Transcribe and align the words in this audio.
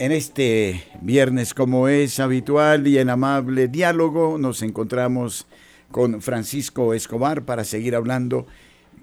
En 0.00 0.12
este 0.12 0.82
viernes, 1.02 1.52
como 1.52 1.86
es 1.86 2.20
habitual 2.20 2.86
y 2.86 2.96
en 2.96 3.10
amable 3.10 3.68
diálogo, 3.68 4.38
nos 4.38 4.62
encontramos 4.62 5.46
con 5.90 6.22
Francisco 6.22 6.94
Escobar 6.94 7.44
para 7.44 7.64
seguir 7.64 7.94
hablando 7.94 8.46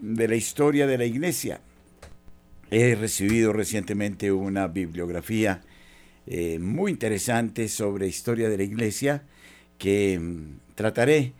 de 0.01 0.27
la 0.27 0.35
historia 0.35 0.87
de 0.87 0.97
la 0.97 1.05
iglesia. 1.05 1.61
He 2.71 2.95
recibido 2.95 3.53
recientemente 3.53 4.31
una 4.31 4.67
bibliografía 4.67 5.61
eh, 6.25 6.57
muy 6.57 6.93
interesante 6.93 7.67
sobre 7.67 8.07
historia 8.07 8.49
de 8.49 8.57
la 8.57 8.63
iglesia 8.63 9.21
que 9.77 10.17
mm, 10.17 10.73
trataré 10.73 11.33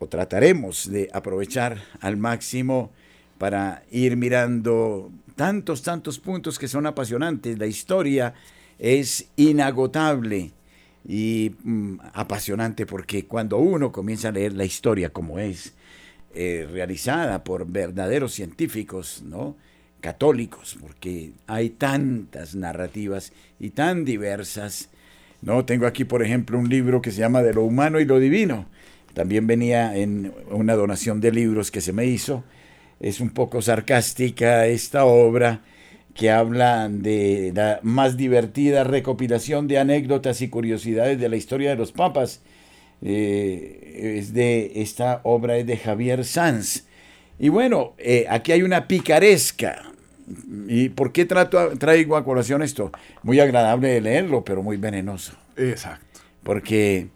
o 0.00 0.06
trataremos 0.06 0.90
de 0.92 1.08
aprovechar 1.14 1.82
al 2.00 2.18
máximo 2.18 2.92
para 3.38 3.84
ir 3.90 4.18
mirando 4.18 5.10
tantos, 5.34 5.80
tantos 5.80 6.18
puntos 6.18 6.58
que 6.58 6.68
son 6.68 6.84
apasionantes. 6.84 7.58
La 7.58 7.66
historia 7.66 8.34
es 8.82 9.28
inagotable 9.36 10.50
y 11.08 11.52
mm, 11.62 12.00
apasionante 12.12 12.84
porque 12.84 13.26
cuando 13.26 13.58
uno 13.58 13.92
comienza 13.92 14.28
a 14.28 14.32
leer 14.32 14.54
la 14.54 14.64
historia 14.64 15.10
como 15.10 15.38
es, 15.38 15.72
eh, 16.34 16.68
realizada 16.70 17.44
por 17.44 17.66
verdaderos 17.70 18.34
científicos, 18.34 19.22
¿no? 19.24 19.56
católicos, 20.00 20.76
porque 20.80 21.30
hay 21.46 21.70
tantas 21.70 22.56
narrativas 22.56 23.32
y 23.60 23.70
tan 23.70 24.04
diversas. 24.04 24.88
No, 25.42 25.64
tengo 25.64 25.86
aquí, 25.86 26.04
por 26.04 26.24
ejemplo, 26.24 26.58
un 26.58 26.68
libro 26.68 27.00
que 27.00 27.12
se 27.12 27.20
llama 27.20 27.42
De 27.42 27.54
lo 27.54 27.62
humano 27.62 28.00
y 28.00 28.04
lo 28.04 28.18
divino. 28.18 28.66
También 29.14 29.46
venía 29.46 29.96
en 29.96 30.34
una 30.50 30.74
donación 30.74 31.20
de 31.20 31.30
libros 31.30 31.70
que 31.70 31.80
se 31.80 31.92
me 31.92 32.06
hizo 32.06 32.42
es 33.02 33.20
un 33.20 33.30
poco 33.30 33.60
sarcástica 33.60 34.66
esta 34.66 35.04
obra 35.04 35.60
que 36.14 36.30
habla 36.30 36.88
de 36.88 37.52
la 37.54 37.80
más 37.82 38.16
divertida 38.16 38.84
recopilación 38.84 39.68
de 39.68 39.78
anécdotas 39.78 40.42
y 40.42 40.48
curiosidades 40.48 41.18
de 41.18 41.28
la 41.28 41.36
historia 41.36 41.70
de 41.70 41.76
los 41.76 41.92
papas. 41.92 42.42
Eh, 43.00 44.16
es 44.18 44.32
de, 44.32 44.72
esta 44.76 45.20
obra 45.24 45.56
es 45.56 45.66
de 45.66 45.76
Javier 45.76 46.24
Sanz. 46.24 46.84
Y 47.38 47.48
bueno, 47.48 47.94
eh, 47.98 48.26
aquí 48.28 48.52
hay 48.52 48.62
una 48.62 48.86
picaresca. 48.86 49.82
¿Y 50.68 50.90
por 50.90 51.12
qué 51.12 51.24
trato, 51.24 51.76
traigo 51.78 52.16
a 52.16 52.24
colación 52.24 52.62
esto? 52.62 52.92
Muy 53.22 53.40
agradable 53.40 53.88
de 53.88 54.00
leerlo, 54.00 54.44
pero 54.44 54.62
muy 54.62 54.76
venenoso. 54.76 55.32
Exacto. 55.56 56.20
Porque 56.42 57.08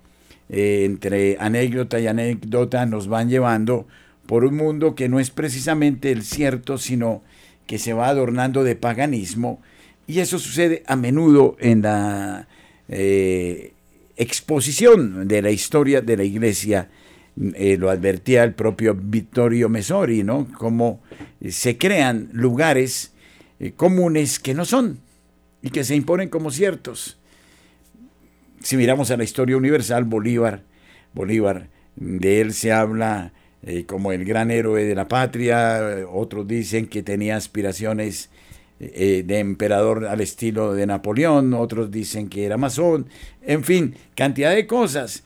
eh, 0.48 0.84
entre 0.84 1.36
anécdota 1.38 2.00
y 2.00 2.06
anécdota 2.06 2.86
nos 2.86 3.08
van 3.08 3.28
llevando 3.28 3.86
por 4.26 4.44
un 4.44 4.56
mundo 4.56 4.94
que 4.94 5.08
no 5.08 5.20
es 5.20 5.30
precisamente 5.30 6.10
el 6.10 6.24
cierto, 6.24 6.78
sino 6.78 7.22
que 7.66 7.78
se 7.78 7.92
va 7.92 8.08
adornando 8.08 8.64
de 8.64 8.76
paganismo. 8.76 9.60
Y 10.06 10.20
eso 10.20 10.38
sucede 10.38 10.82
a 10.86 10.96
menudo 10.96 11.56
en 11.58 11.82
la 11.82 12.48
eh, 12.88 13.72
exposición 14.16 15.26
de 15.26 15.42
la 15.42 15.50
historia 15.50 16.00
de 16.00 16.16
la 16.16 16.24
iglesia. 16.24 16.88
Eh, 17.54 17.76
lo 17.78 17.90
advertía 17.90 18.44
el 18.44 18.54
propio 18.54 18.94
Vittorio 18.94 19.68
Mesori, 19.68 20.22
¿no? 20.22 20.48
Cómo 20.56 21.02
se 21.48 21.76
crean 21.76 22.30
lugares 22.32 23.12
eh, 23.60 23.72
comunes 23.72 24.38
que 24.38 24.54
no 24.54 24.64
son 24.64 25.00
y 25.62 25.70
que 25.70 25.84
se 25.84 25.96
imponen 25.96 26.28
como 26.28 26.50
ciertos. 26.50 27.18
Si 28.62 28.76
miramos 28.76 29.10
a 29.10 29.16
la 29.16 29.24
historia 29.24 29.56
universal, 29.56 30.04
Bolívar, 30.04 30.62
Bolívar, 31.12 31.68
de 31.96 32.40
él 32.40 32.52
se 32.52 32.72
habla 32.72 33.32
eh, 33.62 33.84
como 33.84 34.12
el 34.12 34.24
gran 34.24 34.50
héroe 34.50 34.84
de 34.84 34.94
la 34.94 35.08
patria, 35.08 36.06
otros 36.10 36.46
dicen 36.46 36.86
que 36.86 37.02
tenía 37.02 37.36
aspiraciones 37.36 38.30
eh, 38.78 39.22
de 39.24 39.38
emperador 39.38 40.04
al 40.04 40.20
estilo 40.20 40.74
de 40.74 40.86
Napoleón, 40.86 41.54
otros 41.54 41.90
dicen 41.90 42.28
que 42.28 42.44
era 42.44 42.58
masón, 42.58 43.06
en 43.40 43.64
fin, 43.64 43.94
cantidad 44.14 44.54
de 44.54 44.66
cosas. 44.66 45.24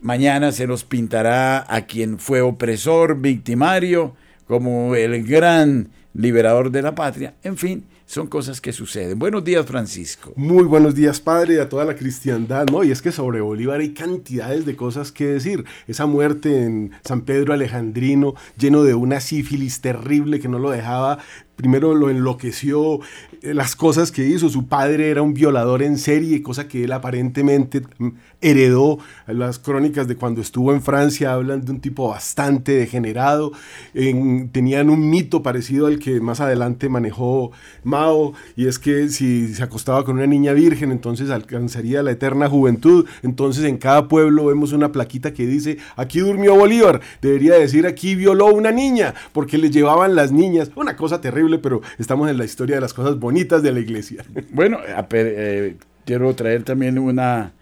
Mañana 0.00 0.50
se 0.50 0.66
nos 0.66 0.82
pintará 0.82 1.64
a 1.72 1.86
quien 1.86 2.18
fue 2.18 2.40
opresor, 2.40 3.20
victimario, 3.20 4.16
como 4.48 4.96
el 4.96 5.24
gran 5.24 5.90
liberador 6.12 6.72
de 6.72 6.82
la 6.82 6.96
patria, 6.96 7.34
en 7.44 7.56
fin, 7.56 7.84
son 8.12 8.26
cosas 8.26 8.60
que 8.60 8.74
suceden. 8.74 9.18
Buenos 9.18 9.42
días, 9.42 9.64
Francisco. 9.64 10.34
Muy 10.36 10.64
buenos 10.64 10.94
días, 10.94 11.18
padre, 11.18 11.54
y 11.54 11.58
a 11.58 11.70
toda 11.70 11.86
la 11.86 11.96
cristiandad, 11.96 12.66
¿no? 12.70 12.84
Y 12.84 12.90
es 12.90 13.00
que 13.00 13.10
sobre 13.10 13.40
Bolívar 13.40 13.80
hay 13.80 13.94
cantidades 13.94 14.66
de 14.66 14.76
cosas 14.76 15.10
que 15.10 15.24
decir. 15.28 15.64
Esa 15.86 16.04
muerte 16.04 16.62
en 16.62 16.90
San 17.04 17.22
Pedro 17.22 17.54
Alejandrino, 17.54 18.34
lleno 18.58 18.84
de 18.84 18.92
una 18.92 19.18
sífilis 19.20 19.80
terrible 19.80 20.40
que 20.40 20.48
no 20.48 20.58
lo 20.58 20.70
dejaba 20.70 21.20
primero 21.56 21.94
lo 21.94 22.10
enloqueció, 22.10 23.00
eh, 23.42 23.54
las 23.54 23.76
cosas 23.76 24.10
que 24.10 24.26
hizo, 24.26 24.48
su 24.48 24.66
padre 24.66 25.10
era 25.10 25.22
un 25.22 25.32
violador 25.32 25.82
en 25.82 25.96
serie, 25.96 26.42
cosa 26.42 26.66
que 26.66 26.84
él 26.84 26.92
aparentemente 26.92 27.82
mm, 27.98 28.08
heredó. 28.42 28.98
Las 29.26 29.58
crónicas 29.58 30.08
de 30.08 30.16
cuando 30.16 30.40
estuvo 30.40 30.72
en 30.72 30.82
Francia 30.82 31.32
hablan 31.32 31.64
de 31.64 31.72
un 31.72 31.80
tipo 31.80 32.08
bastante 32.08 32.72
degenerado, 32.72 33.52
tenían 33.92 34.90
un 34.90 35.08
mito 35.08 35.42
parecido 35.42 35.86
al 35.86 35.98
que 35.98 36.20
más 36.20 36.40
adelante 36.40 36.88
manejó 36.88 37.52
Mao, 37.84 38.34
y 38.56 38.66
es 38.66 38.78
que 38.78 39.08
si 39.08 39.54
se 39.54 39.62
acostaba 39.62 40.04
con 40.04 40.16
una 40.16 40.26
niña 40.26 40.52
virgen, 40.52 40.92
entonces 40.92 41.30
alcanzaría 41.30 42.02
la 42.02 42.10
eterna 42.10 42.48
juventud. 42.48 43.06
Entonces 43.22 43.64
en 43.64 43.78
cada 43.78 44.08
pueblo 44.08 44.46
vemos 44.46 44.72
una 44.72 44.92
plaquita 44.92 45.32
que 45.32 45.46
dice, 45.46 45.78
aquí 45.96 46.20
durmió 46.20 46.54
Bolívar, 46.54 47.00
debería 47.20 47.54
decir, 47.54 47.86
aquí 47.86 48.14
violó 48.14 48.46
una 48.46 48.72
niña, 48.72 49.14
porque 49.32 49.56
le 49.56 49.70
llevaban 49.70 50.14
las 50.14 50.32
niñas, 50.32 50.70
una 50.76 50.96
cosa 50.96 51.20
terrible 51.20 51.58
pero 51.58 51.80
estamos 51.98 52.28
en 52.28 52.38
la 52.38 52.44
historia 52.44 52.76
de 52.76 52.80
las 52.80 52.92
cosas 52.94 53.18
bonitas 53.18 53.62
de 53.62 53.72
la 53.72 53.80
iglesia. 53.80 54.24
Bueno, 54.52 54.78
eh, 55.12 55.76
quiero 56.04 56.34
traer 56.34 56.64
también 56.64 56.98
una 56.98 57.52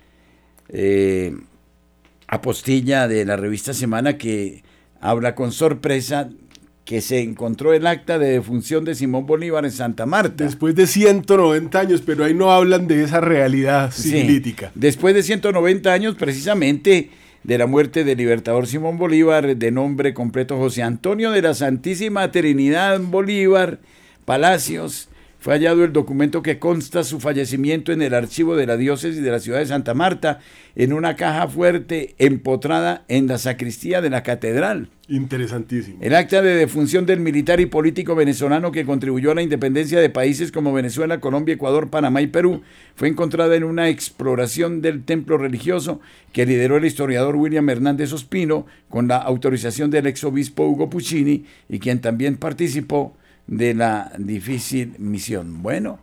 eh, 0.72 1.36
apostilla 2.28 3.08
de 3.08 3.24
la 3.24 3.36
revista 3.36 3.74
Semana 3.74 4.16
que 4.16 4.62
habla 5.00 5.34
con 5.34 5.52
sorpresa 5.52 6.30
que 6.84 7.00
se 7.00 7.20
encontró 7.20 7.72
el 7.72 7.86
acta 7.86 8.18
de 8.18 8.30
defunción 8.30 8.84
de 8.84 8.96
Simón 8.96 9.24
Bolívar 9.24 9.64
en 9.64 9.70
Santa 9.70 10.06
Marta. 10.06 10.42
Después 10.42 10.74
de 10.74 10.88
190 10.88 11.78
años, 11.78 12.02
pero 12.04 12.24
ahí 12.24 12.34
no 12.34 12.50
hablan 12.50 12.88
de 12.88 13.04
esa 13.04 13.20
realidad 13.20 13.92
política. 13.94 14.72
después 14.74 15.14
de 15.14 15.22
190 15.22 15.92
años, 15.92 16.16
precisamente 16.16 17.10
de 17.44 17.58
la 17.58 17.66
muerte 17.66 18.02
del 18.02 18.18
libertador 18.18 18.66
Simón 18.66 18.98
Bolívar, 18.98 19.56
de 19.56 19.70
nombre 19.70 20.14
completo 20.14 20.56
José 20.58 20.82
Antonio 20.82 21.30
de 21.30 21.42
la 21.42 21.54
Santísima 21.54 22.32
Trinidad 22.32 22.98
Bolívar 23.00 23.78
Palacios, 24.24 25.09
fue 25.40 25.54
hallado 25.54 25.84
el 25.84 25.92
documento 25.92 26.42
que 26.42 26.58
consta 26.58 27.02
su 27.02 27.18
fallecimiento 27.18 27.92
en 27.92 28.02
el 28.02 28.12
archivo 28.12 28.56
de 28.56 28.66
la 28.66 28.76
diócesis 28.76 29.22
de 29.22 29.30
la 29.30 29.40
ciudad 29.40 29.58
de 29.58 29.66
Santa 29.66 29.94
Marta, 29.94 30.38
en 30.76 30.92
una 30.92 31.16
caja 31.16 31.48
fuerte 31.48 32.14
empotrada 32.18 33.04
en 33.08 33.26
la 33.26 33.38
sacristía 33.38 34.02
de 34.02 34.10
la 34.10 34.22
catedral. 34.22 34.90
Interesantísimo. 35.08 35.96
El 36.02 36.14
acta 36.14 36.40
de 36.42 36.54
defunción 36.54 37.06
del 37.06 37.20
militar 37.20 37.58
y 37.58 37.66
político 37.66 38.14
venezolano 38.14 38.70
que 38.70 38.84
contribuyó 38.84 39.32
a 39.32 39.34
la 39.34 39.42
independencia 39.42 39.98
de 39.98 40.10
países 40.10 40.52
como 40.52 40.74
Venezuela, 40.74 41.20
Colombia, 41.20 41.54
Ecuador, 41.54 41.88
Panamá 41.88 42.20
y 42.22 42.28
Perú 42.28 42.62
fue 42.94 43.08
encontrada 43.08 43.56
en 43.56 43.64
una 43.64 43.88
exploración 43.88 44.82
del 44.82 45.02
templo 45.02 45.38
religioso 45.38 46.00
que 46.32 46.46
lideró 46.46 46.76
el 46.76 46.84
historiador 46.84 47.36
William 47.36 47.68
Hernández 47.68 48.12
Ospino 48.12 48.66
con 48.88 49.08
la 49.08 49.16
autorización 49.16 49.90
del 49.90 50.06
ex 50.06 50.22
obispo 50.22 50.64
Hugo 50.64 50.90
Puccini 50.90 51.44
y 51.68 51.78
quien 51.80 52.00
también 52.00 52.36
participó 52.36 53.16
de 53.50 53.74
la 53.74 54.12
difícil 54.16 54.94
misión. 54.98 55.62
Bueno, 55.62 55.98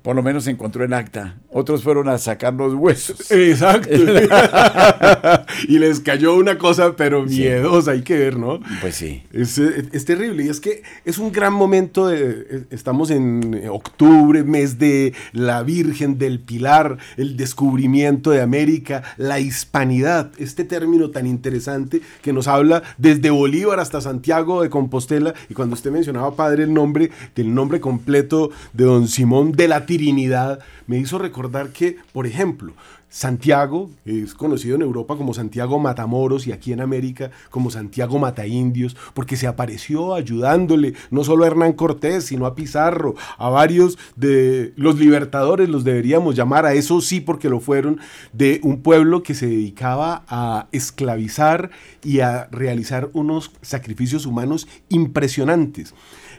por 0.00 0.16
lo 0.16 0.22
menos 0.22 0.46
encontró 0.46 0.84
el 0.84 0.92
acta. 0.92 1.36
Otros 1.50 1.82
fueron 1.82 2.08
a 2.08 2.16
sacar 2.16 2.54
los 2.54 2.74
huesos. 2.74 3.30
Exacto. 3.30 3.90
y 5.68 5.78
les 5.78 6.00
cayó 6.00 6.34
una 6.34 6.56
cosa, 6.56 6.96
pero 6.96 7.24
miedosa, 7.24 7.90
hay 7.90 8.02
que 8.02 8.16
ver, 8.16 8.38
¿no? 8.38 8.60
Pues 8.80 8.94
sí. 8.94 9.22
Es, 9.32 9.58
es, 9.58 10.04
terrible. 10.04 10.44
Y 10.44 10.48
es 10.48 10.60
que 10.60 10.82
es 11.04 11.18
un 11.18 11.30
gran 11.30 11.52
momento. 11.52 12.08
De, 12.08 12.64
estamos 12.70 13.10
en 13.10 13.62
octubre, 13.70 14.42
mes 14.44 14.78
de 14.78 15.12
la 15.32 15.62
Virgen 15.62 16.16
del 16.18 16.40
Pilar, 16.40 16.96
el 17.16 17.36
descubrimiento 17.36 18.30
de 18.30 18.40
América, 18.40 19.02
la 19.18 19.40
hispanidad. 19.40 20.30
Este 20.38 20.64
término 20.64 21.10
tan 21.10 21.26
interesante 21.26 22.00
que 22.22 22.32
nos 22.32 22.48
habla 22.48 22.82
desde 22.96 23.30
Bolívar 23.30 23.78
hasta 23.78 24.00
Santiago 24.00 24.62
de 24.62 24.70
Compostela. 24.70 25.34
Y 25.50 25.54
cuando 25.54 25.74
usted 25.74 25.90
mencionaba, 25.90 26.34
padre, 26.34 26.64
el 26.64 26.72
nombre 26.72 27.10
del 27.34 27.54
nombre 27.54 27.80
completo 27.80 28.50
de 28.72 28.84
don 28.84 29.06
Simón 29.06 29.52
de 29.52 29.68
la 29.68 29.81
Trinidad 29.86 30.60
me 30.86 30.98
hizo 30.98 31.18
recordar 31.18 31.70
que, 31.70 31.96
por 32.12 32.26
ejemplo, 32.26 32.74
Santiago 33.12 33.90
es 34.06 34.32
conocido 34.32 34.74
en 34.74 34.80
Europa 34.80 35.16
como 35.18 35.34
Santiago 35.34 35.78
Matamoros 35.78 36.46
y 36.46 36.52
aquí 36.52 36.72
en 36.72 36.80
América 36.80 37.30
como 37.50 37.70
Santiago 37.70 38.18
Mataindios, 38.18 38.96
porque 39.12 39.36
se 39.36 39.46
apareció 39.46 40.14
ayudándole 40.14 40.94
no 41.10 41.22
solo 41.22 41.44
a 41.44 41.48
Hernán 41.48 41.74
Cortés, 41.74 42.24
sino 42.24 42.46
a 42.46 42.54
Pizarro, 42.54 43.14
a 43.36 43.50
varios 43.50 43.98
de 44.16 44.72
los 44.76 44.98
libertadores, 44.98 45.68
los 45.68 45.84
deberíamos 45.84 46.36
llamar, 46.36 46.64
a 46.64 46.72
eso 46.72 47.02
sí 47.02 47.20
porque 47.20 47.50
lo 47.50 47.60
fueron, 47.60 48.00
de 48.32 48.60
un 48.62 48.80
pueblo 48.80 49.22
que 49.22 49.34
se 49.34 49.46
dedicaba 49.46 50.24
a 50.26 50.68
esclavizar 50.72 51.70
y 52.02 52.20
a 52.20 52.48
realizar 52.50 53.10
unos 53.12 53.52
sacrificios 53.60 54.24
humanos 54.24 54.66
impresionantes. 54.88 55.92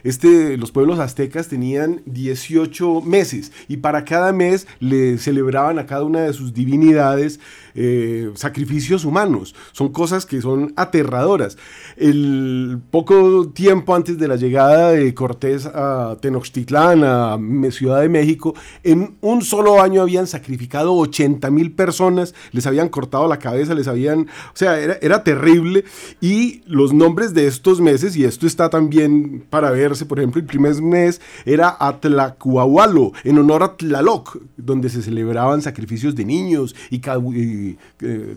Este, 0.04 0.58
los 0.58 0.70
pueblos 0.70 0.98
aztecas 0.98 1.48
tenían 1.48 2.02
18 2.04 3.00
meses 3.00 3.52
y 3.68 3.78
para 3.78 4.04
cada 4.04 4.32
mes 4.32 4.66
le 4.78 5.18
celebraban 5.18 5.78
a 5.78 5.86
cada 5.86 6.04
una 6.04 6.20
de 6.20 6.32
sus 6.34 6.52
divinidades 6.52 7.40
eh, 7.74 8.30
sacrificios 8.34 9.04
humanos. 9.04 9.54
Son 9.72 9.88
cosas 9.88 10.26
que 10.26 10.40
son 10.40 10.72
aterradoras. 10.76 11.56
El 11.96 12.80
poco 12.90 13.48
tiempo 13.48 13.94
antes 13.94 14.18
de 14.18 14.28
la 14.28 14.36
llegada 14.36 14.90
de 14.90 15.12
Cortés 15.14 15.66
a 15.66 16.16
Tenochtitlán, 16.20 17.02
a 17.02 17.38
Ciudad 17.70 18.02
de 18.02 18.08
México, 18.08 18.54
en 18.82 19.16
un 19.22 19.42
solo 19.42 19.82
año 19.82 20.02
habían 20.02 20.26
sacrificado 20.26 20.94
80 20.94 21.50
mil 21.50 21.72
personas, 21.72 22.34
les 22.52 22.66
habían 22.66 22.90
cortado 22.90 23.26
la 23.26 23.38
cabeza, 23.38 23.74
les 23.74 23.88
habían, 23.88 24.20
o 24.20 24.56
sea, 24.56 24.78
era, 24.78 24.98
era 25.00 25.24
terrible. 25.24 25.84
Y 26.20 26.62
los 26.66 26.92
nombres 26.92 27.34
de 27.34 27.46
estos 27.46 27.80
meses, 27.80 28.16
y 28.16 28.24
esto 28.24 28.46
está 28.46 28.70
también 28.70 29.44
para 29.50 29.70
por 30.04 30.18
ejemplo, 30.18 30.40
el 30.40 30.46
primer 30.46 30.80
mes 30.82 31.20
era 31.44 31.76
Atlacuahualo, 31.78 33.12
en 33.22 33.38
honor 33.38 33.62
a 33.62 33.76
Tlaloc, 33.76 34.38
donde 34.56 34.88
se 34.88 35.02
celebraban 35.02 35.62
sacrificios 35.62 36.14
de 36.14 36.24
niños 36.24 36.74
y, 36.90 36.96
y 36.96 37.78
eh, 38.00 38.36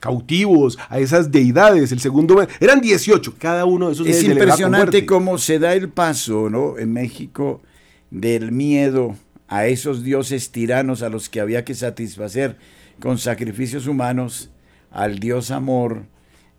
cautivos, 0.00 0.78
a 0.88 0.98
esas 0.98 1.30
deidades. 1.30 1.92
El 1.92 2.00
segundo 2.00 2.46
eran 2.60 2.80
18, 2.80 3.34
cada 3.38 3.64
uno 3.64 3.88
de 3.88 3.92
esos. 3.92 4.06
Es 4.06 4.22
impresionante 4.22 5.06
cómo 5.06 5.38
se 5.38 5.58
da 5.58 5.74
el 5.74 5.88
paso, 5.88 6.50
¿no? 6.50 6.78
En 6.78 6.92
México 6.92 7.60
del 8.10 8.52
miedo 8.52 9.16
a 9.48 9.66
esos 9.66 10.02
dioses 10.02 10.50
tiranos 10.50 11.02
a 11.02 11.08
los 11.08 11.28
que 11.28 11.40
había 11.40 11.64
que 11.64 11.74
satisfacer 11.74 12.56
con 13.00 13.18
sacrificios 13.18 13.86
humanos 13.86 14.50
al 14.90 15.18
dios 15.18 15.50
amor, 15.50 16.04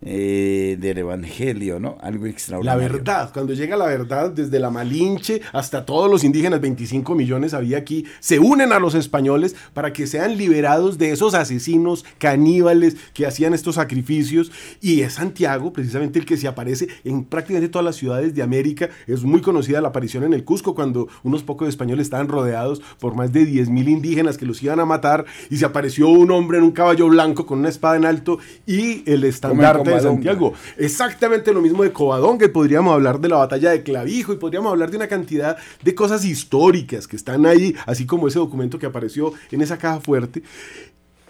eh, 0.00 0.76
del 0.78 0.98
Evangelio, 0.98 1.80
¿no? 1.80 1.98
Algo 2.00 2.26
extraordinario. 2.26 2.80
La 2.80 2.88
verdad, 2.88 3.30
cuando 3.32 3.52
llega 3.52 3.76
la 3.76 3.86
verdad, 3.86 4.30
desde 4.30 4.60
la 4.60 4.70
Malinche 4.70 5.40
hasta 5.52 5.84
todos 5.84 6.08
los 6.08 6.22
indígenas, 6.22 6.60
25 6.60 7.16
millones 7.16 7.52
había 7.52 7.78
aquí, 7.78 8.04
se 8.20 8.38
unen 8.38 8.72
a 8.72 8.78
los 8.78 8.94
españoles 8.94 9.56
para 9.74 9.92
que 9.92 10.06
sean 10.06 10.36
liberados 10.36 10.98
de 10.98 11.10
esos 11.10 11.34
asesinos 11.34 12.04
caníbales 12.18 12.96
que 13.12 13.26
hacían 13.26 13.54
estos 13.54 13.74
sacrificios. 13.74 14.52
Y 14.80 15.00
es 15.00 15.14
Santiago, 15.14 15.72
precisamente 15.72 16.20
el 16.20 16.26
que 16.26 16.36
se 16.36 16.46
aparece 16.46 16.86
en 17.04 17.24
prácticamente 17.24 17.68
todas 17.68 17.84
las 17.84 17.96
ciudades 17.96 18.36
de 18.36 18.42
América. 18.42 18.90
Es 19.08 19.24
muy 19.24 19.40
conocida 19.40 19.80
la 19.80 19.88
aparición 19.88 20.22
en 20.22 20.32
el 20.32 20.44
Cusco, 20.44 20.76
cuando 20.76 21.08
unos 21.24 21.42
pocos 21.42 21.68
españoles 21.68 22.06
estaban 22.06 22.28
rodeados 22.28 22.80
por 23.00 23.16
más 23.16 23.32
de 23.32 23.44
10 23.44 23.68
mil 23.70 23.88
indígenas 23.88 24.38
que 24.38 24.46
los 24.46 24.62
iban 24.62 24.78
a 24.78 24.84
matar 24.84 25.24
y 25.50 25.56
se 25.56 25.64
apareció 25.64 26.08
un 26.08 26.30
hombre 26.30 26.58
en 26.58 26.64
un 26.64 26.70
caballo 26.70 27.08
blanco 27.08 27.46
con 27.46 27.58
una 27.58 27.68
espada 27.68 27.96
en 27.96 28.04
alto 28.04 28.38
y 28.64 29.02
el 29.10 29.24
estandarte 29.24 29.87
de 29.94 30.00
Santiago. 30.00 30.54
Exactamente 30.76 31.52
lo 31.52 31.60
mismo 31.60 31.82
de 31.82 31.92
Covadonga, 31.92 32.46
que 32.46 32.48
podríamos 32.48 32.94
hablar 32.94 33.20
de 33.20 33.28
la 33.28 33.36
batalla 33.36 33.70
de 33.70 33.82
Clavijo 33.82 34.32
y 34.32 34.36
podríamos 34.36 34.70
hablar 34.70 34.90
de 34.90 34.96
una 34.96 35.08
cantidad 35.08 35.56
de 35.82 35.94
cosas 35.94 36.24
históricas 36.24 37.06
que 37.06 37.16
están 37.16 37.46
ahí, 37.46 37.74
así 37.86 38.06
como 38.06 38.28
ese 38.28 38.38
documento 38.38 38.78
que 38.78 38.86
apareció 38.86 39.32
en 39.50 39.60
esa 39.62 39.78
caja 39.78 40.00
fuerte. 40.00 40.42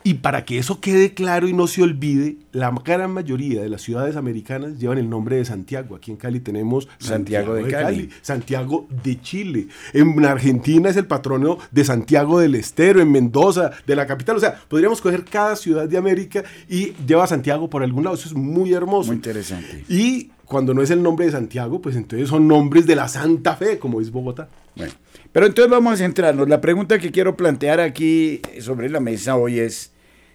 Y 0.05 0.15
para 0.15 0.45
que 0.45 0.59
eso 0.59 0.81
quede 0.81 1.15
claro 1.15 1.49
y 1.49 1.53
no 1.53 1.67
se 1.67 1.83
olvide, 1.83 2.37
la 2.53 2.73
gran 2.85 3.12
mayoría 3.12 3.62
de 3.62 3.69
las 3.69 3.83
ciudades 3.83 4.17
americanas 4.17 4.79
llevan 4.79 4.99
el 4.99 5.11
nombre 5.11 5.37
de 5.37 5.45
Santiago. 5.45 5.97
Aquí 5.97 6.11
en 6.11 6.17
Cali 6.17 6.41
tenemos 6.41 6.89
Santiago, 6.99 7.55
de, 7.55 7.71
Cali. 7.71 8.11
Santiago 8.23 8.87
de 9.03 9.21
Chile. 9.21 9.69
En 9.93 10.25
Argentina 10.25 10.89
es 10.89 10.97
el 10.97 11.06
patrono 11.06 11.59
de 11.71 11.85
Santiago 11.85 12.39
del 12.41 12.55
Estero, 12.55 13.00
en 13.00 13.11
Mendoza, 13.11 13.73
de 13.87 13.97
la 13.97 14.06
capital. 14.06 14.37
O 14.37 14.41
sea, 14.41 14.61
podríamos 14.69 15.00
coger 15.00 15.25
cada 15.25 15.56
ciudad 15.56 15.89
de 15.89 15.99
América 15.99 16.44
y 16.69 16.93
lleva 17.06 17.27
Santiago 17.27 17.69
por 17.69 17.83
algún 17.83 18.05
lado. 18.05 18.17
Eso 18.17 18.29
es 18.29 18.35
muy 18.35 18.73
hermoso. 18.73 19.09
Muy 19.09 19.17
interesante. 19.17 19.85
Y 19.89 20.31
cuando 20.49 20.73
no 20.75 20.83
es 20.83 20.91
el 20.91 21.03
nombre 21.03 21.27
de 21.27 21.33
Santiago, 21.33 21.81
pues 21.81 21.94
entonces 21.94 22.29
son 22.29 22.49
nombres 22.49 22.87
de 22.87 22.97
la 22.97 23.09
Santa 23.09 23.55
Fe, 23.56 23.79
como 23.79 24.01
es 24.01 24.11
Bogotá. 24.11 24.49
Bueno, 24.75 24.93
pero 25.38 25.46
entonces 25.46 25.70
vamos 25.70 25.93
a 25.93 25.96
centrarnos. 25.99 26.49
La 26.49 26.61
pregunta 26.61 26.99
que 26.99 27.12
quiero 27.12 27.37
plantear 27.37 27.79
aquí 27.79 28.43
sobre 28.58 28.90
la 28.90 28.99
mesa 28.99 29.37
hoy 29.37 29.61
es, 29.61 29.93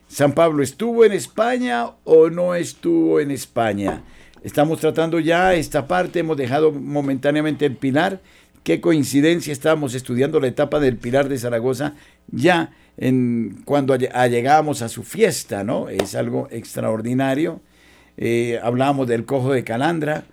¿San 0.08 0.32
Pablo 0.32 0.64
estuvo 0.64 1.04
en 1.04 1.12
España 1.12 1.90
o 2.06 2.30
no 2.30 2.56
estuvo 2.56 3.20
en 3.20 3.30
España? 3.30 4.02
Estamos 4.46 4.80
tratando 4.80 5.20
ya 5.20 5.56
esta 5.56 5.88
parte, 5.88 6.20
hemos 6.20 6.38
dejado 6.38 6.72
momentáneamente 6.72 7.66
el 7.66 7.76
Pilar. 7.76 8.22
Qué 8.64 8.80
coincidencia, 8.80 9.52
estábamos 9.52 9.94
estudiando 9.94 10.40
la 10.40 10.48
etapa 10.48 10.80
del 10.80 10.96
Pilar 10.96 11.28
de 11.28 11.38
Zaragoza 11.38 11.96
ya 12.32 12.72
en, 12.96 13.62
cuando 13.66 13.98
llegábamos 13.98 14.82
a 14.82 14.88
su 14.88 15.04
fiesta, 15.04 15.66
¿no? 15.66 15.90
Es 15.90 16.16
algo 16.16 16.48
extraordinario. 16.50 17.60
Eh, 18.16 18.58
hablábamos 18.64 19.10
del 19.10 19.26
cojo 19.26 19.52
de 19.52 19.66
Calandra. 19.66 20.24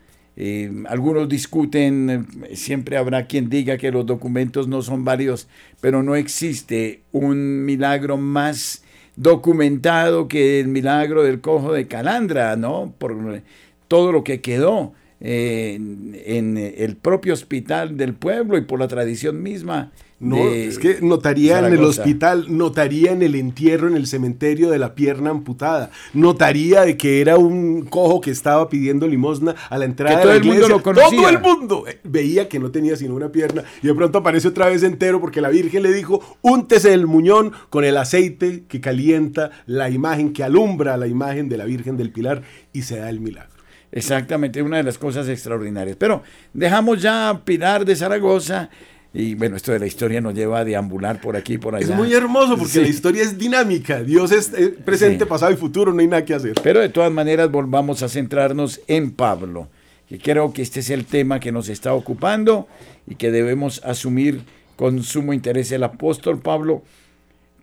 Eh, 0.43 0.73
algunos 0.89 1.29
discuten, 1.29 2.27
eh, 2.49 2.57
siempre 2.57 2.97
habrá 2.97 3.27
quien 3.27 3.51
diga 3.51 3.77
que 3.77 3.91
los 3.91 4.07
documentos 4.07 4.69
no 4.69 4.81
son 4.81 5.05
válidos, 5.05 5.49
pero 5.83 6.03
no 6.03 6.17
existe 6.17 7.03
un 7.13 7.67
milagro 7.67 8.17
más 8.17 8.83
documentado 9.17 10.29
que 10.29 10.59
el 10.59 10.69
milagro 10.69 11.25
del 11.25 11.43
cojo 11.43 11.75
de 11.75 11.89
Calandra, 11.89 12.57
¿no? 12.57 12.95
Por 12.97 13.43
todo 13.87 14.13
lo 14.13 14.25
que 14.25 14.41
quedó 14.41 14.95
en 15.21 16.57
el 16.57 16.97
propio 16.97 17.35
hospital 17.35 17.99
del 17.99 18.15
pueblo 18.15 18.57
y 18.57 18.63
por 18.63 18.79
la 18.79 18.89
tradición 18.89 19.43
misma 19.43 19.93
no, 20.21 20.37
es 20.51 20.79
que 20.79 20.99
notaría 21.01 21.61
en 21.61 21.73
el 21.73 21.83
hospital, 21.83 22.45
notaría 22.49 23.13
en 23.13 23.23
el 23.23 23.35
entierro, 23.35 23.89
en 23.89 23.97
el 23.97 24.07
cementerio 24.07 24.69
de 24.69 24.79
la 24.79 24.95
pierna 24.95 25.31
amputada, 25.31 25.91
notaría 26.13 26.83
de 26.83 26.99
que 26.99 27.23
era 27.23 27.39
un 27.39 27.87
cojo 27.87 28.21
que 28.21 28.31
estaba 28.31 28.69
pidiendo 28.69 29.09
limosna 29.09 29.55
a 29.71 29.79
la 29.79 29.87
entrada 29.87 30.19
de 30.19 30.23
todo 30.23 30.33
el 30.35 30.45
mundo 30.45 30.69
lo 30.69 30.83
conocía. 30.83 31.19
Todo 31.19 31.29
el 31.31 31.41
mundo 31.41 31.85
eh, 31.89 32.01
veía 32.05 32.51
que 32.51 32.59
no 32.59 32.71
tenía 32.71 32.97
sino 32.97 33.15
una 33.15 33.33
pierna 33.33 33.65
y 33.83 33.87
de 33.87 33.95
pronto 33.95 34.19
aparece 34.19 34.49
otra 34.49 34.69
vez 34.69 34.83
entero 34.83 35.23
porque 35.23 35.41
la 35.41 35.49
Virgen 35.49 35.83
le 35.83 35.93
dijo, 35.93 36.21
úntese 36.43 36.93
el 36.93 37.07
muñón 37.07 37.53
con 37.71 37.85
el 37.85 37.97
aceite 37.97 38.65
que 38.69 38.83
calienta 38.83 39.51
la 39.65 39.89
imagen, 39.89 40.35
que 40.35 40.45
alumbra 40.45 40.99
la 40.99 41.07
imagen 41.07 41.49
de 41.49 41.57
la 41.57 41.65
Virgen 41.65 41.97
del 41.97 42.13
Pilar 42.13 42.43
y 42.75 42.83
se 42.83 42.99
da 42.99 43.09
el 43.09 43.21
milagro. 43.21 43.51
Exactamente, 43.91 44.63
una 44.63 44.77
de 44.77 44.83
las 44.83 44.99
cosas 44.99 45.29
extraordinarias. 45.29 45.97
Pero 45.99 46.23
dejamos 46.53 47.01
ya 47.01 47.41
Pilar 47.45 47.87
de 47.87 47.97
Zaragoza 47.97 48.69
y 49.13 49.35
bueno, 49.35 49.57
esto 49.57 49.73
de 49.73 49.81
la 49.81 49.87
historia 49.87 50.21
nos 50.21 50.35
lleva 50.35 50.61
a 50.61 50.65
deambular 50.65 51.21
por 51.21 51.37
aquí 51.37 51.55
y 51.55 51.59
por 51.59 51.75
allá. 51.75 51.85
Es 51.85 51.95
muy 51.95 52.13
hermoso 52.13 52.57
porque 52.57 52.81
la 52.81 52.89
historia 52.89 53.23
es 53.23 53.37
dinámica. 53.37 54.03
Dios 54.03 54.31
es 54.31 54.53
eh, 54.55 54.69
presente, 54.69 55.27
pasado 55.27 55.53
y 55.53 55.57
futuro, 55.57 55.93
no 55.93 56.01
hay 56.01 56.07
nada 56.07 56.25
que 56.25 56.35
hacer. 56.35 56.55
Pero 56.63 56.81
de 56.81 56.89
todas 56.89 57.11
maneras 57.11 57.51
volvamos 57.51 58.03
a 58.05 58.09
centrarnos 58.09 58.81
en 58.87 59.11
Pablo. 59.11 59.69
Que 60.09 60.19
creo 60.19 60.53
que 60.53 60.63
este 60.63 60.81
es 60.81 60.91
el 60.91 61.07
tema 61.07 61.41
que 61.41 61.51
nos 61.51 61.69
está 61.69 61.93
ocupando 61.93 62.69
y 63.07 63.17
que 63.17 63.31
debemos 63.31 63.81
asumir 63.85 64.43
con 64.77 65.03
sumo 65.03 65.33
interés. 65.33 65.73
El 65.73 65.83
apóstol 65.83 66.41
Pablo 66.41 66.85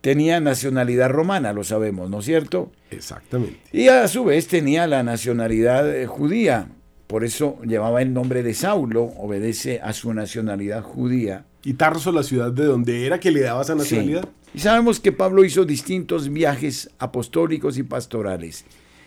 tenía 0.01 0.39
nacionalidad 0.39 1.09
romana, 1.09 1.53
lo 1.53 1.63
sabemos, 1.63 2.09
¿no 2.09 2.19
es 2.19 2.25
cierto? 2.25 2.71
Exactamente. 2.91 3.59
Y 3.71 3.87
a 3.87 4.07
su 4.07 4.25
vez 4.25 4.47
tenía 4.47 4.85
la 4.87 5.03
nacionalidad 5.03 5.93
eh, 5.93 6.07
judía. 6.07 6.67
Por 7.07 7.23
eso 7.23 7.57
llevaba 7.65 8.01
el 8.01 8.13
nombre 8.13 8.43
de 8.43 8.53
Saulo, 8.53 9.03
obedece 9.17 9.79
a 9.81 9.93
su 9.93 10.13
nacionalidad 10.13 10.83
judía. 10.83 11.45
Y 11.63 11.73
Tarso, 11.73 12.11
la 12.11 12.23
ciudad 12.23 12.51
de 12.51 12.65
donde 12.65 13.05
era 13.05 13.19
que 13.19 13.31
le 13.31 13.41
daba 13.41 13.61
esa 13.61 13.75
nacionalidad. 13.75 14.27
Y 14.53 14.59
sabemos 14.59 14.99
que 14.99 15.11
Pablo 15.11 15.45
hizo 15.45 15.65
distintos 15.65 16.29
viajes 16.29 16.89
apostólicos 16.99 17.77
y 17.77 17.83
pastorales. 17.83 18.65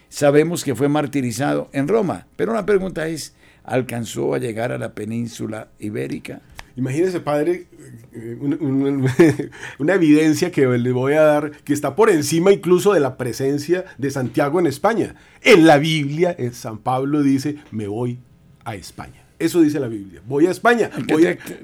Sabemos 0.08 0.64
que 0.64 0.74
fue 0.74 0.88
martirizado 0.88 1.68
en 1.72 1.88
Roma, 1.88 2.26
pero 2.36 2.52
la 2.52 2.66
pregunta 2.66 3.06
es, 3.06 3.34
¿alcanzó 3.64 4.34
a 4.34 4.38
llegar 4.38 4.72
a 4.72 4.78
la 4.78 4.94
península 4.94 5.68
ibérica? 5.78 6.40
Imagínese, 6.76 7.20
padre, 7.20 7.66
eh, 8.12 8.38
una, 9.78 9.94
evidencia 9.94 10.50
que 10.50 10.66
le 10.66 10.92
voy 10.92 11.14
a 11.14 11.22
dar 11.22 11.50
que 11.64 11.72
está 11.72 11.94
por 11.94 12.10
encima 12.10 12.52
incluso 12.52 12.92
de 12.94 13.00
la 13.00 13.16
presencia 13.16 13.84
de 13.98 14.10
Santiago 14.10 14.60
en 14.60 14.66
España. 14.66 15.14
En 15.42 15.66
la 15.66 15.78
Biblia, 15.78 16.36
San 16.52 16.78
Pablo 16.78 17.22
dice, 17.22 17.56
me 17.70 17.86
voy 17.86 18.20
a 18.64 18.76
España. 18.76 19.19
Eso 19.40 19.62
dice 19.62 19.80
la 19.80 19.88
Biblia. 19.88 20.20
Voy 20.28 20.46
a 20.46 20.50
España. 20.50 20.90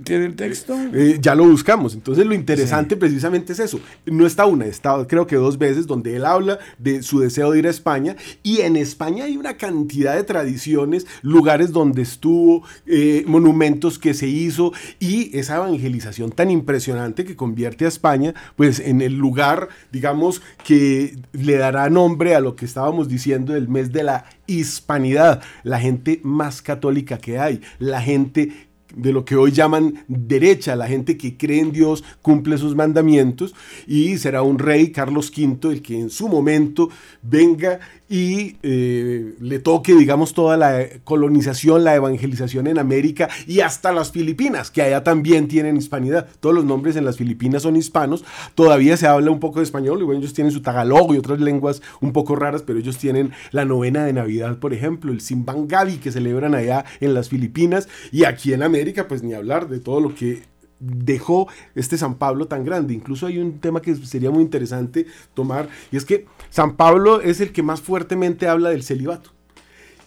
¿Tiene 0.03 0.25
el 0.25 0.35
texto? 0.35 0.75
Eh, 0.95 1.19
ya 1.21 1.35
lo 1.35 1.45
buscamos. 1.45 1.93
Entonces 1.93 2.25
lo 2.25 2.35
interesante 2.35 2.97
precisamente 2.97 3.53
es 3.53 3.61
eso. 3.61 3.79
No 4.07 4.27
está 4.27 4.47
una, 4.47 4.65
está 4.65 5.07
creo 5.07 5.27
que 5.27 5.37
dos 5.37 5.59
veces 5.59 5.87
donde 5.87 6.17
él 6.17 6.25
habla 6.25 6.59
de 6.79 7.03
su 7.03 7.21
deseo 7.21 7.51
de 7.53 7.59
ir 7.59 7.67
a 7.67 7.71
España. 7.71 8.17
Y 8.43 8.63
en 8.63 8.77
España 8.77 9.25
hay 9.25 9.37
una 9.37 9.59
cantidad 9.59 10.17
de 10.17 10.25
tradiciones, 10.25 11.07
lugares 11.21 11.71
donde 11.71 12.01
estuvo, 12.01 12.63
eh, 12.87 13.25
monumentos 13.27 13.99
que 13.99 14.15
se 14.15 14.27
hizo 14.27 14.73
y 14.99 15.37
esa 15.39 15.57
evangelización 15.57 16.33
tan 16.33 16.51
impresionante 16.51 17.27
que 17.27 17.37
convierte 17.37 17.85
a 17.85 17.89
España 17.89 18.35
pues 18.57 18.81
en 18.81 19.03
el 19.03 19.19
lugar, 19.19 19.69
digamos, 19.93 20.41
que 20.65 21.19
le 21.33 21.57
dará 21.59 21.91
nombre 21.91 22.35
a 22.35 22.41
lo 22.41 22.57
que 22.57 22.65
estábamos 22.65 23.09
diciendo 23.09 23.53
del 23.53 23.69
mes 23.69 23.93
de 23.93 24.03
la 24.03 24.25
hispanidad, 24.47 25.43
la 25.63 25.81
gente 25.81 26.21
más 26.23 26.63
católica 26.63 27.19
que 27.19 27.39
hay, 27.39 27.61
la 27.79 28.01
gente 28.01 28.67
de 28.95 29.13
lo 29.13 29.25
que 29.25 29.37
hoy 29.37 29.53
llaman 29.53 30.05
derecha, 30.09 30.77
la 30.77 30.87
gente 30.87 31.17
que 31.17 31.37
cree 31.37 31.61
en 31.61 31.73
Dios, 31.73 32.05
cumple 32.23 32.57
sus 32.57 32.75
mandamientos 32.75 33.55
y 33.87 34.19
será 34.19 34.43
un 34.43 34.59
rey, 34.59 34.91
Carlos 34.91 35.31
V, 35.37 35.73
el 35.73 35.83
que 35.83 35.99
en 35.99 36.11
su 36.11 36.29
momento 36.29 36.89
venga 37.23 37.81
y 38.09 38.57
eh, 38.63 39.35
le 39.41 39.59
toque, 39.59 39.95
digamos, 39.95 40.33
toda 40.33 40.57
la 40.57 40.85
colonización, 41.05 41.85
la 41.85 41.95
evangelización 41.95 42.67
en 42.67 42.79
América 42.79 43.29
y 43.47 43.61
hasta 43.61 43.93
las 43.93 44.13
Filipinas, 44.13 44.71
que 44.71 44.83
allá 44.83 45.03
también 45.03 45.49
tienen 45.49 45.77
hispanidad. 45.77 46.29
Todos 46.41 46.55
los 46.55 46.65
nombres 46.65 46.97
en 46.97 47.05
las 47.05 47.17
Filipinas 47.17 47.63
son 47.63 47.77
hispanos. 47.77 48.25
Todavía 48.55 48.97
se 48.97 49.07
habla 49.07 49.31
un 49.31 49.41
poco 49.41 49.59
de 49.59 49.65
español, 49.65 50.01
y 50.01 50.05
bueno, 50.05 50.21
ellos 50.21 50.35
tienen 50.35 50.53
su 50.53 50.63
tagalog 50.63 51.15
y 51.15 51.19
otras 51.19 51.41
lenguas 51.41 51.83
un 52.01 52.13
poco 52.13 52.37
raras, 52.37 52.63
pero 52.63 52.79
ellos 52.79 52.99
tienen 52.99 53.33
la 53.51 53.65
novena 53.65 54.05
de 54.05 54.13
Navidad, 54.13 54.59
por 54.59 54.73
ejemplo, 54.73 55.13
el 55.13 55.21
Simbangabi 55.21 55.97
que 55.97 56.13
celebran 56.13 56.55
allá 56.55 56.85
en 57.01 57.15
las 57.15 57.29
Filipinas 57.29 57.89
y 58.13 58.25
aquí 58.25 58.53
en 58.53 58.63
América, 58.63 59.09
pues 59.09 59.23
ni 59.23 59.35
hablar 59.35 59.69
de 59.69 59.81
todo 59.81 60.01
lo 60.01 60.15
que 60.15 60.43
dejó 60.81 61.49
este 61.75 61.99
San 61.99 62.17
Pablo 62.17 62.47
tan 62.47 62.65
grande. 62.65 62.95
Incluso 62.95 63.27
hay 63.27 63.39
un 63.39 63.61
tema 63.61 63.81
que 63.81 63.95
sería 63.95 64.31
muy 64.31 64.43
interesante 64.43 65.07
tomar, 65.35 65.69
y 65.91 65.97
es 65.97 66.05
que 66.05 66.27
San 66.51 66.77
Pablo 66.77 67.21
es 67.21 67.41
el 67.41 67.53
que 67.53 67.63
más 67.63 67.81
fuertemente 67.81 68.49
habla 68.49 68.71
del 68.71 68.83
celibato. 68.83 69.36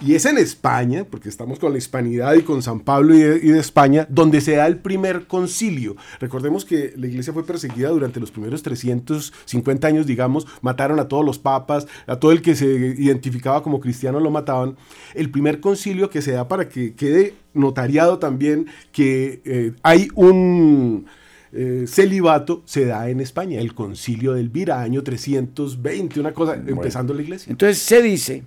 Y 0.02 0.16
es 0.16 0.26
en 0.26 0.38
España, 0.38 1.04
porque 1.04 1.28
estamos 1.28 1.60
con 1.60 1.74
la 1.74 1.78
hispanidad 1.78 2.34
y 2.36 2.44
con 2.44 2.64
San 2.64 2.80
Pablo 2.80 3.14
y 3.14 3.20
de, 3.20 3.60
España, 3.60 4.08
donde 4.10 4.40
se 4.40 4.56
da 4.56 4.66
el 4.66 4.78
primer 4.78 5.28
concilio. 5.28 5.98
Recordemos 6.22 6.64
que 6.64 6.94
la 6.96 7.08
iglesia 7.08 7.34
fue 7.34 7.46
perseguida 7.46 7.90
durante 7.90 8.22
los 8.22 8.32
primeros 8.32 8.64
350 8.64 9.86
años, 9.86 10.08
digamos, 10.08 10.48
mataron 10.62 11.02
a 11.02 11.10
todos 11.10 11.26
los 11.26 11.38
papas, 11.38 11.86
a 12.08 12.16
todo 12.16 12.32
el 12.32 12.42
que 12.42 12.56
se 12.56 12.66
identificaba 12.66 13.62
como 13.62 13.82
cristiano 13.82 14.22
lo 14.22 14.32
mataban. 14.32 14.78
El 15.16 15.32
primer 15.32 15.60
concilio 15.60 16.10
que 16.10 16.22
se 16.22 16.32
da 16.32 16.48
para 16.48 16.70
que 16.70 16.94
quede 16.94 17.34
notariado 17.54 18.20
también 18.20 18.68
que 18.94 19.42
eh, 19.44 19.74
hay 19.84 20.08
un... 20.16 21.08
Eh, 21.52 21.86
celibato 21.88 22.62
se 22.66 22.86
da 22.86 23.10
en 23.10 23.20
España, 23.20 23.60
el 23.60 23.74
concilio 23.74 24.34
del 24.34 24.50
Vira, 24.50 24.82
año 24.82 25.02
320, 25.02 26.20
una 26.20 26.32
cosa, 26.32 26.54
empezando 26.54 27.12
la 27.12 27.24
iglesia. 27.24 27.50
Entonces 27.50 27.80
se 27.80 28.04
dice, 28.04 28.44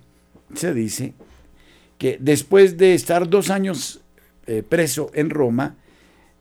se 0.55 0.73
dice 0.73 1.13
que 2.03 2.17
después 2.19 2.75
de 2.75 2.95
estar 2.95 3.29
dos 3.29 3.49
años 3.49 4.01
eh, 4.45 4.61
preso 4.61 5.09
en 5.13 5.29
Roma, 5.29 5.77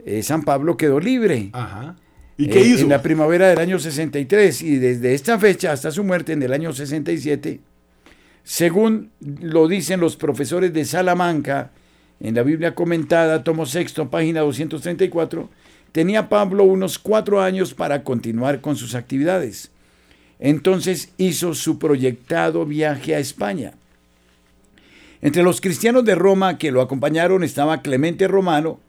eh, 0.04 0.25
San 0.25 0.42
Pablo 0.42 0.76
quedó 0.76 0.99
libre. 0.99 1.50
Ajá. 1.52 1.95
¿Y 2.37 2.49
qué 2.49 2.62
eh, 2.62 2.66
hizo? 2.66 2.83
En 2.83 2.88
la 2.88 3.00
primavera 3.00 3.49
del 3.49 3.61
año 3.61 3.78
63 3.78 4.61
y 4.61 4.78
desde 4.78 5.14
esta 5.14 5.38
fecha 5.38 5.71
hasta 5.71 5.92
su 5.92 6.02
muerte 6.02 6.33
en 6.33 6.42
el 6.42 6.52
año 6.52 6.73
67, 6.73 7.61
según 8.42 9.12
lo 9.21 9.69
dicen 9.69 10.00
los 10.00 10.16
profesores 10.16 10.73
de 10.73 10.85
Salamanca, 10.85 11.71
en 12.19 12.35
la 12.35 12.42
Biblia 12.42 12.75
comentada, 12.75 13.45
tomo 13.45 13.64
sexto, 13.64 14.11
página 14.11 14.40
234, 14.40 15.49
tenía 15.92 16.28
Pablo 16.28 16.64
unos 16.64 16.99
cuatro 16.99 17.40
años 17.40 17.73
para 17.73 18.02
continuar 18.02 18.61
con 18.61 18.75
sus 18.75 18.97
actividades. 18.97 19.71
Entonces 20.40 21.12
hizo 21.19 21.54
su 21.54 21.78
proyectado 21.78 22.66
viaje 22.66 23.14
a 23.14 23.21
España. 23.21 23.75
Entre 25.23 25.45
los 25.45 25.61
cristianos 25.61 26.05
de 26.05 26.17
Roma 26.17 26.59
que 26.59 26.73
lo 26.73 26.81
acompañaron 26.81 27.45
estaba 27.45 27.81
Clemente 27.81 28.26
Romano, 28.26 28.81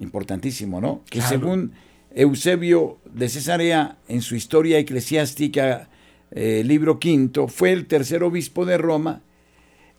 importantísimo, 0.00 0.80
¿no? 0.80 1.02
Que 1.10 1.20
según 1.20 1.72
Eusebio 2.14 2.96
de 3.04 3.28
Cesarea, 3.28 3.98
en 4.08 4.22
su 4.22 4.34
historia 4.34 4.78
eclesiástica, 4.78 5.90
eh, 6.30 6.62
libro 6.64 6.98
quinto, 6.98 7.48
fue 7.48 7.72
el 7.72 7.86
tercer 7.86 8.22
obispo 8.22 8.64
de 8.64 8.78
Roma. 8.78 9.20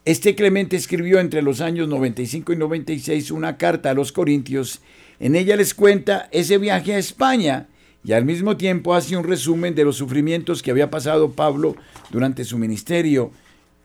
Este 0.05 0.33
Clemente 0.33 0.75
escribió 0.75 1.19
entre 1.19 1.43
los 1.43 1.61
años 1.61 1.87
95 1.87 2.53
y 2.53 2.55
96 2.55 3.29
una 3.29 3.57
carta 3.57 3.91
a 3.91 3.93
los 3.93 4.11
corintios. 4.11 4.81
En 5.19 5.35
ella 5.35 5.55
les 5.55 5.75
cuenta 5.75 6.29
ese 6.31 6.57
viaje 6.57 6.95
a 6.95 6.97
España 6.97 7.67
y 8.03 8.13
al 8.13 8.25
mismo 8.25 8.57
tiempo 8.57 8.95
hace 8.95 9.15
un 9.15 9.23
resumen 9.23 9.75
de 9.75 9.83
los 9.83 9.97
sufrimientos 9.97 10.63
que 10.63 10.71
había 10.71 10.89
pasado 10.89 11.33
Pablo 11.33 11.75
durante 12.09 12.43
su 12.43 12.57
ministerio. 12.57 13.31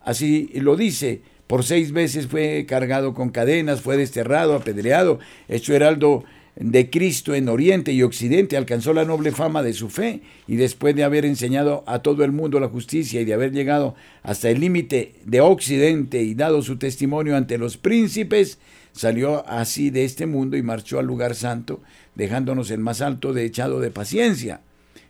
Así 0.03 0.49
lo 0.55 0.75
dice, 0.75 1.21
por 1.47 1.63
seis 1.63 1.91
veces 1.91 2.27
fue 2.27 2.65
cargado 2.67 3.13
con 3.13 3.29
cadenas, 3.29 3.81
fue 3.81 3.97
desterrado, 3.97 4.55
apedreado, 4.55 5.19
hecho 5.47 5.75
heraldo 5.75 6.23
de 6.55 6.89
Cristo 6.89 7.33
en 7.33 7.49
Oriente 7.49 7.93
y 7.93 8.03
Occidente, 8.03 8.57
alcanzó 8.57 8.93
la 8.93 9.05
noble 9.05 9.31
fama 9.31 9.63
de 9.63 9.73
su 9.73 9.89
fe 9.89 10.21
y 10.47 10.55
después 10.55 10.95
de 10.95 11.03
haber 11.03 11.25
enseñado 11.25 11.83
a 11.87 11.99
todo 11.99 12.23
el 12.23 12.31
mundo 12.31 12.59
la 12.59 12.69
justicia 12.69 13.21
y 13.21 13.25
de 13.25 13.33
haber 13.33 13.51
llegado 13.51 13.95
hasta 14.21 14.49
el 14.49 14.59
límite 14.59 15.13
de 15.25 15.41
Occidente 15.41 16.21
y 16.21 16.35
dado 16.35 16.61
su 16.61 16.77
testimonio 16.77 17.35
ante 17.35 17.57
los 17.57 17.77
príncipes, 17.77 18.59
salió 18.91 19.47
así 19.47 19.89
de 19.89 20.05
este 20.05 20.27
mundo 20.27 20.55
y 20.55 20.61
marchó 20.61 20.99
al 20.99 21.07
lugar 21.07 21.33
santo, 21.33 21.81
dejándonos 22.15 22.69
el 22.69 22.79
más 22.79 23.01
alto 23.01 23.33
de 23.33 23.45
echado 23.45 23.79
de 23.79 23.89
paciencia. 23.89 24.61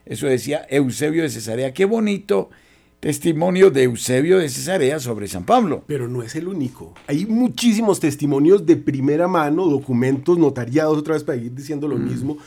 Eso 0.05 0.27
decía 0.27 0.65
Eusebio 0.69 1.23
de 1.23 1.29
Cesarea. 1.29 1.73
Qué 1.73 1.85
bonito 1.85 2.49
testimonio 3.03 3.69
de 3.69 3.83
Eusebio 3.83 4.39
de 4.39 4.47
Cesarea 4.47 4.97
sobre 4.97 5.27
San 5.27 5.43
Pablo. 5.43 5.83
Pero 5.87 6.07
no 6.07 6.23
es 6.23 6.37
el 6.37 6.47
único. 6.47 6.93
Hay 7.05 7.25
muchísimos 7.25 7.99
testimonios 7.99 8.65
de 8.65 8.77
primera 8.77 9.27
mano, 9.27 9.65
documentos 9.65 10.37
notariados, 10.37 10.99
otra 10.99 11.15
vez 11.15 11.25
para 11.25 11.37
ir 11.37 11.53
diciendo 11.53 11.89
lo 11.89 11.97
mm. 11.97 12.05
mismo, 12.05 12.37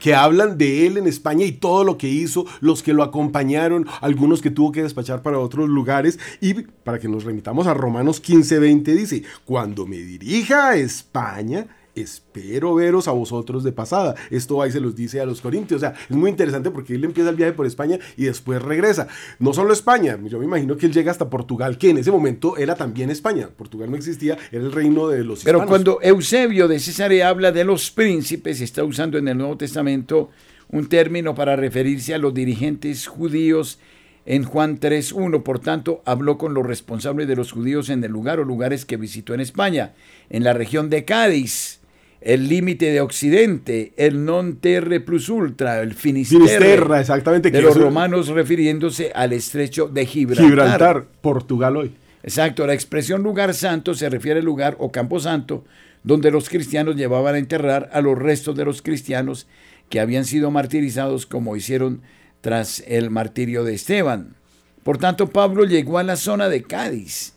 que 0.00 0.12
hablan 0.16 0.58
de 0.58 0.88
él 0.88 0.96
en 0.96 1.06
España 1.06 1.44
y 1.46 1.52
todo 1.52 1.84
lo 1.84 1.96
que 1.96 2.08
hizo, 2.08 2.44
los 2.60 2.82
que 2.82 2.92
lo 2.92 3.04
acompañaron, 3.04 3.86
algunos 4.00 4.42
que 4.42 4.50
tuvo 4.50 4.72
que 4.72 4.82
despachar 4.82 5.22
para 5.22 5.38
otros 5.38 5.68
lugares. 5.68 6.18
Y 6.40 6.54
para 6.54 6.98
que 6.98 7.06
nos 7.06 7.22
remitamos 7.22 7.68
a 7.68 7.74
Romanos 7.74 8.18
15, 8.18 8.58
20, 8.58 8.92
dice, 8.96 9.22
cuando 9.44 9.86
me 9.86 9.98
dirija 9.98 10.70
a 10.70 10.76
España, 10.76 11.68
espero 12.00 12.74
veros 12.74 13.08
a 13.08 13.12
vosotros 13.12 13.64
de 13.64 13.72
pasada. 13.72 14.14
Esto 14.30 14.62
ahí 14.62 14.70
se 14.70 14.80
los 14.80 14.94
dice 14.94 15.20
a 15.20 15.26
los 15.26 15.40
corintios. 15.40 15.78
O 15.78 15.80
sea, 15.80 15.94
es 16.08 16.16
muy 16.16 16.30
interesante 16.30 16.70
porque 16.70 16.94
él 16.94 17.04
empieza 17.04 17.30
el 17.30 17.36
viaje 17.36 17.52
por 17.52 17.66
España 17.66 17.98
y 18.16 18.24
después 18.24 18.62
regresa. 18.62 19.08
No 19.38 19.52
solo 19.52 19.72
España, 19.72 20.18
yo 20.24 20.38
me 20.38 20.44
imagino 20.44 20.76
que 20.76 20.86
él 20.86 20.92
llega 20.92 21.10
hasta 21.10 21.30
Portugal, 21.30 21.78
que 21.78 21.90
en 21.90 21.98
ese 21.98 22.10
momento 22.10 22.56
era 22.56 22.74
también 22.74 23.10
España. 23.10 23.48
Portugal 23.56 23.90
no 23.90 23.96
existía, 23.96 24.38
era 24.50 24.64
el 24.64 24.72
reino 24.72 25.08
de 25.08 25.24
los 25.24 25.44
Pero 25.44 25.66
cuando 25.66 25.98
Eusebio 26.02 26.68
de 26.68 26.78
Cesarea 26.78 27.28
habla 27.28 27.52
de 27.52 27.64
los 27.64 27.90
príncipes, 27.90 28.60
está 28.60 28.84
usando 28.84 29.18
en 29.18 29.28
el 29.28 29.38
Nuevo 29.38 29.56
Testamento 29.56 30.30
un 30.68 30.88
término 30.88 31.34
para 31.34 31.56
referirse 31.56 32.14
a 32.14 32.18
los 32.18 32.32
dirigentes 32.32 33.06
judíos 33.06 33.78
en 34.26 34.44
Juan 34.44 34.78
3.1. 34.78 35.42
Por 35.42 35.58
tanto, 35.58 36.02
habló 36.04 36.38
con 36.38 36.54
los 36.54 36.66
responsables 36.66 37.26
de 37.26 37.36
los 37.36 37.52
judíos 37.52 37.88
en 37.90 38.04
el 38.04 38.12
lugar 38.12 38.38
o 38.40 38.44
lugares 38.44 38.84
que 38.84 38.96
visitó 38.96 39.34
en 39.34 39.40
España, 39.40 39.94
en 40.28 40.44
la 40.44 40.52
región 40.52 40.90
de 40.90 41.04
Cádiz 41.04 41.79
el 42.20 42.48
límite 42.48 42.92
de 42.92 43.00
Occidente, 43.00 43.92
el 43.96 44.24
non 44.24 44.60
terre 44.60 45.00
plus 45.00 45.28
ultra, 45.28 45.80
el 45.80 45.94
finisterre, 45.94 47.00
exactamente, 47.00 47.50
de 47.50 47.62
los 47.62 47.76
romanos 47.76 48.28
refiriéndose 48.28 49.10
al 49.14 49.32
estrecho 49.32 49.88
de 49.88 50.04
Gibraltar. 50.04 50.44
Gibraltar, 50.44 51.06
Portugal 51.20 51.76
hoy. 51.76 51.92
Exacto, 52.22 52.66
la 52.66 52.74
expresión 52.74 53.22
lugar 53.22 53.54
santo 53.54 53.94
se 53.94 54.10
refiere 54.10 54.40
al 54.40 54.44
lugar 54.44 54.76
o 54.78 54.92
campo 54.92 55.18
santo 55.20 55.64
donde 56.02 56.30
los 56.30 56.48
cristianos 56.48 56.96
llevaban 56.96 57.34
a 57.34 57.38
enterrar 57.38 57.90
a 57.92 58.00
los 58.00 58.18
restos 58.18 58.56
de 58.56 58.64
los 58.64 58.82
cristianos 58.82 59.46
que 59.88 60.00
habían 60.00 60.24
sido 60.24 60.50
martirizados 60.50 61.26
como 61.26 61.56
hicieron 61.56 62.02
tras 62.40 62.82
el 62.86 63.10
martirio 63.10 63.64
de 63.64 63.74
Esteban. 63.74 64.36
Por 64.82 64.98
tanto, 64.98 65.28
Pablo 65.28 65.64
llegó 65.64 65.98
a 65.98 66.02
la 66.02 66.16
zona 66.16 66.48
de 66.48 66.62
Cádiz 66.62 67.34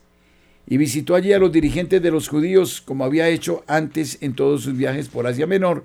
y 0.66 0.76
visitó 0.76 1.14
allí 1.14 1.32
a 1.32 1.38
los 1.38 1.52
dirigentes 1.52 2.00
de 2.02 2.10
los 2.10 2.28
judíos 2.28 2.80
como 2.80 3.04
había 3.04 3.28
hecho 3.28 3.64
antes 3.66 4.18
en 4.20 4.34
todos 4.34 4.62
sus 4.62 4.76
viajes 4.76 5.08
por 5.08 5.26
Asia 5.26 5.46
Menor. 5.46 5.84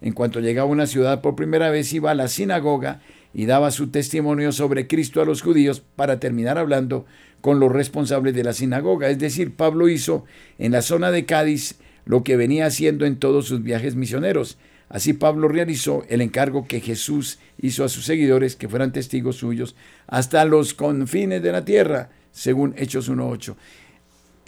En 0.00 0.12
cuanto 0.12 0.40
llegaba 0.40 0.68
a 0.68 0.72
una 0.72 0.86
ciudad 0.86 1.20
por 1.20 1.36
primera 1.36 1.70
vez 1.70 1.92
iba 1.92 2.10
a 2.10 2.14
la 2.14 2.28
sinagoga 2.28 3.00
y 3.34 3.46
daba 3.46 3.70
su 3.70 3.88
testimonio 3.88 4.52
sobre 4.52 4.86
Cristo 4.86 5.20
a 5.20 5.24
los 5.24 5.42
judíos 5.42 5.82
para 5.96 6.20
terminar 6.20 6.58
hablando 6.58 7.06
con 7.40 7.60
los 7.60 7.70
responsables 7.70 8.34
de 8.34 8.44
la 8.44 8.52
sinagoga. 8.52 9.08
Es 9.08 9.18
decir, 9.18 9.54
Pablo 9.54 9.88
hizo 9.88 10.24
en 10.58 10.72
la 10.72 10.82
zona 10.82 11.10
de 11.10 11.26
Cádiz 11.26 11.78
lo 12.04 12.22
que 12.24 12.36
venía 12.36 12.66
haciendo 12.66 13.06
en 13.06 13.16
todos 13.16 13.46
sus 13.46 13.62
viajes 13.62 13.94
misioneros. 13.94 14.58
Así 14.88 15.12
Pablo 15.12 15.48
realizó 15.48 16.04
el 16.08 16.20
encargo 16.20 16.66
que 16.66 16.80
Jesús 16.80 17.38
hizo 17.60 17.84
a 17.84 17.88
sus 17.88 18.04
seguidores 18.04 18.56
que 18.56 18.68
fueran 18.68 18.92
testigos 18.92 19.36
suyos 19.36 19.76
hasta 20.08 20.44
los 20.44 20.74
confines 20.74 21.42
de 21.42 21.52
la 21.52 21.64
tierra, 21.64 22.10
según 22.32 22.74
Hechos 22.76 23.08
1.8 23.08 23.54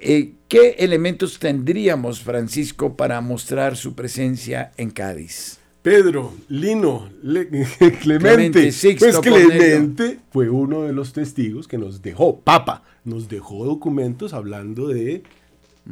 eh, 0.03 0.33
¿qué 0.49 0.77
elementos 0.79 1.39
tendríamos, 1.39 2.21
Francisco, 2.21 2.97
para 2.97 3.21
mostrar 3.21 3.77
su 3.77 3.95
presencia 3.95 4.73
en 4.77 4.91
Cádiz? 4.91 5.59
Pedro, 5.83 6.33
Lino, 6.49 7.09
Clemente. 8.01 8.73
pues 8.99 9.19
Clemente 9.19 10.21
fue 10.31 10.49
uno 10.49 10.83
de 10.83 10.93
los 10.93 11.13
testigos 11.13 11.67
que 11.67 11.77
nos 11.77 12.03
dejó, 12.03 12.39
Papa, 12.41 12.85
nos 13.05 13.29
dejó 13.29 13.65
documentos 13.65 14.33
hablando 14.33 14.87
de 14.87 15.25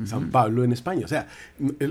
San 0.05 0.31
Pablo 0.31 0.63
en 0.63 0.73
España. 0.73 1.05
O 1.05 1.09
sea, 1.09 1.27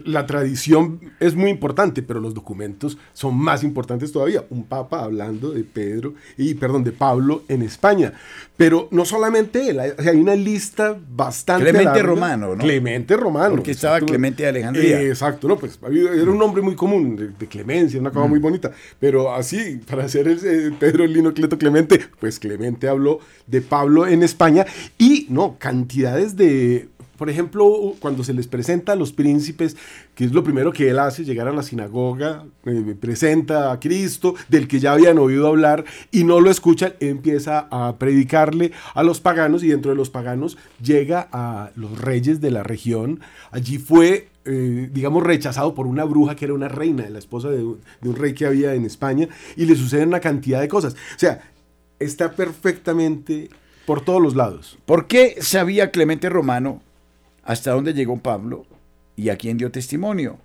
la 0.05 0.25
tradición 0.25 0.99
es 1.19 1.35
muy 1.35 1.49
importante, 1.49 2.01
pero 2.01 2.19
los 2.19 2.33
documentos 2.33 2.97
son 3.13 3.37
más 3.37 3.63
importantes 3.63 4.11
todavía. 4.11 4.45
Un 4.49 4.63
papa 4.63 5.03
hablando 5.03 5.51
de 5.51 5.63
Pedro 5.63 6.13
y, 6.37 6.53
perdón, 6.53 6.83
de 6.83 6.91
Pablo 6.91 7.43
en 7.49 7.61
España. 7.61 8.13
Pero 8.55 8.87
no 8.91 9.05
solamente 9.05 9.69
él, 9.69 9.79
hay 9.79 10.17
una 10.17 10.35
lista 10.35 10.97
bastante 11.09 11.71
Clemente 11.71 12.01
Romano, 12.01 12.55
¿no? 12.55 12.63
Clemente 12.63 13.17
Romano. 13.17 13.55
Porque 13.55 13.71
estaba 13.71 13.99
Clemente 13.99 14.43
de 14.43 14.49
Alejandría. 14.49 15.01
exacto, 15.01 15.47
no, 15.47 15.57
pues 15.57 15.79
era 15.91 16.31
un 16.31 16.37
nombre 16.37 16.61
muy 16.61 16.75
común 16.75 17.33
de, 17.37 17.47
clemencia, 17.47 17.99
una 17.99 18.11
cosa 18.11 18.27
muy 18.27 18.39
bonita. 18.39 18.71
Pero 18.99 19.33
así, 19.33 19.81
para 19.89 20.05
hacer 20.05 20.27
el, 20.27 20.39
eh, 20.43 20.75
Pedro 20.79 21.05
Lino 21.05 21.33
Cleto 21.33 21.57
Clemente, 21.57 21.99
pues 22.19 22.39
Clemente 22.39 22.87
habló 22.87 23.19
de 23.45 23.61
Pablo 23.61 24.07
en 24.07 24.23
España 24.23 24.65
y, 24.97 25.27
no, 25.29 25.57
cantidades 25.59 26.35
de 26.35 26.87
por 27.19 27.29
ejemplo, 27.29 27.95
cuando 27.99 28.23
se 28.23 28.33
les 28.33 28.47
presenta 28.47 28.93
a 28.93 28.95
los 28.95 29.11
príncipes, 29.11 29.75
que 30.15 30.23
es 30.23 30.31
lo 30.31 30.41
primero 30.41 30.71
que 30.71 30.87
él 30.87 30.99
hace, 30.99 31.25
llegar 31.25 31.49
a 31.49 31.51
la 31.51 31.63
sinagoga, 31.63 32.45
eh, 32.65 32.95
presenta 32.97 33.73
a 33.73 33.79
Cristo, 33.81 34.35
del 34.47 34.69
que 34.69 34.79
ya 34.79 34.93
habían 34.93 35.17
oído 35.17 35.45
hablar, 35.47 35.83
y 36.11 36.23
no 36.23 36.39
lo 36.39 36.49
escuchan, 36.49 36.93
empieza 37.01 37.67
a 37.71 37.97
predicarle 37.97 38.71
a 38.95 39.03
los 39.03 39.19
paganos, 39.19 39.63
y 39.63 39.67
dentro 39.67 39.91
de 39.91 39.97
los 39.97 40.09
paganos 40.09 40.57
llega 40.81 41.27
a 41.33 41.71
los 41.75 41.99
reyes 41.99 42.39
de 42.39 42.51
la 42.51 42.63
región. 42.63 43.19
Allí 43.51 43.79
fue 43.79 44.29
eh, 44.45 44.89
digamos, 44.93 45.21
rechazado 45.21 45.75
por 45.75 45.87
una 45.87 46.05
bruja 46.05 46.37
que 46.37 46.45
era 46.45 46.53
una 46.53 46.69
reina, 46.69 47.09
la 47.09 47.19
esposa 47.19 47.49
de, 47.49 47.57
de, 47.57 48.09
un 48.09 48.15
rey 48.15 48.33
que 48.33 48.45
había 48.45 48.73
en 48.75 48.85
España, 48.85 49.27
y 49.57 49.65
le 49.65 49.75
suceden 49.75 50.07
una 50.07 50.21
cantidad 50.21 50.61
de 50.61 50.69
cosas. 50.69 50.93
O 50.93 51.19
sea, 51.19 51.51
está 51.99 52.31
perfectamente 52.31 53.49
por 53.85 53.99
todos 53.99 54.21
los 54.21 54.37
lados. 54.37 54.77
¿Por 54.85 55.07
qué 55.07 55.35
sabía 55.41 55.91
Clemente 55.91 56.29
Romano 56.29 56.81
hasta 57.49 57.71
dónde 57.71 57.95
llegó 57.95 58.17
Pablo 58.17 58.67
y 59.15 59.29
a 59.29 59.35
quién 59.35 59.57
dio 59.57 59.71
testimonio. 59.71 60.37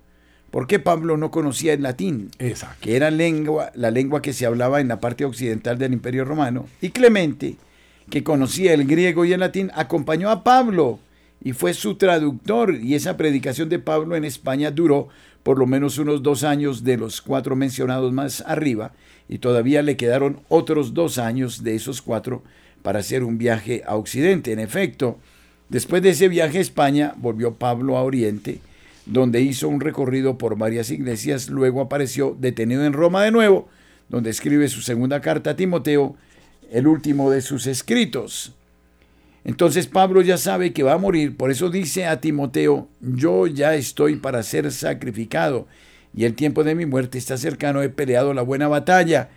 Porque 0.49 0.79
Pablo 0.79 1.17
no 1.17 1.29
conocía 1.29 1.73
el 1.73 1.83
latín, 1.83 2.31
que 2.81 2.95
era 2.95 3.11
lengua, 3.11 3.71
la 3.75 3.91
lengua 3.91 4.23
que 4.23 4.33
se 4.33 4.47
hablaba 4.47 4.81
en 4.81 4.87
la 4.87 4.99
parte 4.99 5.23
occidental 5.23 5.77
del 5.77 5.93
Imperio 5.93 6.25
Romano, 6.25 6.65
y 6.81 6.89
Clemente, 6.89 7.57
que 8.09 8.23
conocía 8.23 8.73
el 8.73 8.87
griego 8.87 9.23
y 9.23 9.33
el 9.33 9.41
latín, 9.41 9.69
acompañó 9.75 10.31
a 10.31 10.43
Pablo 10.43 10.97
y 11.43 11.53
fue 11.53 11.75
su 11.75 11.93
traductor, 11.93 12.73
y 12.73 12.95
esa 12.95 13.17
predicación 13.17 13.69
de 13.69 13.77
Pablo 13.77 14.15
en 14.15 14.25
España 14.25 14.71
duró 14.71 15.09
por 15.43 15.59
lo 15.59 15.67
menos 15.67 15.99
unos 15.99 16.23
dos 16.23 16.43
años 16.43 16.83
de 16.83 16.97
los 16.97 17.21
cuatro 17.21 17.55
mencionados 17.55 18.11
más 18.13 18.43
arriba, 18.47 18.93
y 19.29 19.37
todavía 19.37 19.83
le 19.83 19.95
quedaron 19.95 20.39
otros 20.49 20.95
dos 20.95 21.19
años 21.19 21.63
de 21.63 21.75
esos 21.75 22.01
cuatro 22.01 22.41
para 22.81 22.97
hacer 22.97 23.23
un 23.23 23.37
viaje 23.37 23.83
a 23.85 23.95
Occidente. 23.95 24.53
En 24.53 24.59
efecto, 24.59 25.19
Después 25.69 26.01
de 26.03 26.09
ese 26.09 26.27
viaje 26.27 26.59
a 26.59 26.61
España, 26.61 27.13
volvió 27.17 27.55
Pablo 27.55 27.97
a 27.97 28.03
Oriente, 28.03 28.59
donde 29.05 29.41
hizo 29.41 29.67
un 29.67 29.81
recorrido 29.81 30.37
por 30.37 30.57
varias 30.57 30.91
iglesias, 30.91 31.49
luego 31.49 31.81
apareció 31.81 32.35
detenido 32.39 32.85
en 32.85 32.93
Roma 32.93 33.23
de 33.23 33.31
nuevo, 33.31 33.67
donde 34.09 34.29
escribe 34.29 34.67
su 34.67 34.81
segunda 34.81 35.21
carta 35.21 35.51
a 35.51 35.55
Timoteo, 35.55 36.15
el 36.71 36.87
último 36.87 37.31
de 37.31 37.41
sus 37.41 37.67
escritos. 37.67 38.53
Entonces 39.43 39.87
Pablo 39.87 40.21
ya 40.21 40.37
sabe 40.37 40.73
que 40.73 40.83
va 40.83 40.93
a 40.93 40.97
morir, 40.97 41.35
por 41.35 41.51
eso 41.51 41.69
dice 41.69 42.05
a 42.05 42.19
Timoteo, 42.19 42.87
yo 42.99 43.47
ya 43.47 43.75
estoy 43.75 44.15
para 44.15 44.43
ser 44.43 44.71
sacrificado, 44.71 45.67
y 46.15 46.25
el 46.25 46.33
tiempo 46.33 46.63
de 46.63 46.75
mi 46.75 46.85
muerte 46.85 47.17
está 47.17 47.37
cercano, 47.37 47.81
he 47.81 47.89
peleado 47.89 48.33
la 48.33 48.41
buena 48.41 48.67
batalla, 48.67 49.29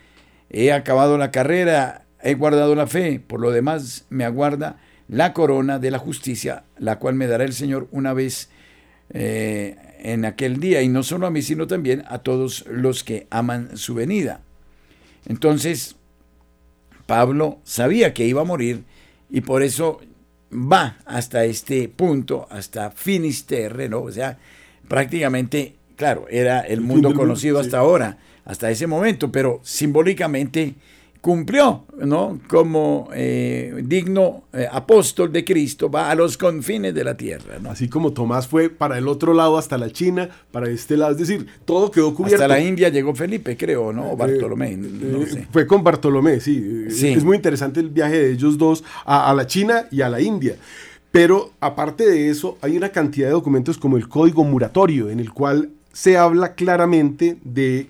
he 0.50 0.72
acabado 0.72 1.18
la 1.18 1.30
carrera, 1.30 2.04
he 2.22 2.34
guardado 2.34 2.74
la 2.74 2.86
fe, 2.86 3.20
por 3.20 3.40
lo 3.40 3.50
demás 3.50 4.06
me 4.08 4.24
aguarda 4.24 4.78
la 5.08 5.32
corona 5.32 5.78
de 5.78 5.90
la 5.90 5.98
justicia, 5.98 6.64
la 6.78 6.98
cual 6.98 7.14
me 7.14 7.26
dará 7.26 7.44
el 7.44 7.54
Señor 7.54 7.88
una 7.90 8.12
vez 8.12 8.50
eh, 9.10 9.76
en 10.00 10.24
aquel 10.24 10.60
día, 10.60 10.82
y 10.82 10.88
no 10.88 11.02
solo 11.02 11.26
a 11.26 11.30
mí, 11.30 11.42
sino 11.42 11.66
también 11.66 12.04
a 12.08 12.18
todos 12.18 12.64
los 12.70 13.04
que 13.04 13.26
aman 13.30 13.76
su 13.76 13.94
venida. 13.94 14.42
Entonces, 15.26 15.96
Pablo 17.06 17.58
sabía 17.64 18.12
que 18.12 18.26
iba 18.26 18.42
a 18.42 18.44
morir 18.44 18.84
y 19.30 19.40
por 19.40 19.62
eso 19.62 20.00
va 20.52 20.98
hasta 21.06 21.44
este 21.44 21.88
punto, 21.88 22.46
hasta 22.50 22.90
Finisterre, 22.90 23.88
¿no? 23.88 24.02
O 24.02 24.12
sea, 24.12 24.38
prácticamente, 24.88 25.76
claro, 25.96 26.26
era 26.30 26.60
el 26.60 26.80
mundo 26.80 27.14
conocido 27.14 27.60
hasta 27.60 27.78
ahora, 27.78 28.18
hasta 28.44 28.70
ese 28.70 28.86
momento, 28.86 29.32
pero 29.32 29.60
simbólicamente 29.62 30.74
cumplió, 31.20 31.84
¿no? 31.98 32.40
Como 32.48 33.08
eh, 33.14 33.82
digno 33.84 34.44
eh, 34.52 34.66
apóstol 34.70 35.32
de 35.32 35.44
Cristo, 35.44 35.90
va 35.90 36.10
a 36.10 36.14
los 36.14 36.36
confines 36.36 36.94
de 36.94 37.04
la 37.04 37.16
tierra, 37.16 37.58
¿no? 37.60 37.70
Así 37.70 37.88
como 37.88 38.12
Tomás 38.12 38.46
fue 38.46 38.70
para 38.70 38.98
el 38.98 39.08
otro 39.08 39.34
lado, 39.34 39.58
hasta 39.58 39.78
la 39.78 39.90
China, 39.90 40.28
para 40.52 40.70
este 40.70 40.96
lado, 40.96 41.12
es 41.12 41.18
decir, 41.18 41.46
todo 41.64 41.90
quedó 41.90 42.14
cubierto. 42.14 42.42
Hasta 42.42 42.48
la 42.48 42.60
India 42.60 42.88
llegó 42.88 43.14
Felipe, 43.14 43.56
creo, 43.56 43.92
¿no? 43.92 44.10
O 44.10 44.12
eh, 44.12 44.16
Bartolomé, 44.16 44.78
Fue 45.50 45.66
con 45.66 45.82
Bartolomé, 45.82 46.40
sí. 46.40 46.86
Es 46.88 47.24
muy 47.24 47.36
interesante 47.36 47.80
el 47.80 47.90
viaje 47.90 48.18
de 48.18 48.32
ellos 48.32 48.56
dos 48.56 48.84
a, 49.04 49.30
a 49.30 49.34
la 49.34 49.46
China 49.46 49.86
y 49.90 50.02
a 50.02 50.08
la 50.08 50.20
India. 50.20 50.56
Pero 51.10 51.52
aparte 51.60 52.08
de 52.08 52.28
eso, 52.28 52.58
hay 52.60 52.76
una 52.76 52.90
cantidad 52.90 53.28
de 53.28 53.32
documentos 53.32 53.78
como 53.78 53.96
el 53.96 54.08
Código 54.08 54.44
Muratorio, 54.44 55.10
en 55.10 55.20
el 55.20 55.32
cual 55.32 55.70
se 55.92 56.16
habla 56.16 56.54
claramente 56.54 57.38
de 57.42 57.88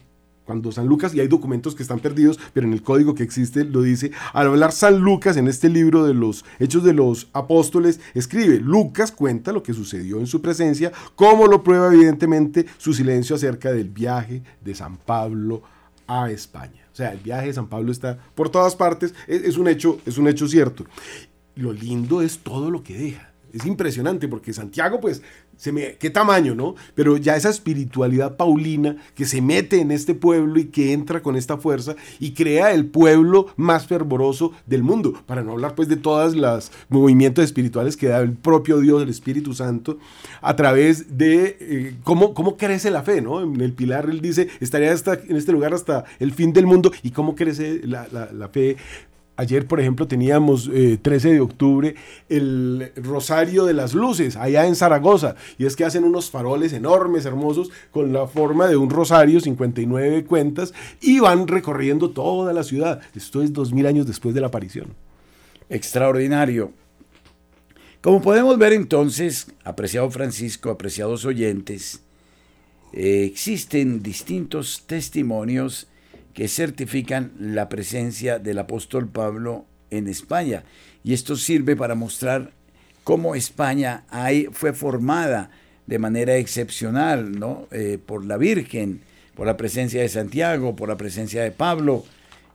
cuando 0.48 0.72
San 0.72 0.86
Lucas, 0.86 1.14
y 1.14 1.20
hay 1.20 1.28
documentos 1.28 1.74
que 1.74 1.82
están 1.82 2.00
perdidos, 2.00 2.40
pero 2.54 2.66
en 2.66 2.72
el 2.72 2.82
código 2.82 3.14
que 3.14 3.22
existe 3.22 3.66
lo 3.66 3.82
dice, 3.82 4.12
al 4.32 4.46
hablar 4.46 4.72
San 4.72 4.96
Lucas 4.98 5.36
en 5.36 5.46
este 5.46 5.68
libro 5.68 6.06
de 6.06 6.14
los 6.14 6.42
Hechos 6.58 6.82
de 6.84 6.94
los 6.94 7.28
Apóstoles, 7.34 8.00
escribe, 8.14 8.58
Lucas 8.58 9.12
cuenta 9.12 9.52
lo 9.52 9.62
que 9.62 9.74
sucedió 9.74 10.18
en 10.20 10.26
su 10.26 10.40
presencia, 10.40 10.90
como 11.16 11.48
lo 11.48 11.62
prueba 11.62 11.92
evidentemente 11.92 12.64
su 12.78 12.94
silencio 12.94 13.36
acerca 13.36 13.72
del 13.72 13.90
viaje 13.90 14.42
de 14.64 14.74
San 14.74 14.96
Pablo 14.96 15.64
a 16.06 16.30
España. 16.30 16.88
O 16.90 16.96
sea, 16.96 17.12
el 17.12 17.18
viaje 17.18 17.48
de 17.48 17.52
San 17.52 17.68
Pablo 17.68 17.92
está 17.92 18.16
por 18.34 18.48
todas 18.48 18.74
partes, 18.74 19.14
es, 19.26 19.58
un, 19.58 19.68
hecho, 19.68 20.00
es 20.06 20.16
un 20.16 20.28
hecho 20.28 20.48
cierto. 20.48 20.86
Lo 21.56 21.74
lindo 21.74 22.22
es 22.22 22.38
todo 22.38 22.70
lo 22.70 22.82
que 22.82 22.96
deja. 22.96 23.34
Es 23.52 23.66
impresionante 23.66 24.28
porque 24.28 24.54
Santiago, 24.54 24.98
pues, 24.98 25.20
qué 25.98 26.10
tamaño, 26.10 26.54
¿no? 26.54 26.74
Pero 26.94 27.16
ya 27.16 27.36
esa 27.36 27.50
espiritualidad 27.50 28.36
paulina 28.36 28.96
que 29.14 29.24
se 29.24 29.40
mete 29.40 29.80
en 29.80 29.90
este 29.90 30.14
pueblo 30.14 30.58
y 30.58 30.66
que 30.66 30.92
entra 30.92 31.22
con 31.22 31.36
esta 31.36 31.56
fuerza 31.56 31.96
y 32.20 32.32
crea 32.32 32.72
el 32.72 32.86
pueblo 32.86 33.46
más 33.56 33.86
fervoroso 33.86 34.52
del 34.66 34.82
mundo, 34.82 35.14
para 35.26 35.42
no 35.42 35.52
hablar 35.52 35.74
pues 35.74 35.88
de 35.88 35.96
todos 35.96 36.34
los 36.34 36.70
movimientos 36.88 37.44
espirituales 37.44 37.96
que 37.96 38.08
da 38.08 38.20
el 38.20 38.32
propio 38.32 38.80
Dios, 38.80 39.02
el 39.02 39.08
Espíritu 39.08 39.54
Santo, 39.54 39.98
a 40.40 40.56
través 40.56 41.18
de 41.18 41.56
eh, 41.60 41.96
cómo, 42.04 42.34
cómo 42.34 42.56
crece 42.56 42.90
la 42.90 43.02
fe, 43.02 43.20
¿no? 43.20 43.42
En 43.42 43.60
el 43.60 43.72
pilar 43.72 44.08
él 44.08 44.20
dice, 44.20 44.48
estaría 44.60 44.92
hasta, 44.92 45.14
en 45.14 45.36
este 45.36 45.52
lugar 45.52 45.74
hasta 45.74 46.04
el 46.18 46.32
fin 46.32 46.52
del 46.52 46.66
mundo 46.66 46.92
y 47.02 47.10
cómo 47.10 47.34
crece 47.34 47.80
la, 47.84 48.06
la 48.10 48.48
fe 48.48 48.76
Ayer, 49.38 49.68
por 49.68 49.78
ejemplo, 49.78 50.08
teníamos 50.08 50.68
13 50.68 51.30
eh, 51.30 51.32
de 51.34 51.40
octubre 51.40 51.94
el 52.28 52.90
Rosario 52.96 53.66
de 53.66 53.72
las 53.72 53.94
Luces, 53.94 54.34
allá 54.34 54.66
en 54.66 54.74
Zaragoza. 54.74 55.36
Y 55.58 55.64
es 55.64 55.76
que 55.76 55.84
hacen 55.84 56.02
unos 56.02 56.28
faroles 56.28 56.72
enormes, 56.72 57.24
hermosos, 57.24 57.70
con 57.92 58.12
la 58.12 58.26
forma 58.26 58.66
de 58.66 58.76
un 58.76 58.90
rosario, 58.90 59.38
59 59.38 60.24
cuentas, 60.24 60.74
y 61.00 61.20
van 61.20 61.46
recorriendo 61.46 62.10
toda 62.10 62.52
la 62.52 62.64
ciudad. 62.64 63.00
Esto 63.14 63.40
es 63.40 63.52
2000 63.52 63.86
años 63.86 64.06
después 64.08 64.34
de 64.34 64.40
la 64.40 64.48
aparición. 64.48 64.88
Extraordinario. 65.70 66.72
Como 68.00 68.20
podemos 68.20 68.58
ver 68.58 68.72
entonces, 68.72 69.52
apreciado 69.62 70.10
Francisco, 70.10 70.70
apreciados 70.70 71.24
oyentes, 71.24 72.02
eh, 72.92 73.22
existen 73.24 74.02
distintos 74.02 74.82
testimonios 74.88 75.86
que 76.38 76.46
certifican 76.46 77.32
la 77.40 77.68
presencia 77.68 78.38
del 78.38 78.60
apóstol 78.60 79.08
Pablo 79.08 79.66
en 79.90 80.06
España. 80.06 80.62
Y 81.02 81.12
esto 81.12 81.34
sirve 81.34 81.74
para 81.74 81.96
mostrar 81.96 82.52
cómo 83.02 83.34
España 83.34 84.04
fue 84.52 84.72
formada 84.72 85.50
de 85.88 85.98
manera 85.98 86.36
excepcional 86.36 87.40
¿no? 87.40 87.66
Eh, 87.72 87.98
por 87.98 88.24
la 88.24 88.36
Virgen, 88.36 89.00
por 89.34 89.48
la 89.48 89.56
presencia 89.56 90.00
de 90.00 90.08
Santiago, 90.08 90.76
por 90.76 90.88
la 90.88 90.96
presencia 90.96 91.42
de 91.42 91.50
Pablo 91.50 92.04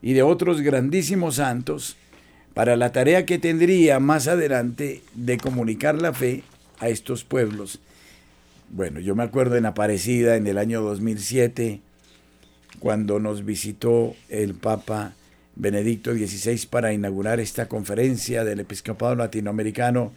y 0.02 0.14
de 0.14 0.24
otros 0.24 0.62
grandísimos 0.62 1.36
santos, 1.36 1.98
para 2.54 2.78
la 2.78 2.94
tarea 2.94 3.26
que 3.26 3.38
tendría 3.38 4.00
más 4.00 4.30
adelante 4.30 5.02
de 5.14 5.38
comunicar 5.38 6.02
la 6.02 6.14
fe 6.14 6.44
a 6.80 6.88
estos 6.88 7.26
pueblos. 7.26 7.82
Bueno, 8.70 9.02
yo 9.02 9.14
me 9.14 9.24
acuerdo 9.24 9.58
en 9.58 9.66
Aparecida 9.66 10.38
en 10.38 10.48
el 10.48 10.58
año 10.58 10.82
2007, 10.82 11.82
cuando 12.80 13.20
nos 13.20 13.46
visitó 13.46 14.16
el 14.30 14.54
Papa 14.54 15.14
Benedicto 15.56 16.14
XVI 16.14 16.68
para 16.68 16.94
inaugurar 16.94 17.40
esta 17.40 17.68
conferencia 17.68 18.44
del 18.44 18.62
episcopado 18.62 19.16
latinoamericano 19.16 20.12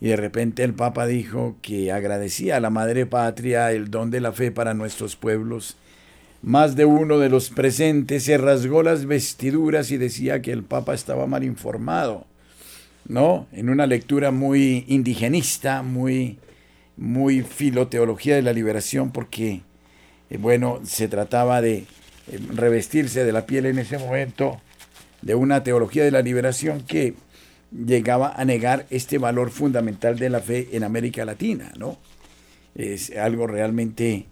y 0.00 0.08
de 0.08 0.16
repente 0.16 0.62
el 0.62 0.74
Papa 0.74 1.06
dijo 1.06 1.56
que 1.60 1.90
agradecía 1.90 2.56
a 2.56 2.60
la 2.60 2.70
Madre 2.70 3.06
Patria 3.06 3.72
el 3.72 3.90
don 3.90 4.10
de 4.10 4.20
la 4.20 4.32
fe 4.32 4.52
para 4.52 4.74
nuestros 4.74 5.16
pueblos. 5.16 5.76
Más 6.40 6.76
de 6.76 6.84
uno 6.84 7.18
de 7.18 7.28
los 7.28 7.50
presentes 7.50 8.22
se 8.22 8.38
rasgó 8.38 8.84
las 8.84 9.06
vestiduras 9.06 9.90
y 9.90 9.96
decía 9.96 10.40
que 10.40 10.52
el 10.52 10.62
Papa 10.62 10.94
estaba 10.94 11.26
mal 11.26 11.42
informado, 11.42 12.26
¿no? 13.08 13.48
En 13.52 13.70
una 13.70 13.88
lectura 13.88 14.30
muy 14.30 14.84
indigenista, 14.86 15.82
muy, 15.82 16.38
muy 16.96 17.42
filoteología 17.42 18.36
de 18.36 18.42
la 18.42 18.52
liberación, 18.52 19.10
porque, 19.10 19.62
eh, 20.30 20.36
bueno, 20.38 20.80
se 20.84 21.08
trataba 21.08 21.60
de 21.60 21.76
eh, 21.76 21.86
revestirse 22.54 23.24
de 23.24 23.32
la 23.32 23.46
piel 23.46 23.66
en 23.66 23.78
ese 23.78 23.98
momento 23.98 24.60
de 25.22 25.34
una 25.34 25.62
teología 25.62 26.04
de 26.04 26.10
la 26.10 26.22
liberación 26.22 26.82
que 26.82 27.14
llegaba 27.72 28.32
a 28.34 28.44
negar 28.44 28.86
este 28.90 29.18
valor 29.18 29.50
fundamental 29.50 30.18
de 30.18 30.30
la 30.30 30.40
fe 30.40 30.68
en 30.72 30.84
América 30.84 31.24
Latina, 31.24 31.72
¿no? 31.76 31.98
Es 32.74 33.14
algo 33.16 33.46
realmente 33.46 34.26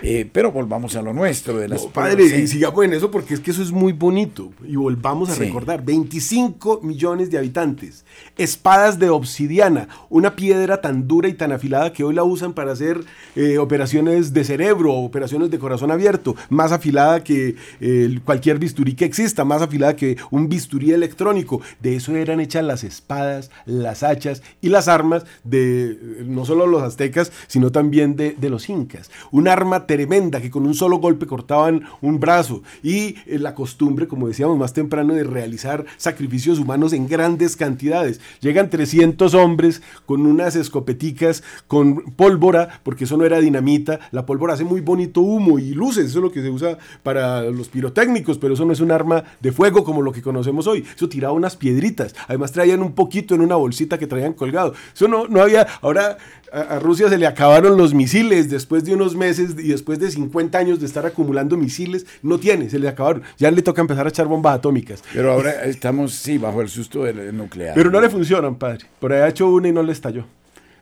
eh, 0.00 0.28
pero 0.32 0.52
volvamos 0.52 0.94
a 0.94 1.02
lo 1.02 1.12
nuestro, 1.12 1.58
de 1.58 1.66
las 1.66 1.86
Padre, 1.86 2.24
y 2.24 2.46
sigamos 2.46 2.84
en 2.84 2.92
eso 2.92 3.10
porque 3.10 3.34
es 3.34 3.40
que 3.40 3.50
eso 3.50 3.62
es 3.62 3.72
muy 3.72 3.92
bonito. 3.92 4.52
Y 4.64 4.76
volvamos 4.76 5.30
a 5.30 5.34
recordar, 5.34 5.84
25 5.84 6.80
millones 6.82 7.30
de 7.30 7.38
habitantes, 7.38 8.04
espadas 8.36 8.98
de 9.00 9.10
obsidiana, 9.10 9.88
una 10.08 10.36
piedra 10.36 10.80
tan 10.80 11.08
dura 11.08 11.28
y 11.28 11.34
tan 11.34 11.50
afilada 11.50 11.92
que 11.92 12.04
hoy 12.04 12.14
la 12.14 12.22
usan 12.22 12.52
para 12.52 12.72
hacer 12.72 13.00
eh, 13.34 13.58
operaciones 13.58 14.32
de 14.32 14.44
cerebro, 14.44 14.92
operaciones 14.94 15.50
de 15.50 15.58
corazón 15.58 15.90
abierto, 15.90 16.36
más 16.48 16.70
afilada 16.70 17.24
que 17.24 17.56
eh, 17.80 18.20
cualquier 18.24 18.60
bisturí 18.60 18.94
que 18.94 19.04
exista, 19.04 19.44
más 19.44 19.62
afilada 19.62 19.96
que 19.96 20.16
un 20.30 20.48
bisturí 20.48 20.92
electrónico. 20.92 21.60
De 21.80 21.96
eso 21.96 22.14
eran 22.14 22.38
hechas 22.38 22.62
las 22.62 22.84
espadas, 22.84 23.50
las 23.66 24.04
hachas 24.04 24.42
y 24.60 24.68
las 24.68 24.86
armas 24.86 25.24
de 25.42 26.24
no 26.24 26.44
solo 26.44 26.68
los 26.68 26.82
aztecas, 26.82 27.32
sino 27.48 27.72
también 27.72 28.14
de, 28.14 28.36
de 28.38 28.48
los 28.48 28.68
incas. 28.68 29.10
Un 29.32 29.48
arma 29.48 29.87
tremenda 29.88 30.40
que 30.40 30.52
con 30.52 30.66
un 30.66 30.74
solo 30.74 30.98
golpe 30.98 31.26
cortaban 31.26 31.82
un 32.00 32.20
brazo. 32.20 32.62
Y 32.84 33.16
eh, 33.26 33.40
la 33.40 33.56
costumbre, 33.56 34.06
como 34.06 34.28
decíamos 34.28 34.56
más 34.56 34.72
temprano, 34.72 35.14
de 35.14 35.24
realizar 35.24 35.84
sacrificios 35.96 36.60
humanos 36.60 36.92
en 36.92 37.08
grandes 37.08 37.56
cantidades. 37.56 38.20
Llegan 38.40 38.70
300 38.70 39.34
hombres 39.34 39.82
con 40.06 40.26
unas 40.26 40.54
escopeticas 40.54 41.42
con 41.66 42.12
pólvora, 42.12 42.80
porque 42.84 43.04
eso 43.04 43.16
no 43.16 43.24
era 43.24 43.40
dinamita, 43.40 43.98
la 44.12 44.26
pólvora 44.26 44.54
hace 44.54 44.64
muy 44.64 44.80
bonito 44.80 45.22
humo 45.22 45.58
y 45.58 45.72
luces, 45.72 46.06
eso 46.06 46.18
es 46.18 46.22
lo 46.22 46.30
que 46.30 46.42
se 46.42 46.50
usa 46.50 46.78
para 47.02 47.42
los 47.42 47.68
pirotécnicos, 47.68 48.38
pero 48.38 48.54
eso 48.54 48.64
no 48.64 48.72
es 48.72 48.80
un 48.80 48.92
arma 48.92 49.24
de 49.40 49.52
fuego 49.52 49.84
como 49.84 50.02
lo 50.02 50.12
que 50.12 50.22
conocemos 50.22 50.66
hoy, 50.66 50.84
eso 50.94 51.08
tiraba 51.08 51.32
unas 51.32 51.56
piedritas, 51.56 52.14
además 52.26 52.52
traían 52.52 52.82
un 52.82 52.92
poquito 52.92 53.34
en 53.34 53.40
una 53.40 53.56
bolsita 53.56 53.98
que 53.98 54.06
traían 54.06 54.34
colgado, 54.34 54.74
eso 54.94 55.08
no, 55.08 55.26
no 55.26 55.40
había, 55.40 55.66
ahora 55.80 56.18
a, 56.52 56.78
Rusia 56.78 57.08
se 57.08 57.18
le 57.18 57.26
acabaron 57.26 57.76
los 57.76 57.94
misiles 57.94 58.50
después 58.50 58.84
de 58.84 58.94
unos 58.94 59.14
meses 59.16 59.54
y 59.58 59.68
después 59.68 59.98
de 59.98 60.10
50 60.10 60.58
años 60.58 60.80
de 60.80 60.86
estar 60.86 61.04
acumulando 61.06 61.56
misiles, 61.56 62.06
no 62.22 62.38
tiene, 62.38 62.70
se 62.70 62.78
le 62.78 62.88
acabaron. 62.88 63.22
Ya 63.38 63.50
le 63.50 63.62
toca 63.62 63.80
empezar 63.80 64.06
a 64.06 64.10
echar 64.10 64.26
bombas 64.26 64.56
atómicas. 64.56 65.02
Pero 65.12 65.32
ahora 65.32 65.64
estamos, 65.64 66.12
sí, 66.14 66.38
bajo 66.38 66.60
el 66.60 66.68
susto 66.68 67.04
del 67.04 67.36
nuclear. 67.36 67.74
Pero 67.74 67.90
no 67.90 68.00
le 68.00 68.08
funcionan, 68.08 68.56
padre. 68.56 68.86
Por 69.00 69.12
ahí 69.12 69.20
ha 69.20 69.28
hecho 69.28 69.48
una 69.48 69.68
y 69.68 69.72
no 69.72 69.82
le 69.82 69.92
estalló. 69.92 70.24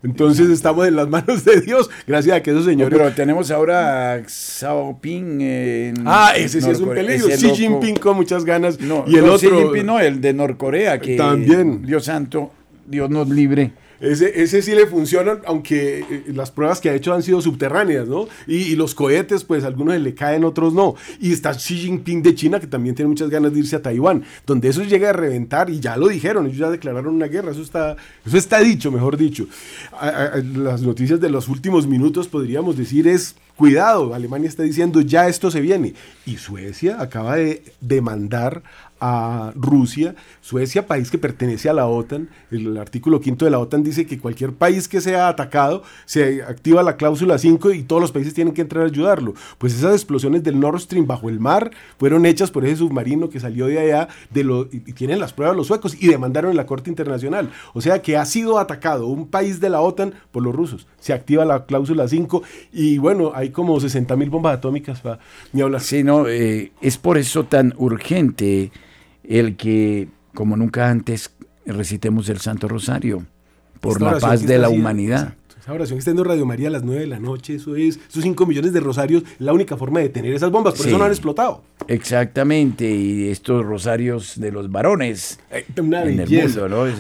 Entonces 0.03 0.51
estamos 0.51 0.87
en 0.87 0.95
las 0.95 1.09
manos 1.09 1.45
de 1.45 1.61
Dios, 1.61 1.91
gracias 2.07 2.37
a 2.37 2.43
que 2.43 2.51
esos 2.51 2.65
señores. 2.65 2.97
pero 2.97 3.13
tenemos 3.13 3.51
ahora 3.51 4.15
a 4.15 4.29
Xiaoping. 4.29 5.41
En 5.41 5.95
ah, 6.05 6.33
ese 6.37 6.61
sí 6.61 6.71
es 6.71 6.81
un 6.81 6.91
peligro. 6.91 7.29
Xi 7.29 7.51
Jinping 7.51 7.97
con 7.97 8.17
muchas 8.17 8.45
ganas. 8.45 8.79
No, 8.79 9.05
y 9.07 9.17
el 9.17 9.25
otro. 9.25 9.51
Xi 9.51 9.57
Jinping 9.57 9.87
no, 9.87 9.99
el 9.99 10.21
de 10.21 10.33
Norcorea, 10.33 11.01
que. 11.01 11.17
También. 11.17 11.83
Dios 11.83 12.05
santo, 12.05 12.53
Dios 12.87 13.11
nos 13.11 13.29
libre 13.29 13.73
ese, 14.01 14.43
ese 14.43 14.63
sí 14.63 14.75
le 14.75 14.87
funciona, 14.87 15.39
aunque 15.47 16.01
eh, 16.01 16.25
las 16.29 16.51
pruebas 16.51 16.81
que 16.81 16.91
ha 16.91 16.95
hecho 16.95 17.15
han 17.15 17.23
sido 17.23 17.41
subterráneas, 17.41 18.09
¿no? 18.09 18.29
Y, 18.47 18.77
los 18.77 18.95
cohetes, 18.95 19.45
pues 19.45 19.65
algunos 19.65 19.99
le 19.99 20.15
caen, 20.15 20.45
otros 20.45 20.75
no. 20.75 20.95
Y 21.21 21.33
está 21.33 21.53
Xi 21.53 21.77
Jinping 21.77 22.23
de 22.23 22.35
China, 22.35 22.61
que 22.61 22.67
también 22.67 22.95
tiene 22.95 23.09
muchas 23.09 23.31
ganas 23.31 23.53
de 23.53 23.61
irse 23.61 23.77
a 23.77 23.83
Taiwán, 23.83 24.25
donde 24.47 24.69
eso 24.69 24.83
llega 24.83 25.11
a 25.11 25.13
reventar, 25.13 25.71
y 25.71 25.81
ya 25.81 25.97
lo 25.97 26.09
dijeron, 26.09 26.47
ellos 26.47 26.59
ya 26.59 26.71
declararon 26.71 27.15
una 27.15 27.27
guerra, 27.27 27.53
eso 27.53 27.63
está, 27.63 27.97
eso 28.25 28.37
está 28.37 28.61
dicho, 28.61 28.91
mejor 28.91 29.17
dicho. 29.17 29.47
las 30.57 30.83
noticias 30.83 31.21
de 31.21 31.31
los 31.31 31.49
últimos 31.49 31.87
minutos, 31.87 32.29
podríamos 32.29 32.77
decir, 32.77 33.09
es 33.09 33.37
cuidado, 33.57 34.15
Alemania 34.15 34.49
está 34.49 34.63
diciendo 34.63 35.01
ya 35.01 35.29
esto 35.29 35.51
se 35.51 35.61
viene. 35.61 35.95
Y 36.27 36.37
Suecia 36.37 37.01
acaba 37.01 37.37
de 37.37 37.63
demandar 37.81 38.63
a 39.01 39.53
Rusia. 39.55 40.15
Suecia, 40.41 40.87
país 40.87 41.11
que 41.11 41.19
pertenece 41.19 41.69
a 41.69 41.73
la 41.73 41.87
OTAN, 41.87 42.29
el 42.51 42.77
artículo 42.77 43.21
quinto 43.21 43.45
de 43.45 43.51
la 43.51 43.59
OTAN 43.59 43.83
dice 43.83 44.07
que 44.07 44.19
cualquier 44.19 44.53
país 44.53 44.89
que 44.89 45.01
sea 45.01 45.29
atacado 45.29 45.83
se 46.05 46.43
activa 46.43 46.83
la 46.83 46.97
cláusula 46.97 47.39
5 47.39 47.73
y 47.73 47.83
todos 47.83 48.01
los 48.01 48.13
países 48.13 48.35
tienen 48.35 48.55
que 48.55 48.63
entrar 48.63 48.85
a 48.85 48.87
ayudarlo. 48.87 49.35
Pues 49.59 49.75
esas 49.75 49.95
explosiones 49.95 50.43
del 50.43 50.61
Nord 50.61 50.81
Stream 50.81 51.07
bajo 51.07 51.29
el 51.29 51.41
mar 51.41 51.71
fueron 51.99 52.27
hechas 52.27 52.51
por 52.51 52.65
ese 52.65 52.77
submarino 52.77 53.29
que 53.29 53.41
salió 53.41 53.67
de 53.67 53.79
allá 53.79 54.09
de 54.31 54.45
lo, 54.45 54.69
y 54.71 54.93
tienen 54.93 55.21
las 55.21 55.33
pruebas 55.33 55.57
los 55.57 55.67
suecos 55.67 55.97
y 56.01 56.09
demandaron 56.09 56.51
en 56.51 56.57
la 56.57 56.67
Corte 56.67 56.91
Internacional. 56.91 57.51
O 57.75 57.81
sea 57.81 58.03
que 58.03 58.17
ha 58.17 58.25
sido 58.25 58.59
atacado 58.59 59.07
un 59.07 59.29
país 59.29 59.61
de 59.61 59.71
la 59.71 59.81
OTAN 59.81 60.15
por 60.31 60.43
los 60.43 60.55
rusos. 60.55 60.87
Se 60.99 61.13
activa 61.13 61.45
la 61.45 61.67
cláusula 61.67 62.09
5 62.09 62.43
y 62.73 62.99
bueno, 62.99 63.33
hay 63.35 63.51
como 63.51 63.79
60 63.79 64.17
mil 64.17 64.31
bombas 64.31 64.57
atómicas 64.57 65.01
para 65.01 65.19
ni 65.53 65.63
hablar. 65.63 65.81
Sí, 65.81 66.03
no, 66.03 66.27
eh, 66.27 66.73
es 66.81 66.99
por 66.99 67.19
eso 67.19 67.45
tan 67.45 67.75
urgente 67.77 68.71
el 69.29 69.57
que, 69.57 70.09
como 70.35 70.57
nunca 70.57 70.91
antes, 70.91 71.31
recitemos 71.67 72.29
el 72.29 72.39
Santo 72.39 72.69
Rosario 72.69 73.27
por 73.81 74.01
la 74.01 74.19
paz 74.19 74.47
de 74.47 74.59
la 74.59 74.69
humanidad. 74.69 75.35
Esa 75.61 75.73
oración 75.73 75.97
que 75.97 75.99
está 75.99 76.12
en 76.12 76.25
Radio 76.25 76.47
María 76.47 76.69
a 76.69 76.71
las 76.71 76.85
9 76.85 77.01
de 77.01 77.07
la 77.09 77.19
noche, 77.19 77.57
eso 77.57 77.75
es, 77.75 77.99
esos 78.09 78.23
5 78.23 78.47
millones 78.47 78.73
de 78.73 78.79
rosarios, 78.79 79.25
la 79.41 79.53
única 79.53 79.77
forma 79.77 79.99
de 79.99 80.09
tener 80.09 80.33
esas 80.33 80.53
bombas, 80.53 80.75
por 80.75 80.87
eso 80.87 80.97
no 80.97 81.05
han 81.05 81.11
explotado. 81.11 81.65
Exactamente, 81.89 82.89
y 82.89 83.29
estos 83.29 83.67
rosarios 83.67 84.39
de 84.39 84.53
los 84.53 84.71
varones. 84.71 85.41
Eh, 85.51 85.67
una 85.81 86.05
en 86.05 86.21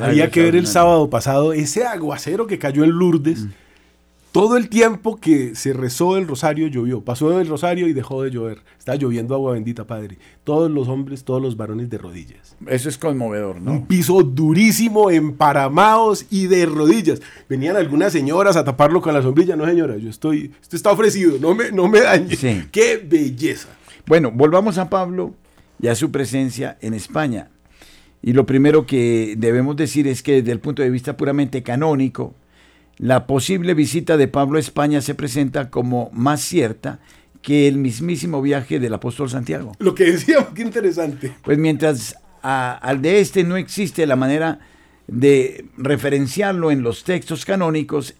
Había 0.02 0.32
que 0.32 0.42
ver 0.42 0.56
el 0.56 0.66
sábado 0.66 1.08
pasado 1.08 1.52
ese 1.52 1.84
aguacero 1.84 2.48
que 2.48 2.58
cayó 2.58 2.82
en 2.82 2.90
Lourdes. 2.90 3.44
Mm. 3.44 3.50
Todo 4.36 4.58
el 4.58 4.68
tiempo 4.68 5.16
que 5.16 5.54
se 5.54 5.72
rezó 5.72 6.18
el 6.18 6.28
rosario 6.28 6.66
llovió. 6.66 7.00
Pasó 7.00 7.40
el 7.40 7.48
rosario 7.48 7.88
y 7.88 7.94
dejó 7.94 8.22
de 8.22 8.30
llover. 8.30 8.58
Está 8.78 8.94
lloviendo 8.94 9.34
agua 9.34 9.54
bendita, 9.54 9.86
Padre. 9.86 10.18
Todos 10.44 10.70
los 10.70 10.88
hombres, 10.88 11.24
todos 11.24 11.40
los 11.40 11.56
varones 11.56 11.88
de 11.88 11.96
rodillas. 11.96 12.54
Eso 12.66 12.90
es 12.90 12.98
conmovedor, 12.98 13.62
¿no? 13.62 13.72
Un 13.72 13.86
piso 13.86 14.22
durísimo, 14.22 15.10
emparamados 15.10 16.26
y 16.28 16.48
de 16.48 16.66
rodillas. 16.66 17.22
Venían 17.48 17.76
algunas 17.76 18.12
señoras 18.12 18.58
a 18.58 18.64
taparlo 18.64 19.00
con 19.00 19.14
la 19.14 19.22
sombrilla. 19.22 19.56
No, 19.56 19.64
señora, 19.64 19.96
yo 19.96 20.10
estoy, 20.10 20.52
esto 20.60 20.76
está 20.76 20.90
ofrecido, 20.90 21.38
no 21.40 21.54
me, 21.54 21.72
no 21.72 21.88
me 21.88 22.00
dañe. 22.02 22.36
¡Qué 22.70 23.02
belleza! 23.02 23.70
Bueno, 24.06 24.30
volvamos 24.30 24.76
a 24.76 24.90
Pablo 24.90 25.32
y 25.80 25.88
a 25.88 25.94
su 25.94 26.10
presencia 26.10 26.76
en 26.82 26.92
España. 26.92 27.48
Y 28.20 28.34
lo 28.34 28.44
primero 28.44 28.84
que 28.84 29.34
debemos 29.38 29.76
decir 29.76 30.06
es 30.06 30.22
que 30.22 30.42
desde 30.42 30.52
el 30.52 30.60
punto 30.60 30.82
de 30.82 30.90
vista 30.90 31.16
puramente 31.16 31.62
canónico, 31.62 32.34
la 32.98 33.26
posible 33.26 33.74
visita 33.74 34.16
de 34.16 34.28
Pablo 34.28 34.56
a 34.56 34.60
España 34.60 35.00
se 35.00 35.14
presenta 35.14 35.70
como 35.70 36.10
más 36.12 36.40
cierta 36.40 37.00
que 37.42 37.68
el 37.68 37.76
mismísimo 37.76 38.42
viaje 38.42 38.80
del 38.80 38.94
apóstol 38.94 39.30
Santiago. 39.30 39.72
Lo 39.78 39.94
que 39.94 40.12
decíamos, 40.12 40.48
qué 40.54 40.62
interesante. 40.62 41.32
Pues 41.44 41.58
mientras 41.58 42.16
al 42.42 43.02
de 43.02 43.20
este 43.20 43.44
no 43.44 43.56
existe 43.56 44.06
la 44.06 44.16
manera 44.16 44.60
de 45.06 45.66
referenciarlo 45.76 46.70
en 46.70 46.82
los 46.82 47.04
textos 47.04 47.44
canónicos, 47.44 48.14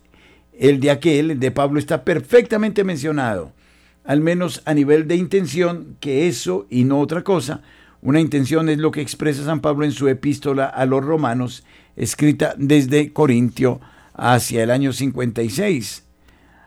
el 0.59 0.81
de 0.81 0.91
aquel, 0.91 1.33
el 1.33 1.41
de 1.41 1.51
Pablo, 1.51 1.79
está 1.79 2.05
perfectamente 2.05 2.85
mencionado, 2.85 3.53
al 4.05 4.21
menos 4.21 4.62
a 4.65 4.75
nivel 4.75 5.09
de 5.09 5.17
intención, 5.17 5.97
que 6.01 6.29
eso 6.29 6.67
y 6.71 6.85
no 6.85 7.01
otra 7.01 7.23
cosa. 7.23 7.62
Una 8.03 8.21
intención 8.21 8.69
es 8.69 8.79
lo 8.79 8.91
que 8.91 9.01
expresa 9.01 9.45
San 9.45 9.61
Pablo 9.61 9.85
en 9.85 9.93
su 9.93 10.07
epístola 10.09 10.67
a 10.67 10.87
los 10.87 11.05
romanos, 11.05 11.65
escrita 11.97 12.55
desde 12.57 13.12
Corintio 13.12 13.81
hacia 14.16 14.62
el 14.62 14.70
año 14.70 14.92
56. 14.92 16.05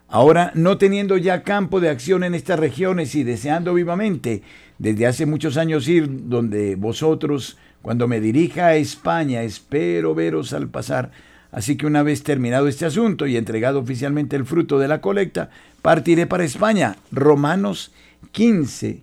Ahora, 0.07 0.51
no 0.55 0.77
teniendo 0.77 1.17
ya 1.17 1.43
campo 1.43 1.79
de 1.79 1.89
acción 1.89 2.23
en 2.23 2.33
estas 2.33 2.59
regiones 2.59 3.13
y 3.15 3.23
deseando 3.23 3.73
vivamente 3.73 4.41
desde 4.77 5.05
hace 5.05 5.25
muchos 5.25 5.57
años 5.57 5.87
ir 5.87 6.07
donde 6.29 6.75
vosotros, 6.75 7.57
cuando 7.81 8.07
me 8.07 8.19
dirija 8.19 8.67
a 8.67 8.75
España, 8.75 9.43
espero 9.43 10.15
veros 10.15 10.53
al 10.53 10.69
pasar. 10.69 11.11
Así 11.51 11.77
que 11.77 11.85
una 11.85 12.03
vez 12.03 12.23
terminado 12.23 12.67
este 12.67 12.85
asunto 12.85 13.27
y 13.27 13.37
entregado 13.37 13.79
oficialmente 13.79 14.35
el 14.35 14.45
fruto 14.45 14.79
de 14.79 14.87
la 14.87 15.01
colecta, 15.01 15.49
partiré 15.81 16.27
para 16.27 16.43
España. 16.43 16.95
Romanos 17.11 17.91
15, 18.31 19.01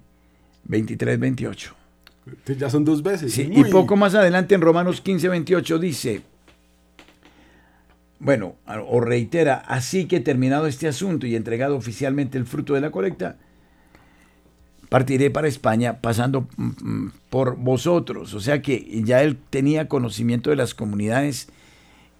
23, 0.65 1.19
28. 1.19 1.75
Ya 2.59 2.71
son 2.71 2.85
dos 2.85 3.03
veces. 3.03 3.37
Y 3.39 3.65
poco 3.65 3.97
más 3.97 4.15
adelante 4.15 4.55
en 4.55 4.61
Romanos 4.61 5.01
15, 5.01 5.29
28 5.29 5.79
dice, 5.79 6.23
bueno, 8.19 8.57
o 8.89 9.01
reitera, 9.01 9.57
así 9.67 10.07
que 10.07 10.21
terminado 10.21 10.67
este 10.67 10.89
asunto 10.89 11.27
y 11.27 11.37
entregado 11.37 11.77
oficialmente 11.77 12.39
el 12.39 12.47
fruto 12.47 12.75
de 12.75 12.81
la 12.81 12.91
colecta, 12.91 13.37
partiré 14.89 15.31
para 15.31 15.49
España 15.49 16.01
pasando 16.01 16.49
mm, 16.57 16.65
mm, 16.65 17.13
por 17.31 17.57
vosotros. 17.57 18.35
O 18.35 18.41
sea 18.41 18.63
que 18.63 19.03
ya 19.05 19.23
él 19.23 19.37
tenía 19.51 19.89
conocimiento 19.89 20.51
de 20.51 20.57
las 20.57 20.75
comunidades 20.75 21.49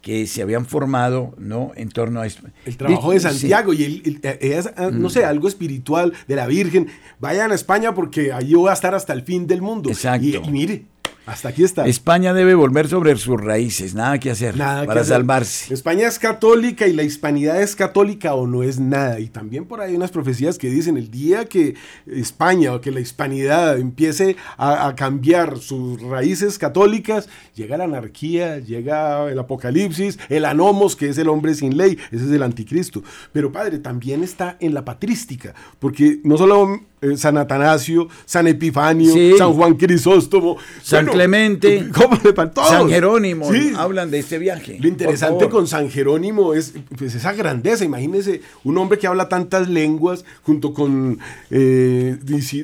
que 0.01 0.27
se 0.27 0.41
habían 0.41 0.65
formado 0.65 1.33
¿no? 1.37 1.71
en 1.75 1.89
torno 1.89 2.21
a. 2.21 2.27
El 2.27 2.77
trabajo 2.77 3.11
de 3.11 3.19
Santiago 3.19 3.73
y 3.73 3.83
el, 3.83 4.19
eh, 4.23 4.61
ah, 4.77 4.89
no 4.91 5.09
sé, 5.09 5.23
mm. 5.23 5.25
algo 5.25 5.47
espiritual 5.47 6.13
de 6.27 6.35
la 6.35 6.47
Virgen. 6.47 6.87
Vayan 7.19 7.51
a 7.51 7.55
España 7.55 7.93
porque 7.93 8.31
allí 8.31 8.53
voy 8.53 8.69
a 8.69 8.73
estar 8.73 8.93
hasta 8.93 9.13
el 9.13 9.23
fin 9.23 9.47
del 9.47 9.61
mundo. 9.61 9.89
Exacto. 9.89 10.25
y 10.27 10.51
mire, 10.51 10.85
hasta 11.27 11.49
aquí 11.49 11.65
está. 11.65 11.85
España 11.85 12.33
debe 12.33 12.55
volver 12.55 12.87
sobre 12.87 13.15
sus 13.17 13.39
raíces, 13.39 13.93
nada 13.93 14.17
que 14.17 14.31
hacer 14.31 14.55
para 14.55 15.03
salvarse. 15.03 15.73
España 15.73 16.07
es 16.07 16.19
católica 16.19 16.87
y 16.87 16.93
la 16.93 17.03
hispanidad 17.03 17.61
es 17.61 17.75
católica 17.75 18.33
o 18.33 18.47
no 18.47 18.63
es 18.63 18.79
nada. 18.79 19.19
Y 19.19 19.27
también 19.27 19.65
por 19.65 19.81
ahí 19.81 19.89
hay 19.91 19.97
unas 19.97 20.11
profecías 20.11 20.57
que 20.57 20.69
dicen 20.69 20.95
el 20.95 21.11
día 21.11 21.43
que 21.43 21.75
España 22.05 22.73
o 22.73 22.79
que 22.79 22.91
la 22.91 23.01
hispanidad 23.01 23.77
empiece 23.77 24.37
a, 24.57 24.95
cambiar 24.95 25.57
sus 25.57 26.01
raíces 26.01 26.57
católicas, 26.57 27.27
llega 27.55 27.77
la 27.77 27.83
anarquía, 27.83 28.59
llega 28.59 29.29
el 29.29 29.37
apocalipsis, 29.37 30.17
el 30.29 30.45
anomos, 30.45 30.95
que 30.95 31.09
es 31.09 31.17
el 31.17 31.27
hombre 31.27 31.55
sin 31.55 31.75
ley, 31.77 31.97
ese 32.09 32.23
es 32.23 32.31
el 32.31 32.41
anticristo. 32.41 33.03
Pero 33.33 33.51
padre, 33.51 33.79
también 33.79 34.23
está 34.23 34.55
en 34.61 34.73
la 34.73 34.85
patrística, 34.85 35.53
porque 35.79 36.21
no 36.23 36.37
solo 36.37 36.79
eh, 37.01 37.15
San 37.15 37.37
Atanasio, 37.37 38.07
San 38.25 38.47
Epifanio, 38.47 39.37
San 39.37 39.53
Juan 39.53 39.75
Crisóstomo, 39.75 40.57
San 40.81 41.05
Clemente, 41.17 41.89
San 42.69 42.89
Jerónimo, 42.89 43.49
hablan 43.75 44.11
de 44.11 44.19
este 44.19 44.37
viaje. 44.37 44.77
Lo 44.79 44.87
interesante 44.87 45.49
con 45.49 45.67
San 45.67 45.89
Jerónimo 45.89 46.53
es 46.53 46.73
pues, 46.97 47.15
esa 47.15 47.33
grandeza. 47.33 47.85
Imagínese 47.85 48.41
un 48.63 48.77
hombre 48.77 48.97
que 48.97 49.07
habla 49.07 49.29
tantas 49.29 49.67
lenguas 49.67 50.25
junto 50.43 50.73
con 50.73 51.19
eh, 51.49 52.17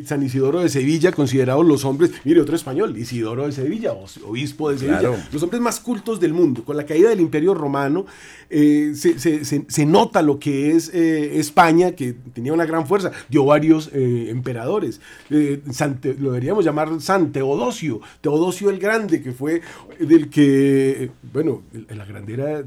San 0.05 0.23
Isidoro 0.23 0.61
de 0.61 0.69
Sevilla, 0.69 1.11
considerados 1.11 1.65
los 1.65 1.85
hombres, 1.85 2.11
mire 2.23 2.41
otro 2.41 2.55
español, 2.55 2.97
Isidoro 2.97 3.45
de 3.45 3.51
Sevilla, 3.51 3.93
obispo 4.25 4.71
de 4.71 4.77
Sevilla, 4.77 5.11
los 5.31 5.43
hombres 5.43 5.61
más 5.61 5.79
cultos 5.79 6.19
del 6.19 6.33
mundo. 6.33 6.63
Con 6.63 6.77
la 6.77 6.85
caída 6.85 7.09
del 7.09 7.19
Imperio 7.19 7.53
Romano 7.53 8.05
eh, 8.49 8.93
se, 8.95 9.85
nota 9.85 10.21
lo 10.21 10.39
que 10.39 10.71
es 10.71 10.89
España, 10.93 11.91
que 11.91 12.13
tenía 12.33 12.53
una 12.53 12.65
gran 12.65 12.87
fuerza, 12.87 13.11
dio 13.29 13.45
varios 13.45 13.89
emperadores. 13.93 15.01
Eh, 15.29 15.61
lo 16.19 16.31
deberíamos 16.31 16.65
llamar 16.65 16.89
San 16.99 17.31
Teodosio, 17.31 18.01
El 18.51 18.79
Grande, 18.79 19.21
que 19.21 19.31
fue 19.31 19.61
del 19.99 20.29
que, 20.29 21.11
bueno, 21.31 21.63
la, 21.89 22.05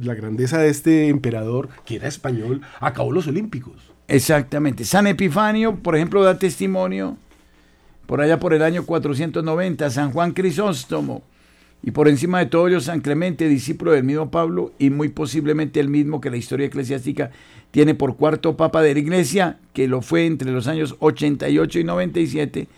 la 0.01 0.15
grandeza 0.15 0.59
de 0.59 0.69
este 0.69 1.09
emperador, 1.09 1.69
que 1.85 1.97
era 1.97 2.09
español, 2.09 2.62
acabó 2.81 3.12
los 3.12 3.27
Olímpicos. 3.27 3.75
Exactamente. 4.09 4.85
San 4.85 5.07
Epifanio, 5.07 5.77
por 5.77 5.97
ejemplo, 5.97 6.23
da 6.23 6.39
testimonio 6.39 7.17
por 8.07 8.21
allá 8.21 8.39
por 8.39 8.55
el 8.55 8.62
año 8.62 8.85
490, 8.85 9.91
San 9.91 10.12
Juan 10.12 10.33
Crisóstomo, 10.33 11.23
y 11.83 11.91
por 11.91 12.09
encima 12.09 12.39
de 12.39 12.47
todo 12.47 12.69
ello 12.69 12.81
San 12.81 13.01
Clemente, 13.01 13.49
discípulo 13.49 13.93
del 13.93 14.05
mismo 14.05 14.31
Pablo 14.31 14.73
y 14.79 14.91
muy 14.91 15.09
posiblemente 15.09 15.81
el 15.81 15.89
mismo 15.89 16.21
que 16.21 16.31
la 16.31 16.37
historia 16.37 16.67
eclesiástica 16.67 17.31
tiene 17.71 17.95
por 17.95 18.17
cuarto 18.17 18.57
papa 18.57 18.81
de 18.81 18.95
la 18.95 19.01
iglesia, 19.01 19.59
que 19.73 19.87
lo 19.89 20.03
fue 20.03 20.27
entre 20.27 20.51
los 20.51 20.67
años 20.67 20.97
88 21.01 21.81
y 21.81 21.85
97, 21.85 22.69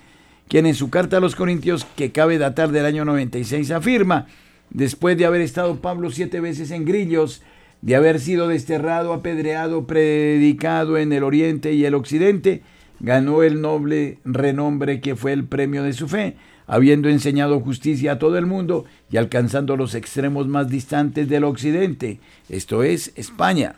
quien 0.49 0.67
en 0.67 0.75
su 0.75 0.91
carta 0.91 1.19
a 1.19 1.21
los 1.21 1.37
Corintios, 1.37 1.87
que 1.97 2.11
cabe 2.11 2.39
datar 2.39 2.71
del 2.71 2.87
año 2.87 3.05
96, 3.05 3.71
afirma, 3.71 4.27
después 4.71 5.17
de 5.17 5.27
haber 5.27 5.43
estado 5.43 5.81
Pablo 5.81 6.11
siete 6.11 6.41
veces 6.41 6.71
en 6.71 6.85
grillos, 6.85 7.43
de 7.83 7.95
haber 7.95 8.19
sido 8.19 8.49
desterrado, 8.49 9.13
apedreado, 9.13 9.87
predicado 9.87 10.99
en 10.99 11.13
el 11.13 11.23
oriente 11.23 11.75
y 11.75 11.85
el 11.85 11.95
occidente, 11.95 12.63
ganó 13.01 13.43
el 13.43 13.61
noble 13.61 14.19
renombre 14.25 15.01
que 15.01 15.15
fue 15.15 15.33
el 15.33 15.45
premio 15.45 15.83
de 15.83 15.93
su 15.93 16.09
fe, 16.09 16.37
habiendo 16.67 17.09
enseñado 17.09 17.61
justicia 17.61 18.13
a 18.13 18.19
todo 18.19 18.37
el 18.39 18.47
mundo 18.47 18.85
y 19.11 19.17
alcanzando 19.17 19.77
los 19.77 19.95
extremos 19.95 20.49
más 20.49 20.69
distantes 20.69 21.29
del 21.29 21.45
occidente, 21.45 22.21
esto 22.49 22.83
es 22.83 23.13
España. 23.17 23.77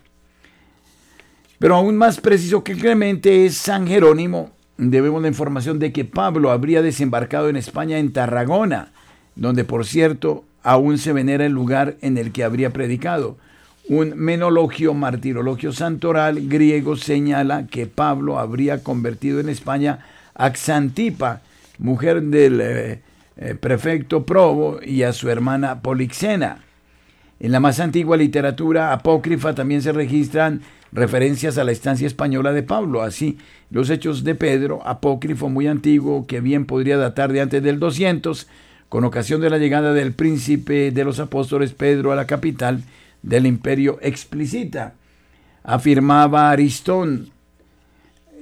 Pero 1.58 1.76
aún 1.76 1.96
más 1.96 2.20
preciso 2.20 2.64
que 2.64 2.74
Clemente 2.74 3.44
es 3.44 3.56
San 3.56 3.86
Jerónimo. 3.86 4.52
Debemos 4.88 5.20
la 5.20 5.28
información 5.28 5.78
de 5.78 5.92
que 5.92 6.06
Pablo 6.06 6.50
habría 6.50 6.80
desembarcado 6.80 7.50
en 7.50 7.56
España 7.56 7.98
en 7.98 8.14
Tarragona, 8.14 8.92
donde 9.36 9.64
por 9.64 9.84
cierto 9.84 10.44
aún 10.62 10.96
se 10.96 11.12
venera 11.12 11.44
el 11.44 11.52
lugar 11.52 11.96
en 12.00 12.16
el 12.16 12.32
que 12.32 12.44
habría 12.44 12.70
predicado. 12.70 13.36
Un 13.90 14.14
menologio 14.16 14.94
martirologio 14.94 15.72
santoral 15.72 16.48
griego 16.48 16.96
señala 16.96 17.66
que 17.66 17.86
Pablo 17.86 18.38
habría 18.38 18.82
convertido 18.82 19.38
en 19.40 19.50
España 19.50 19.98
a 20.34 20.50
Xantipa, 20.54 21.42
mujer 21.76 22.22
del 22.22 22.60
eh, 22.62 23.00
eh, 23.36 23.54
prefecto 23.60 24.24
Probo, 24.24 24.80
y 24.82 25.02
a 25.02 25.12
su 25.12 25.28
hermana 25.28 25.82
Polixena. 25.82 26.64
En 27.38 27.52
la 27.52 27.60
más 27.60 27.80
antigua 27.80 28.16
literatura 28.16 28.94
apócrifa 28.94 29.54
también 29.54 29.82
se 29.82 29.92
registran 29.92 30.62
referencias 30.92 31.58
a 31.58 31.64
la 31.64 31.72
estancia 31.72 32.06
española 32.06 32.52
de 32.52 32.62
Pablo. 32.62 33.02
Así, 33.02 33.38
los 33.70 33.90
hechos 33.90 34.24
de 34.24 34.34
Pedro, 34.34 34.80
apócrifo 34.86 35.48
muy 35.48 35.66
antiguo 35.66 36.26
que 36.26 36.40
bien 36.40 36.66
podría 36.66 36.96
datar 36.96 37.32
de 37.32 37.40
antes 37.40 37.62
del 37.62 37.78
200, 37.78 38.46
con 38.88 39.04
ocasión 39.04 39.40
de 39.40 39.50
la 39.50 39.58
llegada 39.58 39.92
del 39.92 40.12
príncipe 40.12 40.90
de 40.90 41.04
los 41.04 41.20
apóstoles 41.20 41.72
Pedro 41.72 42.12
a 42.12 42.16
la 42.16 42.26
capital 42.26 42.82
del 43.22 43.46
imperio 43.46 43.98
explicita. 44.02 44.94
Afirmaba 45.62 46.50
Aristón, 46.50 47.30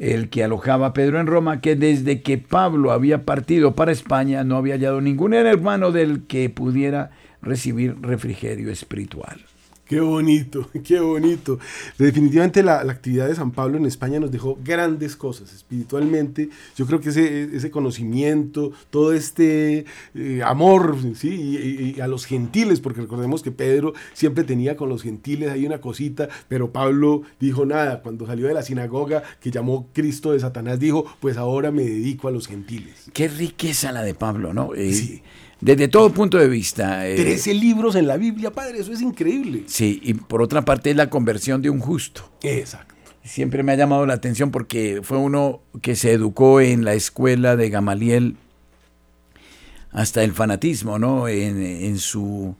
el 0.00 0.30
que 0.30 0.44
alojaba 0.44 0.86
a 0.86 0.92
Pedro 0.94 1.20
en 1.20 1.26
Roma, 1.26 1.60
que 1.60 1.76
desde 1.76 2.22
que 2.22 2.38
Pablo 2.38 2.92
había 2.92 3.24
partido 3.24 3.74
para 3.74 3.92
España 3.92 4.44
no 4.44 4.56
había 4.56 4.74
hallado 4.74 5.00
ningún 5.00 5.34
hermano 5.34 5.92
del 5.92 6.26
que 6.26 6.48
pudiera 6.48 7.10
recibir 7.42 7.96
refrigerio 8.00 8.70
espiritual. 8.70 9.40
Qué 9.88 10.00
bonito, 10.00 10.68
qué 10.84 11.00
bonito. 11.00 11.58
Definitivamente 11.96 12.62
la, 12.62 12.80
actividad 12.80 13.26
de 13.26 13.34
San 13.34 13.52
Pablo 13.52 13.78
en 13.78 13.86
España 13.86 14.20
nos 14.20 14.30
dejó 14.30 14.58
grandes 14.62 15.16
cosas 15.16 15.52
espiritualmente. 15.54 16.50
Yo 16.76 16.86
creo 16.86 17.00
que 17.00 17.08
ese, 17.08 17.56
ese 17.56 17.70
conocimiento, 17.70 18.72
todo 18.90 19.14
este 19.14 19.86
eh, 20.14 20.42
amor 20.44 20.98
¿sí? 21.14 21.94
Y, 21.96 22.00
a 22.02 22.06
los 22.06 22.26
gentiles, 22.26 22.80
porque 22.80 23.00
recordemos 23.00 23.42
que 23.42 23.50
Pedro 23.50 23.94
siempre 24.12 24.44
tenía 24.44 24.76
con 24.76 24.90
los 24.90 25.02
gentiles 25.02 25.50
ahí 25.50 25.64
una 25.64 25.80
cosita, 25.80 26.28
pero 26.48 26.70
Pablo 26.70 27.22
dijo 27.40 27.64
nada. 27.64 28.02
Cuando 28.02 28.26
salió 28.26 28.46
de 28.46 28.54
la 28.54 28.62
sinagoga 28.62 29.22
que 29.40 29.50
llamó 29.50 29.88
Cristo 29.94 30.32
de 30.32 30.40
Satanás, 30.40 30.78
dijo, 30.78 31.06
pues 31.18 31.38
ahora 31.38 31.70
me 31.70 31.84
dedico 31.84 32.28
a 32.28 32.30
los 32.30 32.46
gentiles. 32.46 33.10
Qué 33.14 33.28
riqueza 33.28 33.90
la 33.92 34.02
de 34.02 34.12
Pablo, 34.12 34.52
¿no? 34.52 34.74
Eh, 34.74 34.92
sí 34.92 35.22
desde 35.60 35.88
todo 35.88 36.12
punto 36.12 36.38
de 36.38 36.48
vista. 36.48 37.08
Eh, 37.08 37.16
Trece 37.16 37.54
libros 37.54 37.94
en 37.96 38.06
la 38.06 38.16
Biblia, 38.16 38.52
padre, 38.52 38.78
eso 38.78 38.92
es 38.92 39.00
increíble. 39.00 39.64
Sí, 39.66 40.00
y 40.02 40.14
por 40.14 40.42
otra 40.42 40.64
parte 40.64 40.90
es 40.90 40.96
la 40.96 41.10
conversión 41.10 41.62
de 41.62 41.70
un 41.70 41.80
justo. 41.80 42.30
Exacto. 42.42 42.94
Siempre 43.24 43.62
me 43.62 43.72
ha 43.72 43.76
llamado 43.76 44.06
la 44.06 44.14
atención 44.14 44.50
porque 44.50 45.00
fue 45.02 45.18
uno 45.18 45.60
que 45.82 45.96
se 45.96 46.12
educó 46.12 46.60
en 46.60 46.84
la 46.84 46.94
escuela 46.94 47.56
de 47.56 47.68
Gamaliel 47.68 48.36
hasta 49.90 50.22
el 50.22 50.32
fanatismo, 50.32 50.98
¿no? 50.98 51.28
En, 51.28 51.98
su, 51.98 52.54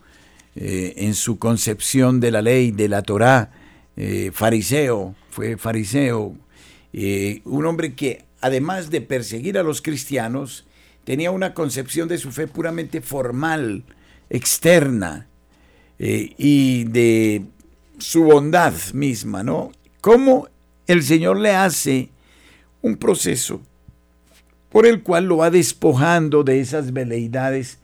eh, 0.57 0.95
en 0.99 1.15
su 1.15 1.39
concepción 1.39 2.21
de 2.21 2.33
la 2.33 2.43
ley, 2.43 2.71
de 2.71 2.89
la 2.89 3.03
Torá, 3.03 3.51
eh, 3.97 4.31
fariseo, 4.35 5.15
fue 5.31 5.57
fariseo, 5.57 6.37
un 7.45 7.67
hombre 7.67 7.95
que 7.95 8.25
además 8.41 8.91
de 8.91 9.01
perseguir 9.01 9.59
a 9.59 9.63
los 9.63 9.81
cristianos, 9.83 10.67
tenía 11.09 11.31
una 11.31 11.55
concepción 11.55 12.07
de 12.07 12.19
su 12.19 12.31
fe 12.33 12.47
puramente 12.47 13.01
formal, 13.01 13.83
externa, 14.29 15.27
eh, 15.99 16.35
y 16.37 16.85
de 16.85 17.47
su 17.97 18.25
bondad 18.25 18.75
misma, 18.93 19.43
¿no? 19.43 19.73
Cómo 20.03 20.49
el 20.87 21.03
Señor 21.03 21.39
le 21.39 21.53
hace 21.53 22.11
un 22.83 22.99
proceso 22.99 23.63
por 24.69 24.85
el 24.85 25.03
cual 25.03 25.25
lo 25.25 25.39
va 25.39 25.51
despojando 25.51 26.45
de 26.45 26.61
esas 26.61 26.93
veleidades 26.93 27.79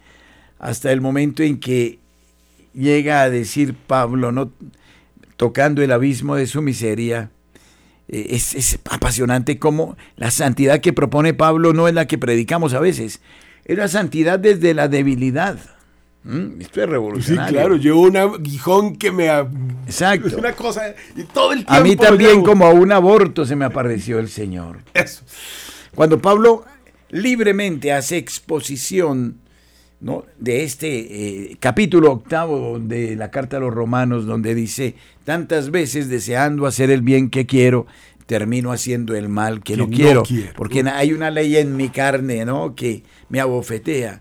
hasta 0.59 0.93
el 0.93 1.01
momento 1.01 1.43
en 1.43 1.61
que 1.61 2.01
llega 2.75 3.23
a 3.23 3.31
decir 3.31 3.75
Pablo, 3.75 4.33
¿no? 4.33 4.53
tocando 5.39 5.81
el 5.81 5.93
abismo 5.93 6.37
de 6.37 6.47
su 6.47 6.61
miseria, 6.61 7.31
eh, 8.09 8.27
es, 8.31 8.79
apasionante 8.91 9.59
como 9.59 9.97
la 10.17 10.31
santidad 10.31 10.81
que 10.81 10.93
propone 10.93 11.35
Pablo 11.35 11.73
no 11.73 11.89
es 11.89 11.95
la 11.95 12.07
que 12.07 12.19
predicamos 12.19 12.75
a 12.75 12.81
veces. 12.81 13.21
Es 13.65 13.79
la 13.79 13.89
santidad 13.89 14.39
desde 14.39 14.75
la 14.75 14.89
debilidad. 14.89 15.59
¿Mm? 16.25 16.61
Esto 16.61 16.83
es 16.83 16.89
revolucionario. 16.89 17.49
Sí, 17.49 17.55
claro, 17.55 17.77
llevo 17.77 18.01
un 18.03 18.17
aguijón 18.17 18.97
que 18.97 19.11
me... 19.11 19.29
Exacto. 19.87 20.37
Una 20.39 20.53
cosa... 20.53 20.95
Y 21.17 21.25
todo 21.25 21.53
el 21.53 21.59
tiempo 21.59 21.75
a 21.75 21.81
mí 21.81 21.97
también 21.97 22.43
como 22.43 22.67
a 22.67 22.71
un 22.71 22.93
aborto 22.93 23.45
se 23.45 23.57
me 23.57 23.65
apareció 23.65 24.19
el 24.19 24.29
Señor. 24.29 24.79
Eso. 24.95 25.23
Cuando 25.95 26.21
Pablo 26.21 26.65
libremente 27.11 27.93
hace 27.93 28.17
exposición 28.17 29.39
¿no? 30.05 30.27
de 30.39 30.65
este 30.65 30.89
eh, 31.51 31.57
capítulo 31.59 32.13
octavo 32.13 32.79
de 32.79 33.17
la 33.17 33.31
carta 33.31 33.57
a 33.57 33.61
los 33.61 33.73
romanos, 33.73 34.27
donde 34.27 34.55
dice, 34.55 34.95
tantas 35.25 35.71
veces 35.71 36.11
deseando 36.11 36.67
hacer 36.67 36.91
el 36.91 37.01
bien 37.01 37.31
que 37.31 37.47
quiero, 37.47 37.87
termino 38.27 38.71
haciendo 38.71 39.17
el 39.17 39.31
mal 39.31 39.63
que, 39.63 39.79
no, 39.79 39.89
quiero, 39.89 40.23
porque 40.57 40.85
hay 40.87 41.15
una 41.15 41.31
ley 41.31 41.57
en 41.57 41.77
mi 41.77 41.89
carne 41.89 42.45
¿no? 42.45 42.75
que 42.75 43.03
me 43.31 43.41
abofetea. 43.41 44.21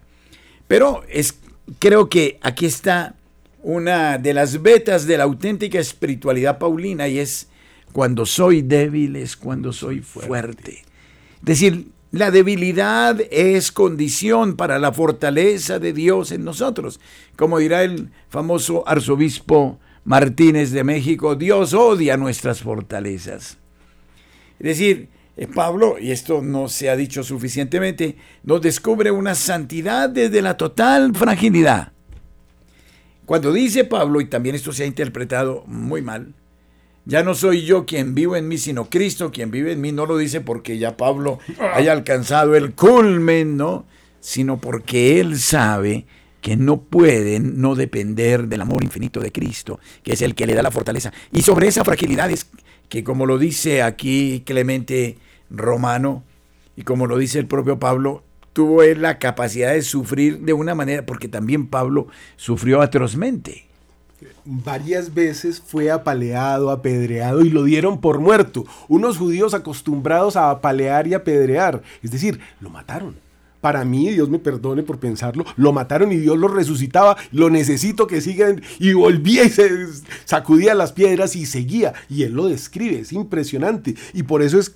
Pero 0.70 1.04
es, 1.10 1.38
creo 1.80 2.08
que 2.08 2.40
aquí 2.42 2.66
está 2.66 3.16
una 3.62 4.18
de 4.18 4.34
las 4.34 4.62
vetas 4.62 5.06
de 5.06 5.18
la 5.18 5.26
auténtica 5.26 5.80
espiritualidad 5.80 6.60
paulina 6.60 7.10
y 7.10 7.20
es 7.20 7.50
cuando 7.92 8.26
soy 8.26 8.62
débil 8.62 9.18
es 9.18 9.36
cuando 9.36 9.74
soy 9.74 10.00
fuerte. 10.00 10.84
Es 11.40 11.46
decir, 11.46 11.88
la 12.14 12.30
debilidad 12.30 13.20
es 13.32 13.72
condición 13.72 14.56
para 14.56 14.78
la 14.78 14.92
fortaleza 14.92 15.80
de 15.80 15.94
Dios 15.94 16.32
en 16.32 16.44
nosotros. 16.46 17.00
Como 17.36 17.58
dirá 17.58 17.82
el 17.82 18.12
famoso 18.30 18.88
arzobispo 18.88 19.80
Martínez 20.04 20.70
de 20.70 20.84
México, 20.84 21.36
Dios 21.36 21.74
odia 21.74 22.16
nuestras 22.16 22.62
fortalezas. 22.62 23.58
Es 24.60 24.64
decir, 24.78 25.10
eh, 25.38 25.48
Pablo, 25.48 25.96
y 26.00 26.12
esto 26.12 26.44
no 26.44 26.70
se 26.70 26.92
ha 26.92 26.96
dicho 26.96 27.24
suficientemente, 27.24 28.16
nos 28.44 28.62
descubre 28.62 29.10
una 29.10 29.34
santidad 29.34 30.08
desde 30.08 30.44
la 30.44 30.56
total 30.56 31.16
fragilidad. 31.16 31.94
Cuando 33.26 33.52
dice 33.52 33.86
Pablo, 33.86 34.22
y 34.22 34.26
también 34.26 34.54
esto 34.54 34.72
se 34.72 34.84
ha 34.84 34.86
interpretado 34.86 35.64
muy 35.66 36.04
mal, 36.04 36.36
ya 37.06 37.24
no 37.24 37.36
soy 37.36 37.66
yo 37.66 37.86
quien 37.86 38.16
vivo 38.16 38.36
en 38.36 38.48
mí, 38.48 38.58
sino 38.58 38.90
Cristo 38.90 39.32
quien 39.32 39.52
vive 39.52 39.74
en 39.74 39.82
mí, 39.82 39.92
no 39.92 40.06
lo 40.06 40.18
dice 40.18 40.42
porque 40.42 40.78
ya 40.78 40.98
Pablo 40.98 41.40
haya 41.74 41.92
alcanzado 41.92 42.56
el 42.56 42.74
culmen, 42.74 43.58
¿no? 43.58 43.86
Sino 44.20 44.60
porque 44.60 45.20
él 45.20 45.38
sabe 45.40 46.06
que 46.42 46.56
no 46.58 46.82
pueden 46.82 47.62
no 47.62 47.76
depender 47.76 48.48
del 48.48 48.62
amor 48.62 48.84
infinito 48.84 49.20
de 49.20 49.32
Cristo, 49.32 49.80
que 50.04 50.14
es 50.14 50.22
el 50.22 50.36
que 50.36 50.46
le 50.46 50.54
da 50.54 50.62
la 50.62 50.72
fortaleza. 50.72 51.14
Y 51.32 51.42
sobre 51.42 51.68
esa 51.68 51.84
fragilidad 51.84 52.32
es 52.32 52.48
que 52.90 53.04
como 53.04 53.26
lo 53.26 53.38
dice 53.38 53.82
aquí 53.82 54.44
Clemente 54.46 55.18
Romano, 55.50 56.24
y 56.76 56.84
como 56.84 57.08
lo 57.08 57.18
dice 57.18 57.40
el 57.40 57.48
propio 57.48 57.80
Pablo, 57.80 58.24
tuvo 58.54 58.84
él 58.84 59.02
la 59.02 59.20
capacidad 59.20 59.74
de 59.74 59.82
sufrir 59.82 60.40
de 60.40 60.54
una 60.54 60.76
manera, 60.76 61.06
porque 61.06 61.28
también 61.28 61.68
Pablo 61.68 62.08
sufrió 62.36 62.82
atrozmente. 62.82 63.66
Varias 64.46 65.14
veces 65.14 65.62
fue 65.66 65.90
apaleado, 65.90 66.70
apedreado 66.70 67.46
y 67.46 67.50
lo 67.50 67.64
dieron 67.64 68.02
por 68.02 68.20
muerto. 68.20 68.66
Unos 68.90 69.18
judíos 69.18 69.54
acostumbrados 69.54 70.36
a 70.36 70.50
apalear 70.50 71.08
y 71.08 71.14
apedrear. 71.14 71.82
Es 72.02 72.12
decir, 72.12 72.40
lo 72.60 72.70
mataron. 72.70 73.16
Para 73.62 73.86
mí, 73.86 74.10
Dios 74.10 74.30
me 74.30 74.40
perdone 74.40 74.84
por 74.84 75.00
pensarlo, 75.00 75.46
lo 75.56 75.72
mataron 75.72 76.12
y 76.12 76.18
Dios 76.18 76.38
lo 76.38 76.50
resucitaba. 76.50 77.16
Lo 77.32 77.50
necesito 77.50 78.08
que 78.08 78.20
sigan. 78.20 78.62
Y 78.80 78.92
volvía 78.92 79.46
y 79.46 79.50
se 79.50 79.70
sacudía 80.26 80.76
las 80.76 80.92
piedras 80.92 81.38
y 81.38 81.46
seguía. 81.46 81.94
Y 82.10 82.24
él 82.24 82.34
lo 82.34 82.48
describe, 82.48 83.00
es 83.00 83.14
impresionante. 83.14 83.96
Y 84.14 84.24
por 84.24 84.42
eso 84.42 84.60
es. 84.60 84.76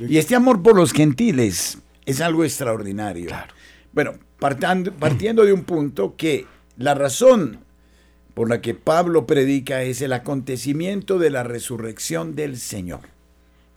Y 0.00 0.18
este 0.18 0.34
amor 0.34 0.64
por 0.64 0.74
los 0.74 0.92
gentiles 0.92 1.78
es 2.04 2.20
algo 2.20 2.42
extraordinario. 2.42 3.30
Bueno, 3.92 4.14
partiendo 4.40 5.44
de 5.44 5.52
un 5.52 5.62
punto 5.62 6.16
que 6.16 6.44
la 6.76 6.94
razón 6.94 7.60
por 8.36 8.50
la 8.50 8.60
que 8.60 8.74
Pablo 8.74 9.26
predica 9.26 9.82
es 9.82 10.02
el 10.02 10.12
acontecimiento 10.12 11.18
de 11.18 11.30
la 11.30 11.42
resurrección 11.42 12.36
del 12.36 12.58
Señor. 12.58 13.00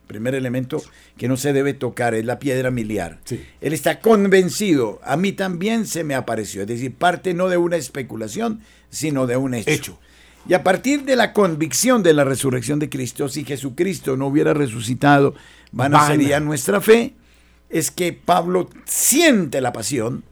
Primer 0.06 0.34
elemento 0.34 0.82
que 1.16 1.28
no 1.28 1.38
se 1.38 1.54
debe 1.54 1.72
tocar 1.72 2.12
es 2.12 2.26
la 2.26 2.38
piedra 2.38 2.70
miliar. 2.70 3.20
Él 3.62 3.72
está 3.72 4.00
convencido, 4.00 5.00
a 5.02 5.16
mí 5.16 5.32
también 5.32 5.86
se 5.86 6.04
me 6.04 6.14
apareció, 6.14 6.60
es 6.60 6.68
decir, 6.68 6.94
parte 6.94 7.32
no 7.32 7.48
de 7.48 7.56
una 7.56 7.76
especulación, 7.76 8.60
sino 8.90 9.26
de 9.26 9.38
un 9.38 9.54
hecho. 9.54 9.70
hecho. 9.70 9.98
Y 10.46 10.52
a 10.52 10.62
partir 10.62 11.04
de 11.04 11.16
la 11.16 11.32
convicción 11.32 12.02
de 12.02 12.12
la 12.12 12.24
resurrección 12.24 12.78
de 12.80 12.90
Cristo, 12.90 13.30
si 13.30 13.46
Jesucristo 13.46 14.18
no 14.18 14.26
hubiera 14.26 14.52
resucitado, 14.52 15.34
vana, 15.72 16.06
sería 16.06 16.38
nuestra 16.38 16.82
fe, 16.82 17.14
es 17.70 17.90
que 17.90 18.12
Pablo 18.12 18.68
siente 18.84 19.62
la 19.62 19.72
pasión 19.72 20.22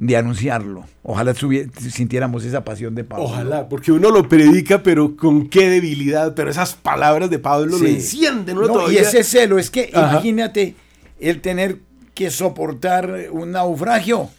de 0.00 0.16
anunciarlo. 0.16 0.86
Ojalá 1.02 1.34
sintiéramos 1.34 2.42
esa 2.44 2.64
pasión 2.64 2.94
de 2.94 3.04
Pablo. 3.04 3.26
Ojalá, 3.26 3.68
porque 3.68 3.92
uno 3.92 4.10
lo 4.10 4.26
predica, 4.30 4.82
pero 4.82 5.14
con 5.14 5.48
qué 5.48 5.68
debilidad, 5.68 6.34
pero 6.34 6.50
esas 6.50 6.72
palabras 6.72 7.28
de 7.28 7.38
Pablo 7.38 7.76
lo 7.78 7.86
encienden. 7.86 8.56
¿no? 8.56 8.90
Y 8.90 8.96
ese 8.96 9.22
celo, 9.22 9.58
es 9.58 9.70
que 9.70 9.90
imagínate 9.92 10.74
el 11.20 11.42
tener 11.42 11.80
que 12.14 12.30
soportar 12.30 13.26
un 13.30 13.52
naufragio, 13.52 14.30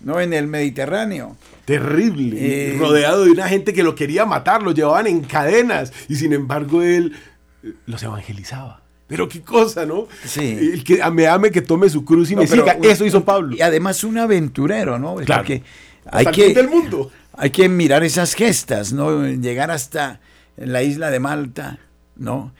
¿no? 0.00 0.20
En 0.20 0.32
el 0.32 0.46
Mediterráneo. 0.46 1.36
Terrible, 1.64 2.36
eh, 2.74 2.78
rodeado 2.78 3.24
de 3.24 3.32
una 3.32 3.48
gente 3.48 3.72
que 3.72 3.82
lo 3.82 3.96
quería 3.96 4.26
matar, 4.26 4.62
lo 4.62 4.70
llevaban 4.70 5.08
en 5.08 5.22
cadenas 5.22 5.92
y 6.08 6.14
sin 6.14 6.32
embargo 6.32 6.82
él 6.82 7.16
eh, 7.64 7.72
los 7.86 8.00
evangelizaba. 8.04 8.79
Pero 9.10 9.28
qué 9.28 9.42
cosa, 9.42 9.84
¿no? 9.84 10.06
Sí. 10.24 10.70
El 10.72 10.84
que 10.84 11.02
me 11.10 11.26
ame, 11.26 11.50
que 11.50 11.62
tome 11.62 11.90
su 11.90 12.04
cruz 12.04 12.30
y 12.30 12.36
me 12.36 12.46
siga. 12.46 12.78
Eso 12.80 13.04
hizo 13.04 13.24
Pablo. 13.24 13.56
Y 13.56 13.60
además 13.60 14.04
un 14.04 14.16
aventurero, 14.18 15.00
¿no? 15.00 15.16
Claro. 15.16 15.42
Porque 15.42 15.64
hay 16.06 16.26
que, 16.26 16.54
del 16.54 16.68
mundo. 16.68 17.10
hay 17.32 17.50
que 17.50 17.68
mirar 17.68 18.04
esas 18.04 18.34
gestas, 18.34 18.92
¿no? 18.92 19.26
Llegar 19.26 19.72
hasta 19.72 20.20
la 20.56 20.84
isla 20.84 21.10
de 21.10 21.18
Malta, 21.18 21.80
¿no? 22.14 22.52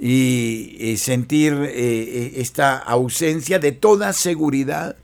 Y, 0.00 0.96
sentir 0.96 1.52
eh, 1.52 1.68
eh, 1.74 2.32
esta 2.36 2.78
ausencia 2.78 3.58
de 3.58 3.72
toda 3.72 4.14
seguridad, 4.14 4.96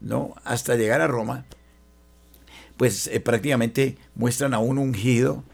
¿no? 0.00 0.34
Hasta 0.42 0.74
llegar 0.74 1.00
a 1.02 1.06
Roma. 1.06 1.44
Pues 2.76 3.06
eh, 3.06 3.20
prácticamente 3.20 3.96
muestran 4.16 4.54
a 4.54 4.58
un 4.58 4.78
ungido 4.78 5.44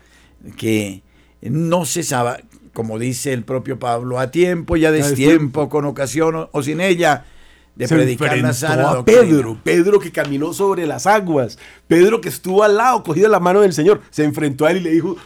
que 0.56 1.02
no 1.42 1.84
se 1.84 2.02
sabe, 2.02 2.44
como 2.78 2.96
dice 2.96 3.32
el 3.32 3.42
propio 3.42 3.80
Pablo, 3.80 4.20
a 4.20 4.30
tiempo 4.30 4.76
y 4.76 4.84
a 4.84 4.92
destiempo, 4.92 5.68
con 5.68 5.84
ocasión 5.84 6.48
o, 6.52 6.62
sin 6.62 6.80
ella, 6.80 7.24
de 7.74 7.88
predicar 7.88 8.38
la 8.38 8.52
sana 8.52 8.90
a 8.90 9.04
Pedro, 9.04 9.58
Pedro 9.64 9.98
que 9.98 10.12
caminó 10.12 10.52
sobre 10.52 10.86
las 10.86 11.08
aguas, 11.08 11.58
Pedro 11.88 12.20
que 12.20 12.28
estuvo 12.28 12.62
al 12.62 12.76
lado, 12.76 13.02
cogido 13.02 13.28
la 13.28 13.40
mano 13.40 13.62
del 13.62 13.72
Señor, 13.72 14.00
se 14.10 14.22
enfrentó 14.22 14.64
a 14.64 14.70
él 14.70 14.76
y 14.76 14.80
le 14.82 14.90
dijo, 14.90 15.16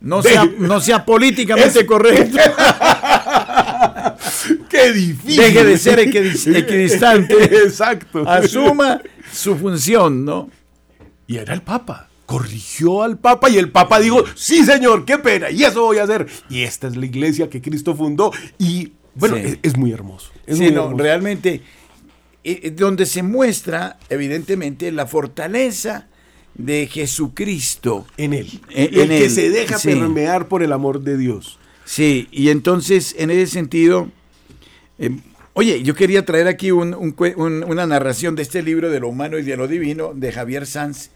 no 0.00 0.22
sea, 0.22 0.50
no 0.56 0.80
sea 0.80 1.04
políticamente 1.04 1.84
correcto. 1.84 2.38
Qué 4.70 4.92
difícil. 4.94 5.42
Deje 5.42 5.62
de 5.62 5.76
ser 5.76 5.98
equidistante. 5.98 7.34
Exacto. 7.64 8.26
Asuma 8.26 9.02
su 9.30 9.56
función, 9.56 10.24
¿no? 10.24 10.48
Y 11.26 11.36
era 11.36 11.52
el 11.52 11.60
Papa 11.60 12.08
corrigió 12.26 13.02
al 13.02 13.18
Papa 13.18 13.50
y 13.50 13.56
el 13.56 13.70
Papa 13.70 14.00
dijo, 14.00 14.24
sí 14.34 14.64
señor, 14.64 15.04
qué 15.04 15.18
pena, 15.18 15.50
y 15.50 15.64
eso 15.64 15.82
voy 15.82 15.98
a 15.98 16.04
hacer. 16.04 16.26
Y 16.48 16.62
esta 16.62 16.88
es 16.88 16.96
la 16.96 17.06
iglesia 17.06 17.50
que 17.50 17.60
Cristo 17.60 17.94
fundó 17.94 18.32
y 18.58 18.92
bueno, 19.14 19.36
es, 19.36 19.76
muy 19.76 19.92
hermoso. 19.92 20.30
Es 20.46 20.58
sí, 20.58 20.70
no, 20.70 20.92
realmente, 20.92 21.60
eh, 22.42 22.60
eh, 22.62 22.70
donde 22.70 23.06
se 23.06 23.22
muestra 23.22 23.98
evidentemente 24.08 24.90
la 24.90 25.06
fortaleza 25.06 26.08
de 26.54 26.86
Jesucristo. 26.86 28.06
En 28.16 28.32
él. 28.32 28.60
En, 28.70 29.00
el 29.00 29.08
que 29.08 29.30
se 29.30 29.50
deja 29.50 29.78
permear 29.78 30.48
por 30.48 30.62
el 30.62 30.72
amor 30.72 31.02
de 31.02 31.16
Dios. 31.16 31.58
Sí, 31.84 32.28
y 32.32 32.48
entonces 32.50 33.14
en 33.18 33.30
ese 33.30 33.46
sentido... 33.46 34.10
Eh, 34.98 35.10
oye, 35.52 35.82
yo 35.82 35.94
quería 35.94 36.24
traer 36.24 36.48
aquí 36.48 36.72
una 36.72 37.86
narración 37.86 38.34
de 38.34 38.42
este 38.42 38.62
libro 38.62 38.90
de 38.90 39.00
lo 39.00 39.08
humano 39.08 39.38
y 39.38 39.42
de 39.42 39.56
lo 39.56 39.68
divino 39.68 40.12
de 40.14 40.32
Javier 40.32 40.66
Sanz, 40.66 41.10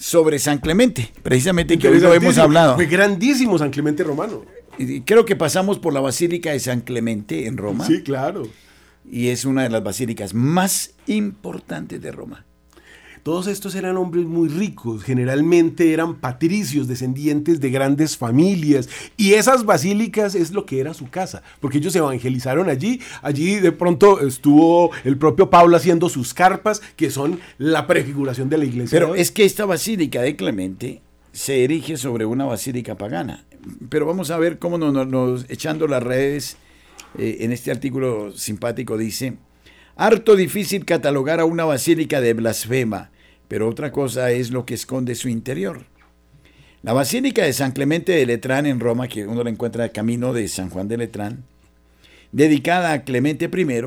sobre 0.00 0.38
San 0.38 0.58
Clemente, 0.58 1.12
precisamente 1.22 1.78
que 1.78 1.86
hoy 1.88 2.00
lo 2.00 2.14
hemos 2.14 2.38
hablado. 2.38 2.74
Fue 2.74 2.86
grandísimo 2.86 3.58
San 3.58 3.70
Clemente 3.70 4.02
romano. 4.02 4.42
Y 4.78 5.02
creo 5.02 5.26
que 5.26 5.36
pasamos 5.36 5.78
por 5.78 5.92
la 5.92 6.00
Basílica 6.00 6.52
de 6.52 6.58
San 6.58 6.80
Clemente 6.80 7.46
en 7.46 7.58
Roma. 7.58 7.84
Sí, 7.86 8.02
claro. 8.02 8.48
Y 9.04 9.28
es 9.28 9.44
una 9.44 9.62
de 9.62 9.68
las 9.68 9.82
basílicas 9.82 10.32
más 10.32 10.94
importantes 11.06 12.00
de 12.00 12.12
Roma. 12.12 12.46
Todos 13.22 13.46
estos 13.46 13.74
eran 13.74 13.96
hombres 13.96 14.24
muy 14.24 14.48
ricos, 14.48 15.02
generalmente 15.04 15.92
eran 15.92 16.16
patricios, 16.16 16.88
descendientes 16.88 17.60
de 17.60 17.70
grandes 17.70 18.16
familias, 18.16 18.88
y 19.16 19.34
esas 19.34 19.64
basílicas 19.64 20.34
es 20.34 20.52
lo 20.52 20.64
que 20.64 20.80
era 20.80 20.94
su 20.94 21.10
casa, 21.10 21.42
porque 21.60 21.78
ellos 21.78 21.94
evangelizaron 21.94 22.68
allí, 22.68 23.00
allí 23.22 23.56
de 23.56 23.72
pronto 23.72 24.20
estuvo 24.20 24.90
el 25.04 25.18
propio 25.18 25.50
Pablo 25.50 25.76
haciendo 25.76 26.08
sus 26.08 26.32
carpas, 26.32 26.80
que 26.96 27.10
son 27.10 27.40
la 27.58 27.86
prefiguración 27.86 28.48
de 28.48 28.58
la 28.58 28.64
iglesia. 28.64 28.98
Pero 28.98 29.14
es 29.14 29.30
que 29.30 29.44
esta 29.44 29.66
basílica 29.66 30.22
de 30.22 30.36
Clemente 30.36 31.02
se 31.32 31.64
erige 31.64 31.96
sobre 31.96 32.24
una 32.24 32.44
basílica 32.44 32.96
pagana. 32.96 33.44
Pero 33.88 34.06
vamos 34.06 34.30
a 34.30 34.38
ver 34.38 34.58
cómo 34.58 34.78
nos, 34.78 35.46
echando 35.48 35.86
las 35.86 36.02
redes 36.02 36.56
eh, 37.18 37.38
en 37.40 37.52
este 37.52 37.70
artículo 37.70 38.32
simpático 38.32 38.96
dice, 38.96 39.36
harto 40.00 40.34
difícil 40.34 40.86
catalogar 40.86 41.40
a 41.40 41.44
una 41.44 41.66
basílica 41.66 42.22
de 42.22 42.32
blasfema, 42.32 43.10
pero 43.48 43.68
otra 43.68 43.92
cosa 43.92 44.30
es 44.30 44.50
lo 44.50 44.64
que 44.64 44.72
esconde 44.72 45.14
su 45.14 45.28
interior. 45.28 45.84
La 46.82 46.94
Basílica 46.94 47.44
de 47.44 47.52
San 47.52 47.72
Clemente 47.72 48.12
de 48.12 48.24
Letrán 48.24 48.64
en 48.64 48.80
Roma, 48.80 49.08
que 49.08 49.26
uno 49.26 49.44
la 49.44 49.50
encuentra 49.50 49.84
el 49.84 49.92
camino 49.92 50.32
de 50.32 50.48
San 50.48 50.70
Juan 50.70 50.88
de 50.88 50.96
Letrán, 50.96 51.44
dedicada 52.32 52.92
a 52.92 53.04
Clemente 53.04 53.50
I, 53.54 53.82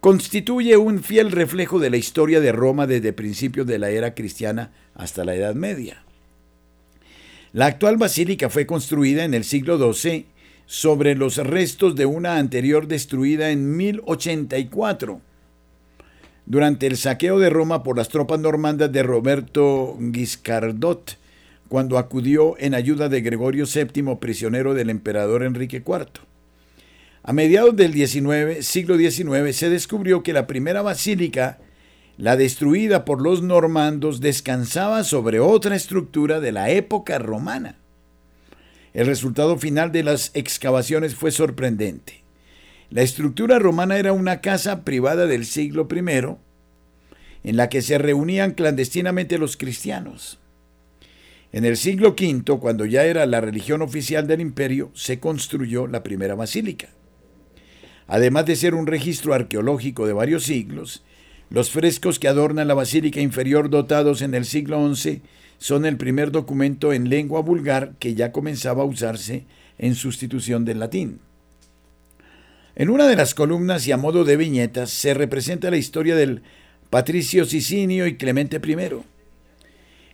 constituye 0.00 0.76
un 0.76 1.02
fiel 1.02 1.32
reflejo 1.32 1.80
de 1.80 1.90
la 1.90 1.96
historia 1.96 2.38
de 2.38 2.52
Roma 2.52 2.86
desde 2.86 3.12
principios 3.12 3.66
de 3.66 3.80
la 3.80 3.90
era 3.90 4.14
cristiana 4.14 4.70
hasta 4.94 5.24
la 5.24 5.34
Edad 5.34 5.56
Media. 5.56 6.04
La 7.52 7.66
actual 7.66 7.96
basílica 7.96 8.50
fue 8.50 8.66
construida 8.66 9.24
en 9.24 9.34
el 9.34 9.42
siglo 9.42 9.92
XII 9.92 10.26
sobre 10.66 11.16
los 11.16 11.38
restos 11.38 11.96
de 11.96 12.06
una 12.06 12.36
anterior 12.36 12.86
destruida 12.86 13.50
en 13.50 13.76
1084 13.76 15.25
durante 16.46 16.86
el 16.86 16.96
saqueo 16.96 17.38
de 17.38 17.50
Roma 17.50 17.82
por 17.82 17.96
las 17.96 18.08
tropas 18.08 18.40
normandas 18.40 18.90
de 18.92 19.02
Roberto 19.02 19.96
Guiscardot, 19.98 21.18
cuando 21.68 21.98
acudió 21.98 22.54
en 22.58 22.74
ayuda 22.74 23.08
de 23.08 23.20
Gregorio 23.20 23.66
VII, 23.66 24.16
prisionero 24.16 24.72
del 24.72 24.88
emperador 24.88 25.42
Enrique 25.42 25.82
IV. 25.84 26.20
A 27.24 27.32
mediados 27.32 27.74
del 27.74 27.92
siglo 28.62 28.96
XIX 28.96 29.56
se 29.56 29.68
descubrió 29.68 30.22
que 30.22 30.32
la 30.32 30.46
primera 30.46 30.82
basílica, 30.82 31.58
la 32.16 32.36
destruida 32.36 33.04
por 33.04 33.20
los 33.20 33.42
normandos, 33.42 34.20
descansaba 34.20 35.02
sobre 35.02 35.40
otra 35.40 35.74
estructura 35.74 36.38
de 36.38 36.52
la 36.52 36.70
época 36.70 37.18
romana. 37.18 37.78
El 38.94 39.06
resultado 39.06 39.58
final 39.58 39.90
de 39.90 40.04
las 40.04 40.30
excavaciones 40.34 41.16
fue 41.16 41.32
sorprendente. 41.32 42.25
La 42.90 43.02
estructura 43.02 43.58
romana 43.58 43.98
era 43.98 44.12
una 44.12 44.40
casa 44.40 44.84
privada 44.84 45.26
del 45.26 45.44
siglo 45.44 45.88
I, 45.90 46.36
en 47.42 47.56
la 47.56 47.68
que 47.68 47.82
se 47.82 47.98
reunían 47.98 48.52
clandestinamente 48.52 49.38
los 49.38 49.56
cristianos. 49.56 50.38
En 51.52 51.64
el 51.64 51.76
siglo 51.76 52.10
V, 52.10 52.58
cuando 52.60 52.84
ya 52.84 53.04
era 53.04 53.26
la 53.26 53.40
religión 53.40 53.82
oficial 53.82 54.28
del 54.28 54.40
imperio, 54.40 54.92
se 54.94 55.18
construyó 55.18 55.88
la 55.88 56.02
primera 56.04 56.36
basílica. 56.36 56.88
Además 58.06 58.46
de 58.46 58.54
ser 58.54 58.74
un 58.74 58.86
registro 58.86 59.34
arqueológico 59.34 60.06
de 60.06 60.12
varios 60.12 60.44
siglos, 60.44 61.02
los 61.50 61.70
frescos 61.70 62.18
que 62.20 62.28
adornan 62.28 62.68
la 62.68 62.74
basílica 62.74 63.20
inferior 63.20 63.68
dotados 63.68 64.22
en 64.22 64.34
el 64.34 64.44
siglo 64.44 64.94
XI 64.94 65.22
son 65.58 65.86
el 65.86 65.96
primer 65.96 66.30
documento 66.30 66.92
en 66.92 67.08
lengua 67.08 67.40
vulgar 67.40 67.94
que 67.98 68.14
ya 68.14 68.30
comenzaba 68.30 68.82
a 68.82 68.86
usarse 68.86 69.46
en 69.78 69.94
sustitución 69.94 70.64
del 70.64 70.80
latín. 70.80 71.20
En 72.78 72.90
una 72.90 73.08
de 73.08 73.16
las 73.16 73.34
columnas 73.34 73.86
y 73.88 73.92
a 73.92 73.96
modo 73.96 74.26
de 74.26 74.36
viñetas 74.36 74.90
se 74.90 75.14
representa 75.14 75.70
la 75.70 75.78
historia 75.78 76.14
del 76.14 76.42
patricio 76.90 77.46
Sicinio 77.46 78.06
y 78.06 78.18
Clemente 78.18 78.60
I. 78.62 78.76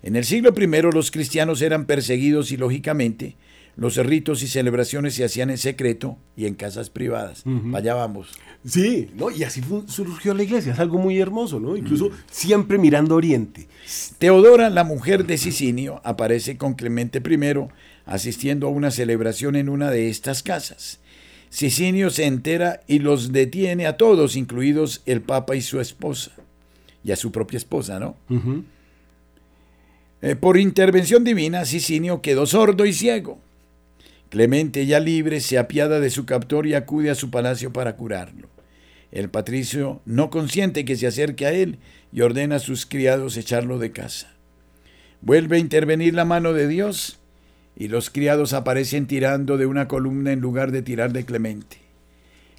En 0.04 0.14
el 0.14 0.24
siglo 0.24 0.54
I 0.56 0.92
los 0.92 1.10
cristianos 1.10 1.60
eran 1.60 1.86
perseguidos 1.86 2.52
y 2.52 2.56
lógicamente 2.56 3.34
los 3.74 3.96
ritos 3.96 4.44
y 4.44 4.46
celebraciones 4.46 5.14
se 5.14 5.24
hacían 5.24 5.50
en 5.50 5.58
secreto 5.58 6.18
y 6.36 6.46
en 6.46 6.54
casas 6.54 6.88
privadas. 6.88 7.42
Vaya 7.44 7.94
vamos. 7.94 8.28
Sí, 8.64 9.10
¿no? 9.16 9.32
y 9.32 9.42
así 9.42 9.60
surgió 9.88 10.32
la 10.32 10.44
iglesia, 10.44 10.72
es 10.72 10.78
algo 10.78 10.98
muy 10.98 11.18
hermoso, 11.18 11.58
¿no? 11.58 11.76
Incluso 11.76 12.10
siempre 12.30 12.78
mirando 12.78 13.16
Oriente. 13.16 13.66
Teodora, 14.18 14.70
la 14.70 14.84
mujer 14.84 15.26
de 15.26 15.36
Sicinio, 15.36 16.00
aparece 16.04 16.56
con 16.56 16.74
Clemente 16.74 17.20
I 17.28 17.68
asistiendo 18.04 18.68
a 18.68 18.70
una 18.70 18.92
celebración 18.92 19.56
en 19.56 19.68
una 19.68 19.90
de 19.90 20.10
estas 20.10 20.44
casas. 20.44 21.00
Sicinio 21.52 22.08
se 22.08 22.24
entera 22.24 22.80
y 22.86 23.00
los 23.00 23.30
detiene 23.30 23.86
a 23.86 23.98
todos, 23.98 24.36
incluidos 24.36 25.02
el 25.04 25.20
Papa 25.20 25.54
y 25.54 25.60
su 25.60 25.80
esposa, 25.80 26.32
y 27.04 27.12
a 27.12 27.16
su 27.16 27.30
propia 27.30 27.58
esposa, 27.58 28.00
¿no? 28.00 28.16
Eh, 30.22 30.34
por 30.34 30.56
intervención 30.56 31.24
divina, 31.24 31.66
Sicinio 31.66 32.22
quedó 32.22 32.46
sordo 32.46 32.86
y 32.86 32.94
ciego. 32.94 33.38
Clemente, 34.30 34.86
ya 34.86 34.98
libre, 34.98 35.40
se 35.40 35.58
apiada 35.58 36.00
de 36.00 36.08
su 36.08 36.24
captor 36.24 36.66
y 36.66 36.72
acude 36.72 37.10
a 37.10 37.14
su 37.14 37.30
palacio 37.30 37.70
para 37.70 37.96
curarlo. 37.96 38.48
El 39.10 39.28
patricio 39.28 40.00
no 40.06 40.30
consiente 40.30 40.86
que 40.86 40.96
se 40.96 41.06
acerque 41.06 41.44
a 41.44 41.52
él 41.52 41.76
y 42.14 42.22
ordena 42.22 42.56
a 42.56 42.60
sus 42.60 42.86
criados 42.86 43.36
echarlo 43.36 43.78
de 43.78 43.92
casa. 43.92 44.32
Vuelve 45.20 45.56
a 45.56 45.60
intervenir 45.60 46.14
la 46.14 46.24
mano 46.24 46.54
de 46.54 46.66
Dios 46.66 47.18
y 47.76 47.88
los 47.88 48.10
criados 48.10 48.52
aparecen 48.52 49.06
tirando 49.06 49.56
de 49.56 49.66
una 49.66 49.88
columna 49.88 50.32
en 50.32 50.40
lugar 50.40 50.72
de 50.72 50.82
tirar 50.82 51.12
de 51.12 51.24
Clemente. 51.24 51.78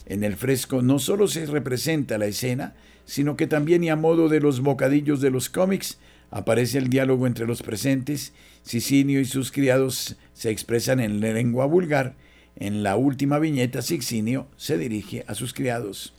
En 0.06 0.24
el 0.24 0.36
fresco 0.36 0.82
no 0.82 1.00
solo 1.00 1.28
se 1.28 1.46
representa 1.46 2.18
la 2.18 2.26
escena, 2.26 2.76
sino 3.06 3.36
que 3.36 3.48
también 3.48 3.84
y 3.84 3.90
a 3.90 3.96
modo 3.96 4.30
de 4.30 4.40
los 4.40 4.62
bocadillos 4.62 5.22
de 5.22 5.30
los 5.30 5.50
cómics 5.50 5.98
aparece 6.32 6.78
el 6.78 6.90
diálogo 6.90 7.28
entre 7.28 7.46
los 7.46 7.62
presentes, 7.62 8.34
Sicinio 8.64 9.20
y 9.20 9.26
sus 9.26 9.52
criados 9.52 10.16
se 10.34 10.50
expresan 10.50 11.00
en 11.00 11.20
lengua 11.20 11.66
vulgar. 11.66 12.16
En 12.56 12.82
la 12.82 12.96
última 12.96 13.40
viñeta, 13.40 13.82
Sicinio 13.82 14.48
se 14.58 14.78
dirige 14.78 15.26
a 15.28 15.36
sus 15.36 15.54
criados. 15.54 16.14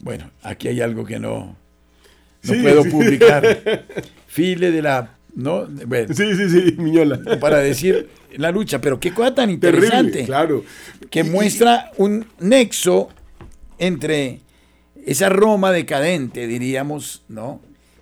Bueno, 0.00 0.30
aquí 0.42 0.68
hay 0.68 0.80
algo 0.80 1.04
que 1.04 1.20
no, 1.20 1.56
no 2.42 2.62
puedo 2.62 2.84
publicar. 2.84 3.94
File 4.26 4.70
de 4.70 4.82
la 4.82 5.16
¿no? 5.34 5.66
sí, 5.66 6.36
sí, 6.36 6.50
sí, 6.50 6.74
Miñola. 6.78 7.20
Para 7.40 7.58
decir 7.58 8.08
la 8.36 8.50
lucha, 8.50 8.80
pero 8.80 9.00
qué 9.00 9.12
cosa 9.12 9.34
tan 9.34 9.50
interesante. 9.50 10.24
claro. 10.24 10.64
Que 11.10 11.24
muestra 11.24 11.90
un 11.96 12.26
nexo 12.38 13.08
entre 13.78 14.40
esa 15.06 15.28
Roma 15.28 15.72
decadente, 15.72 16.46
diríamos, 16.46 17.22
¿no? 17.28 17.60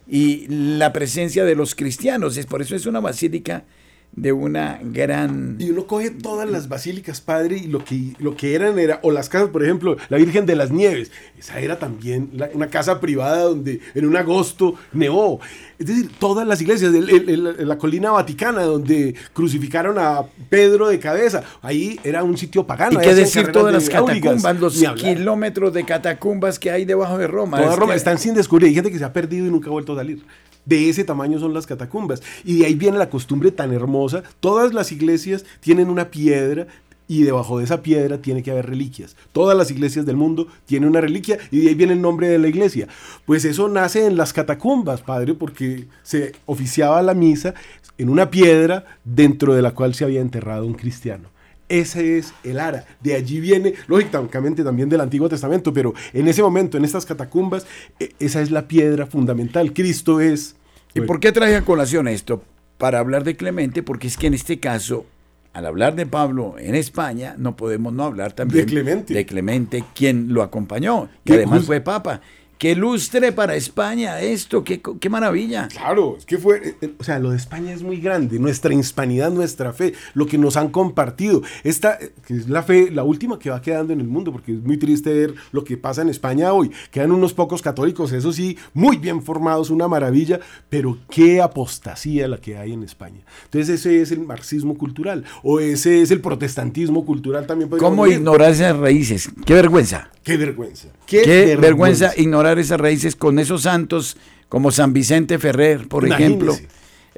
y 0.09 0.47
la 0.49 0.93
presencia 0.93 1.45
de 1.45 1.55
los 1.55 1.74
cristianos. 1.74 2.37
Es 2.37 2.47
por 2.47 2.62
eso 2.62 2.74
es 2.74 2.87
una 2.87 3.01
basílica 3.01 3.64
de 4.12 4.32
una 4.32 4.80
gran... 4.82 5.56
Y 5.59 5.70
uno 5.70 5.86
coge 5.86 6.11
todas 6.11 6.50
las 6.50 6.68
basílicas, 6.68 7.20
padre, 7.20 7.59
y 7.59 7.66
lo 7.68 7.84
que, 7.84 8.14
lo 8.18 8.36
que 8.36 8.54
eran 8.54 8.78
era, 8.78 9.00
o 9.02 9.11
las 9.11 9.28
casas, 9.28 9.50
por 9.50 9.62
ejemplo, 9.62 9.96
la 10.09 10.16
Virgen 10.16 10.44
de 10.46 10.56
las 10.56 10.70
Nieves, 10.70 11.11
esa 11.38 11.61
era 11.61 11.78
también 11.78 12.30
una 12.54 12.68
casa 12.68 13.00
privada 13.00 13.42
donde 13.42 13.80
en 13.94 14.06
un 14.06 14.16
agosto 14.16 14.74
nevó. 14.92 15.40
Es 15.78 15.86
decir, 15.86 16.11
todas 16.18 16.46
las 16.46 16.61
iglesias, 16.61 16.92
la 16.92 17.78
colina 17.78 18.11
vaticana 18.11 18.62
donde 18.62 19.14
crucificaron 19.32 19.96
a 19.98 20.24
Pedro 20.48 20.88
de 20.88 20.98
cabeza, 20.98 21.44
ahí 21.62 22.00
era 22.02 22.24
un 22.24 22.36
sitio 22.36 22.66
pagano. 22.66 23.00
Y 23.00 23.04
qué 23.04 23.14
decir 23.14 23.52
todas 23.52 23.72
las 23.72 23.88
catacumbas, 23.88 24.59
los 24.59 24.84
kilómetros 24.96 25.72
de 25.72 25.84
catacumbas 25.84 26.59
que 26.59 26.72
hay 26.72 26.84
debajo 26.84 27.18
de 27.18 27.28
Roma. 27.28 27.59
Toda 27.62 27.76
Roma 27.76 27.94
están 27.94 28.18
sin 28.18 28.34
descubrir, 28.34 28.68
hay 28.68 28.74
gente 28.74 28.90
que 28.90 28.98
se 28.98 29.04
ha 29.04 29.12
perdido 29.12 29.46
y 29.46 29.50
nunca 29.50 29.68
ha 29.68 29.72
vuelto 29.72 29.92
a 29.92 29.96
salir. 29.96 30.24
De 30.68 30.90
ese 30.90 31.02
tamaño 31.02 31.38
son 31.38 31.54
las 31.54 31.66
catacumbas. 31.66 32.22
Y 32.44 32.58
de 32.58 32.66
ahí 32.66 32.74
viene 32.74 32.98
la 32.98 33.08
costumbre 33.08 33.50
tan 33.50 33.72
hermosa. 33.72 34.22
Todas 34.38 34.74
las 34.74 34.92
iglesias 34.92 35.46
tienen 35.60 35.88
una 35.88 36.10
piedra 36.10 36.66
y 37.08 37.22
debajo 37.22 37.56
de 37.56 37.64
esa 37.64 37.82
piedra 37.82 38.18
tiene 38.18 38.42
que 38.42 38.50
haber 38.50 38.66
reliquias. 38.66 39.16
Todas 39.32 39.56
las 39.56 39.70
iglesias 39.70 40.04
del 40.04 40.16
mundo 40.16 40.46
tienen 40.66 40.90
una 40.90 41.00
reliquia 41.00 41.38
y 41.50 41.60
de 41.60 41.70
ahí 41.70 41.74
viene 41.74 41.94
el 41.94 42.02
nombre 42.02 42.28
de 42.28 42.38
la 42.38 42.48
iglesia. 42.48 42.86
Pues 43.24 43.46
eso 43.46 43.66
nace 43.70 44.04
en 44.04 44.18
las 44.18 44.34
catacumbas, 44.34 45.00
padre, 45.00 45.32
porque 45.32 45.88
se 46.02 46.32
oficiaba 46.44 47.00
la 47.00 47.14
misa 47.14 47.54
en 47.96 48.10
una 48.10 48.30
piedra 48.30 48.84
dentro 49.04 49.54
de 49.54 49.62
la 49.62 49.70
cual 49.70 49.94
se 49.94 50.04
había 50.04 50.20
enterrado 50.20 50.66
un 50.66 50.74
cristiano. 50.74 51.30
Ese 51.70 52.18
es 52.18 52.32
el 52.44 52.60
ara. 52.60 52.86
De 53.00 53.14
allí 53.14 53.40
viene, 53.40 53.74
lógicamente 53.86 54.64
también 54.64 54.88
del 54.88 55.00
Antiguo 55.00 55.28
Testamento, 55.28 55.72
pero 55.72 55.94
en 56.12 56.28
ese 56.28 56.42
momento, 56.42 56.76
en 56.76 56.84
estas 56.84 57.04
catacumbas, 57.04 57.66
e, 58.00 58.12
esa 58.18 58.40
es 58.40 58.50
la 58.50 58.68
piedra 58.68 59.06
fundamental. 59.06 59.72
Cristo 59.72 60.20
es 60.20 60.56
¿Y 60.95 61.01
por 61.03 61.20
qué 61.20 61.32
traje 61.32 61.57
a 61.57 61.62
colación 61.62 62.09
esto? 62.09 62.43
Para 62.78 62.99
hablar 62.99 63.24
de 63.24 63.36
Clemente, 63.36 63.82
porque 63.82 64.07
es 64.07 64.16
que 64.16 64.28
en 64.28 64.34
este 64.34 64.61
caso, 64.61 65.07
al 65.53 65.66
hablar 65.66 65.95
de 65.95 66.07
Pablo 66.07 66.57
en 66.59 66.74
España, 66.74 67.34
no 67.39 67.57
podemos 67.57 67.93
no 67.93 68.05
hablar 68.05 68.32
también 68.32 68.66
de 68.66 68.72
Clemente, 68.72 69.14
de 69.14 69.26
Clemente 69.26 69.84
quien 69.95 70.32
lo 70.32 70.43
acompañó 70.43 71.09
y 71.24 71.32
además 71.32 71.64
fue 71.64 71.80
papa. 71.80 72.20
Qué 72.59 72.74
lustre 72.74 73.30
para 73.30 73.54
España 73.54 74.20
esto, 74.20 74.64
qué, 74.64 74.80
qué, 74.80 75.09
maravilla. 75.09 75.68
Claro, 75.68 76.16
es 76.18 76.26
que 76.26 76.38
fue, 76.38 76.56
eh, 76.56 76.74
eh, 76.80 76.94
o 76.98 77.04
sea, 77.04 77.20
lo 77.20 77.30
de 77.30 77.36
España 77.36 77.72
es 77.72 77.84
muy 77.84 77.98
grande, 78.00 78.40
nuestra 78.40 78.74
hispanidad, 78.74 79.30
nuestra 79.30 79.72
fe, 79.72 79.94
lo 80.14 80.26
que 80.26 80.38
nos 80.38 80.56
han 80.56 80.70
compartido. 80.70 81.42
Esta, 81.62 81.94
eh, 82.00 82.12
que 82.26 82.34
es 82.34 82.48
la 82.48 82.64
fe, 82.64 82.90
la 82.90 83.04
última 83.04 83.38
que 83.38 83.50
va 83.50 83.62
quedando 83.62 83.92
en 83.92 84.00
el 84.00 84.09
mundo, 84.09 84.32
porque 84.32 84.54
es 84.54 84.61
muy 84.64 84.76
triste 84.76 85.12
ver 85.12 85.34
lo 85.52 85.62
que 85.62 85.76
pasa 85.76 86.02
en 86.02 86.09
España 86.09 86.52
hoy. 86.52 86.72
Quedan 86.90 87.12
unos 87.12 87.32
pocos 87.32 87.62
católicos, 87.62 88.11
eso 88.11 88.32
sí, 88.32 88.59
muy 88.74 88.96
bien 88.96 89.22
formados, 89.22 89.70
una 89.70 89.86
maravilla, 89.86 90.40
pero 90.68 90.98
qué 91.09 91.40
apostasía 91.40 92.26
la 92.26 92.38
que 92.38 92.59
hay 92.59 92.72
en 92.72 92.82
España. 92.82 93.20
Entonces 93.44 93.68
ese 93.80 94.02
es 94.02 94.11
el 94.11 94.20
marxismo 94.26 94.76
cultural, 94.76 95.24
o 95.44 95.61
ese 95.61 96.02
es 96.02 96.11
el 96.11 96.20
protestantismo 96.20 97.06
cultural 97.06 97.46
también. 97.46 97.70
¿Cómo 97.70 98.04
ignorar 98.09 98.50
esas 98.50 98.76
raíces? 98.76 99.30
Qué 99.46 99.54
vergüenza. 99.54 100.11
Qué 100.24 100.36
vergüenza. 100.36 100.88
Qué, 101.06 101.56
vergüenza. 101.59 102.12
ignorar 102.16 102.47
esas 102.57 102.80
raíces 102.80 103.16
con 103.16 103.38
esos 103.38 103.62
santos 103.62 104.16
como 104.49 104.70
San 104.70 104.94
Vicente 104.94 105.38
Ferrer, 105.38 105.88
por 105.88 106.07
ejemplo 106.07 106.57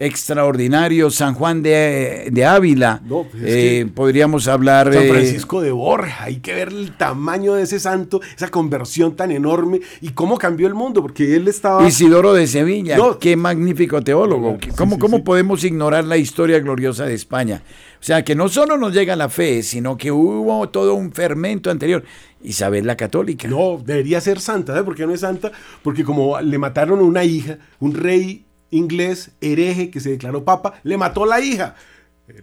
extraordinario, 0.00 1.10
San 1.10 1.34
Juan 1.34 1.62
de, 1.62 2.44
Ávila, 2.46 3.02
pues 3.06 3.26
eh, 3.44 3.86
podríamos 3.94 4.48
hablar... 4.48 4.92
San 4.92 5.06
Francisco 5.08 5.60
de 5.60 5.70
Borja, 5.70 6.24
hay 6.24 6.36
que 6.36 6.54
ver 6.54 6.68
el 6.68 6.96
tamaño 6.96 7.52
de 7.54 7.64
ese 7.64 7.78
santo, 7.78 8.22
esa 8.34 8.48
conversión 8.48 9.14
tan 9.14 9.30
enorme 9.30 9.80
y 10.00 10.08
cómo 10.08 10.38
cambió 10.38 10.66
el 10.66 10.74
mundo, 10.74 11.02
porque 11.02 11.36
él 11.36 11.46
estaba... 11.48 11.86
Isidoro 11.86 12.32
de 12.32 12.46
Sevilla, 12.46 12.96
qué 13.20 13.36
magnífico 13.36 14.02
teólogo, 14.02 14.56
¿cómo, 14.74 14.98
cómo 14.98 15.22
podemos 15.22 15.62
ignorar 15.64 16.04
la 16.04 16.16
historia 16.16 16.58
gloriosa 16.60 17.04
de 17.04 17.12
España? 17.12 17.62
O 18.00 18.02
sea, 18.02 18.24
que 18.24 18.34
no 18.34 18.48
solo 18.48 18.78
nos 18.78 18.94
llega 18.94 19.14
la 19.16 19.28
fe, 19.28 19.62
sino 19.62 19.98
que 19.98 20.10
hubo 20.10 20.66
todo 20.70 20.94
un 20.94 21.12
fermento 21.12 21.70
anterior. 21.70 22.02
Isabel 22.42 22.86
la 22.86 22.96
católica. 22.96 23.46
No, 23.46 23.78
debería 23.84 24.18
ser 24.22 24.40
santa, 24.40 24.72
¿sabes 24.72 24.86
por 24.86 24.94
qué 24.94 25.06
no 25.06 25.12
es 25.12 25.20
santa? 25.20 25.52
Porque 25.82 26.04
como 26.04 26.40
le 26.40 26.56
mataron 26.56 27.00
a 27.00 27.02
una 27.02 27.22
hija, 27.22 27.58
un 27.78 27.92
rey 27.92 28.46
inglés 28.70 29.30
hereje 29.40 29.90
que 29.90 30.00
se 30.00 30.10
declaró 30.10 30.44
papa, 30.44 30.74
le 30.82 30.96
mató 30.96 31.26
la 31.26 31.40
hija. 31.40 31.74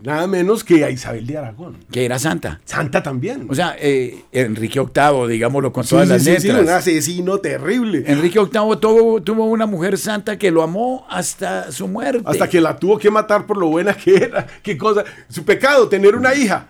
nada 0.02 0.28
menos 0.28 0.64
que 0.64 0.84
a 0.84 0.90
Isabel 0.90 1.26
de 1.26 1.38
Aragón. 1.38 1.78
Que 1.92 2.06
era 2.06 2.20
santa. 2.20 2.60
Santa 2.66 3.02
también. 3.02 3.48
O 3.50 3.56
sea, 3.56 3.76
eh, 3.80 4.24
Enrique 4.32 4.80
VIII, 4.80 5.28
digámoslo 5.28 5.72
con 5.72 5.86
todas 5.86 6.08
las 6.08 6.24
sí, 6.24 6.32
letras. 6.32 6.62
Un 6.62 6.70
asesino 6.70 7.40
terrible. 7.40 8.04
Enrique 8.06 8.40
VIII 8.40 8.78
tuvo, 8.80 9.22
tuvo 9.22 9.46
una 9.46 9.66
mujer 9.66 9.98
santa 9.98 10.38
que 10.38 10.52
lo 10.52 10.64
amó 10.64 11.06
hasta 11.10 11.72
su 11.72 11.88
muerte. 11.88 12.24
Hasta 12.26 12.50
que 12.50 12.60
la 12.62 12.78
tuvo 12.78 12.98
que 12.98 13.10
matar 13.10 13.46
por 13.46 13.58
lo 13.58 13.68
buena 13.68 13.94
que 13.94 14.16
era. 14.16 14.46
Qué 14.62 14.78
cosa. 14.78 15.04
Su 15.30 15.46
pecado, 15.46 15.88
tener 15.88 16.16
una 16.16 16.36
hija. 16.36 16.68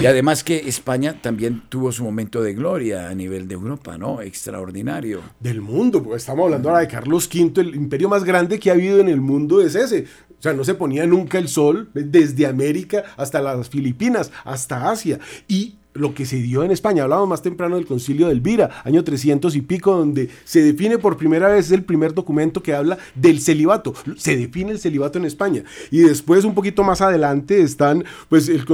Y 0.00 0.06
además 0.06 0.42
que 0.42 0.68
España 0.68 1.20
también 1.22 1.62
tuvo 1.68 1.92
su 1.92 2.02
momento 2.02 2.42
de 2.42 2.54
gloria 2.54 3.08
a 3.08 3.14
nivel 3.14 3.46
de 3.46 3.54
Europa, 3.54 3.96
¿no? 3.96 4.20
Extraordinario. 4.20 5.20
Del 5.38 5.60
mundo, 5.60 6.02
porque 6.02 6.18
estamos 6.18 6.44
hablando 6.44 6.68
ahora 6.68 6.80
de 6.80 6.88
Carlos 6.88 7.28
V, 7.32 7.60
el 7.60 7.74
imperio 7.74 8.08
más 8.08 8.24
grande 8.24 8.58
que 8.58 8.70
ha 8.70 8.74
habido 8.74 8.98
en 8.98 9.08
el 9.08 9.20
mundo 9.20 9.62
es 9.62 9.74
ese. 9.74 10.06
O 10.38 10.42
sea, 10.42 10.52
no 10.52 10.64
se 10.64 10.74
ponía 10.74 11.06
nunca 11.06 11.38
el 11.38 11.48
sol 11.48 11.88
desde 11.94 12.46
América 12.46 13.04
hasta 13.16 13.40
las 13.40 13.68
Filipinas, 13.68 14.32
hasta 14.44 14.90
Asia. 14.90 15.18
Y 15.48 15.76
lo 15.98 16.14
que 16.14 16.26
se 16.26 16.36
dio 16.36 16.62
en 16.62 16.70
España. 16.70 17.02
Hablábamos 17.02 17.28
más 17.28 17.42
temprano 17.42 17.76
del 17.76 17.86
concilio 17.86 18.26
de 18.26 18.32
Elvira, 18.32 18.82
año 18.84 19.04
300 19.04 19.54
y 19.56 19.60
pico, 19.60 19.96
donde 19.96 20.28
se 20.44 20.62
define 20.62 20.98
por 20.98 21.16
primera 21.16 21.48
vez, 21.48 21.70
el 21.70 21.84
primer 21.84 22.14
documento 22.14 22.62
que 22.62 22.74
habla 22.74 22.98
del 23.14 23.40
celibato. 23.40 23.94
Se 24.16 24.36
define 24.36 24.72
el 24.72 24.78
celibato 24.78 25.18
en 25.18 25.24
España. 25.24 25.64
Y 25.90 26.00
después, 26.00 26.44
un 26.44 26.54
poquito 26.54 26.82
más 26.82 27.00
adelante, 27.00 27.60
están, 27.62 28.04
pues, 28.28 28.48
el 28.48 28.64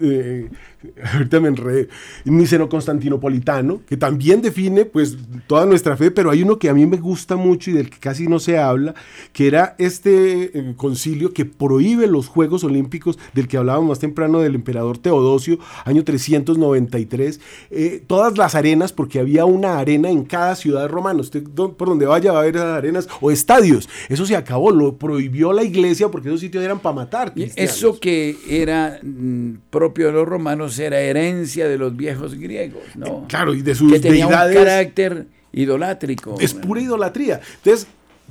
eh, 0.00 0.50
ahorita 1.12 1.40
me 1.40 1.48
enredé, 1.48 1.88
Niceno 2.24 2.68
Constantinopolitano, 2.68 3.80
que 3.86 3.96
también 3.96 4.42
define, 4.42 4.84
pues, 4.84 5.16
toda 5.46 5.66
nuestra 5.66 5.96
fe, 5.96 6.10
pero 6.10 6.30
hay 6.30 6.42
uno 6.42 6.58
que 6.58 6.68
a 6.68 6.74
mí 6.74 6.86
me 6.86 6.96
gusta 6.96 7.36
mucho 7.36 7.70
y 7.70 7.74
del 7.74 7.90
que 7.90 7.98
casi 7.98 8.26
no 8.26 8.38
se 8.38 8.58
habla, 8.58 8.94
que 9.32 9.46
era 9.46 9.74
este 9.78 10.58
eh, 10.58 10.74
concilio 10.76 11.32
que 11.32 11.44
prohíbe 11.44 12.06
los 12.06 12.28
Juegos 12.28 12.64
Olímpicos, 12.64 13.18
del 13.34 13.48
que 13.48 13.56
hablábamos 13.56 13.88
más 13.88 13.98
temprano, 13.98 14.40
del 14.40 14.54
emperador 14.54 14.98
Teodosio, 14.98 15.58
año 15.84 16.04
300 16.04 16.58
93, 16.62 17.40
eh, 17.70 18.02
todas 18.06 18.38
las 18.38 18.54
arenas, 18.54 18.92
porque 18.92 19.18
había 19.18 19.44
una 19.44 19.78
arena 19.78 20.10
en 20.10 20.24
cada 20.24 20.54
ciudad 20.56 20.88
romana. 20.88 21.20
Usted 21.20 21.42
por 21.44 21.88
donde 21.88 22.06
vaya 22.06 22.32
va 22.32 22.38
a 22.38 22.42
haber 22.42 22.58
arenas 22.58 23.08
o 23.20 23.30
estadios. 23.30 23.88
Eso 24.08 24.24
se 24.24 24.36
acabó, 24.36 24.70
lo 24.70 24.96
prohibió 24.96 25.52
la 25.52 25.64
iglesia 25.64 26.08
porque 26.08 26.28
esos 26.28 26.40
sitios 26.40 26.64
eran 26.64 26.78
para 26.78 26.94
matar. 26.94 27.32
Eso 27.36 27.98
que 27.98 28.36
era 28.48 28.98
mm, 29.02 29.54
propio 29.70 30.06
de 30.06 30.12
los 30.12 30.26
romanos 30.26 30.78
era 30.78 31.00
herencia 31.00 31.68
de 31.68 31.78
los 31.78 31.96
viejos 31.96 32.34
griegos, 32.34 32.82
¿no? 32.94 33.26
Claro, 33.28 33.54
y 33.54 33.62
de 33.62 33.74
sus 33.74 33.92
que 33.92 34.00
tenía 34.00 34.26
un 34.26 34.32
carácter 34.32 35.26
idolátrico. 35.52 36.36
Es 36.40 36.54
pura 36.54 36.80
idolatría. 36.80 37.40
Entonces, 37.56 37.86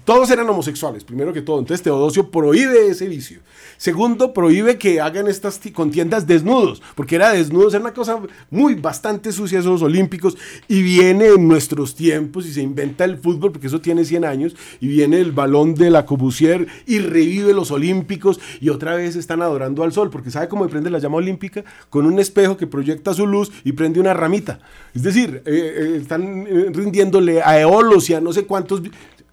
todos 0.06 0.30
eran 0.32 0.50
homosexuales, 0.50 1.04
primero 1.04 1.34
que 1.34 1.42
todo. 1.42 1.60
Entonces 1.60 1.84
Teodosio 1.84 2.30
prohíbe 2.30 2.88
ese 2.88 3.08
vicio. 3.08 3.40
Segundo, 3.78 4.34
prohíbe 4.34 4.78
que 4.78 5.02
hagan 5.02 5.28
estas 5.28 5.60
contiendas 5.74 6.28
desnudos, 6.28 6.82
porque 6.96 7.16
era 7.16 7.32
desnudos, 7.32 7.74
era 7.74 7.82
una 7.82 7.94
cosa 7.94 8.20
muy 8.50 8.76
bastante 8.76 9.32
sucia 9.32 9.60
esos 9.60 9.82
olímpicos. 9.82 10.38
Y 10.68 10.82
viene 10.82 11.28
en 11.28 11.48
nuestros 11.48 11.96
tiempos 11.96 12.46
y 12.46 12.54
se 12.54 12.62
inventa 12.62 13.06
el 13.06 13.18
fútbol, 13.18 13.52
porque 13.52 13.68
eso 13.68 13.82
tiene 13.82 14.06
100 14.06 14.26
años, 14.26 14.56
y 14.80 14.88
viene 14.88 15.20
el 15.20 15.32
balón 15.32 15.76
de 15.76 15.90
la 15.90 16.06
Cobusier 16.06 16.68
y 16.86 17.00
revive 17.00 17.54
los 17.54 17.72
olímpicos 17.72 18.40
y 18.60 18.70
otra 18.70 18.96
vez 18.96 19.16
están 19.16 19.42
adorando 19.42 19.84
al 19.84 19.94
sol, 19.94 20.10
porque 20.10 20.32
¿sabe 20.32 20.48
cómo 20.48 20.68
prende 20.68 20.90
la 20.90 21.00
llama 21.00 21.18
olímpica? 21.18 21.64
Con 21.90 22.06
un 22.06 22.20
espejo 22.20 22.58
que 22.58 22.68
proyecta 22.68 23.14
su 23.14 23.28
luz 23.28 23.52
y 23.64 23.74
prende 23.74 24.00
una 24.00 24.14
ramita. 24.14 24.60
Es 24.94 25.04
decir, 25.04 25.42
eh, 25.46 25.52
eh, 25.78 25.98
están 26.02 26.46
eh, 26.48 26.68
rindiéndole 26.74 27.42
a 27.42 27.60
Eolos 27.60 28.10
y 28.10 28.14
a 28.14 28.22
no 28.22 28.34
sé 28.34 28.46
cuántos 28.46 28.82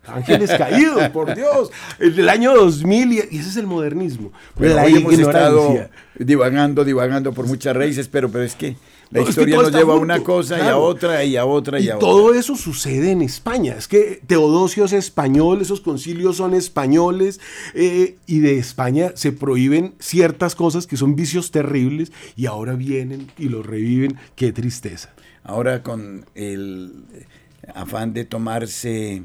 Ángeles 0.08 0.50
caídos, 0.56 1.08
por 1.10 1.34
Dios. 1.34 1.70
El 1.98 2.28
año 2.28 2.54
2000 2.54 3.12
y, 3.12 3.18
ese 3.18 3.36
es 3.36 3.56
el 3.56 3.66
modernismo. 3.66 4.32
la 4.58 4.86
hemos 4.86 5.12
estado 5.12 5.88
divagando, 6.18 6.84
divagando 6.84 7.32
por 7.32 7.46
muchas 7.46 7.76
raíces, 7.76 8.08
pero, 8.08 8.30
pero 8.30 8.44
es 8.44 8.54
que 8.54 8.76
la 9.10 9.22
historia 9.22 9.56
nos 9.56 9.72
lleva 9.72 9.94
a 9.94 9.96
una 9.96 10.22
cosa 10.22 10.58
y 10.58 10.68
a 10.68 10.76
otra 10.76 11.24
y 11.24 11.36
a 11.36 11.46
otra 11.46 11.80
y, 11.80 11.88
a 11.88 11.96
otra. 11.96 12.06
Todo 12.06 12.34
eso 12.34 12.56
sucede 12.56 13.10
en 13.10 13.22
España. 13.22 13.74
Es 13.78 13.88
que 13.88 14.20
Teodosio 14.26 14.84
es 14.84 14.92
español, 14.92 15.62
esos 15.62 15.80
concilios 15.80 16.36
son 16.36 16.54
españoles 16.54 17.40
eh, 17.74 18.16
y 18.26 18.40
de 18.40 18.58
España 18.58 19.12
se 19.14 19.32
prohíben 19.32 19.94
ciertas 19.98 20.54
cosas 20.54 20.86
que 20.86 20.96
son 20.96 21.16
vicios 21.16 21.50
terribles 21.50 22.12
y 22.36 22.46
ahora 22.46 22.74
vienen 22.74 23.30
y 23.38 23.48
los 23.48 23.64
reviven. 23.64 24.18
Qué 24.36 24.52
tristeza. 24.52 25.14
Ahora 25.42 25.82
con 25.82 26.26
el 26.34 26.92
afán 27.74 28.12
de 28.12 28.24
tomarse 28.24 29.22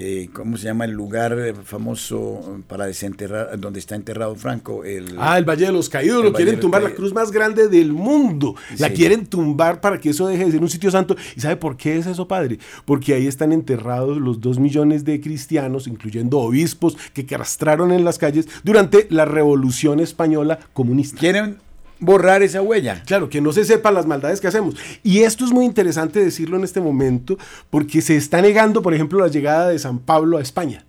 eh, 0.00 0.30
¿cómo 0.32 0.56
se 0.56 0.66
llama 0.66 0.84
el 0.84 0.92
lugar 0.92 1.54
famoso 1.64 2.60
para 2.68 2.86
desenterrar, 2.86 3.58
donde 3.58 3.80
está 3.80 3.96
enterrado 3.96 4.36
Franco? 4.36 4.84
El, 4.84 5.16
ah, 5.18 5.36
el 5.36 5.44
Valle 5.44 5.66
de 5.66 5.72
los 5.72 5.88
Caídos, 5.88 6.22
lo 6.22 6.32
quieren 6.32 6.60
tumbar, 6.60 6.84
la 6.84 6.94
cruz 6.94 7.12
más 7.12 7.32
grande 7.32 7.66
del 7.66 7.92
mundo. 7.92 8.54
La 8.78 8.90
quieren 8.90 9.26
tumbar 9.26 9.80
para 9.80 9.98
que 9.98 10.10
eso 10.10 10.28
deje 10.28 10.44
de 10.44 10.52
ser 10.52 10.62
un 10.62 10.70
sitio 10.70 10.92
santo. 10.92 11.16
¿Y 11.36 11.40
sabe 11.40 11.56
por 11.56 11.76
qué 11.76 11.98
es 11.98 12.06
eso, 12.06 12.28
padre? 12.28 12.60
Porque 12.84 13.12
ahí 13.12 13.26
están 13.26 13.50
enterrados 13.50 14.18
los 14.18 14.40
dos 14.40 14.60
millones 14.60 15.04
de 15.04 15.20
cristianos, 15.20 15.88
incluyendo 15.88 16.38
obispos, 16.38 16.96
que 17.12 17.26
castraron 17.26 17.90
en 17.90 18.04
las 18.04 18.18
calles 18.18 18.46
durante 18.62 19.08
la 19.10 19.24
Revolución 19.24 19.98
Española 19.98 20.60
comunista. 20.74 21.18
Quieren 21.18 21.56
borrar 22.00 22.42
esa 22.42 22.62
huella. 22.62 23.02
Claro, 23.06 23.28
que 23.28 23.40
no 23.40 23.52
se 23.52 23.64
sepan 23.64 23.94
las 23.94 24.06
maldades 24.06 24.40
que 24.40 24.48
hacemos. 24.48 24.76
Y 25.02 25.20
esto 25.20 25.44
es 25.44 25.50
muy 25.50 25.64
interesante 25.64 26.22
decirlo 26.22 26.56
en 26.56 26.64
este 26.64 26.80
momento 26.80 27.38
porque 27.70 28.00
se 28.02 28.16
está 28.16 28.40
negando, 28.42 28.82
por 28.82 28.94
ejemplo, 28.94 29.20
la 29.20 29.28
llegada 29.28 29.68
de 29.68 29.78
San 29.78 29.98
Pablo 29.98 30.38
a 30.38 30.42
España. 30.42 30.84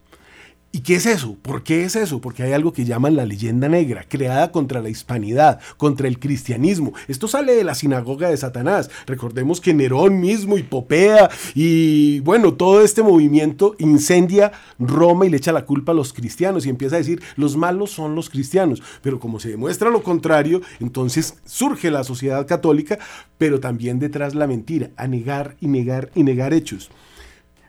¿Y 0.72 0.82
qué 0.82 0.96
es 0.96 1.08
eso? 1.08 1.36
¿Por 1.42 1.64
qué 1.64 1.84
es 1.84 1.96
eso? 1.96 2.22
Porque 2.22 2.44
hay 2.44 2.54
algo 2.54 2.74
que 2.74 2.86
llaman 2.86 3.16
la 3.16 3.26
leyenda 3.26 3.68
negra, 3.68 4.06
creada 4.08 4.52
contra 4.52 4.84
la 4.84 4.90
hispanidad, 4.90 5.60
contra 5.78 6.08
el 6.08 6.20
cristianismo. 6.20 6.94
Esto 7.08 7.28
sale 7.28 7.56
de 7.56 7.64
la 7.64 7.74
sinagoga 7.74 8.30
de 8.30 8.38
Satanás. 8.38 8.92
Recordemos 9.08 9.62
que 9.62 9.74
Nerón 9.74 10.20
mismo, 10.20 10.60
Hipopea 10.60 11.32
y 11.56 12.20
bueno, 12.20 12.54
todo 12.54 12.84
este 12.84 13.02
movimiento 13.02 13.76
incendia 13.80 14.52
Roma 14.78 15.26
y 15.26 15.30
le 15.30 15.38
echa 15.38 15.52
la 15.52 15.66
culpa 15.66 15.92
a 15.92 15.96
los 15.96 16.14
cristianos 16.14 16.68
y 16.68 16.70
empieza 16.70 16.98
a 16.98 17.00
decir, 17.00 17.20
los 17.36 17.58
malos 17.58 17.90
son 17.90 18.14
los 18.14 18.30
cristianos. 18.30 18.84
Pero 19.02 19.20
como 19.20 19.40
se 19.40 19.50
demuestra 19.50 19.90
lo 19.90 20.04
contrario, 20.04 20.62
entonces 20.80 21.34
surge 21.46 21.90
la 21.90 22.04
sociedad 22.04 22.46
católica, 22.46 23.00
pero 23.40 23.60
también 23.60 23.98
detrás 23.98 24.36
la 24.36 24.46
mentira, 24.46 24.92
a 24.98 25.08
negar 25.08 25.56
y 25.62 25.68
negar 25.68 26.12
y 26.14 26.22
negar 26.22 26.54
hechos. 26.54 26.92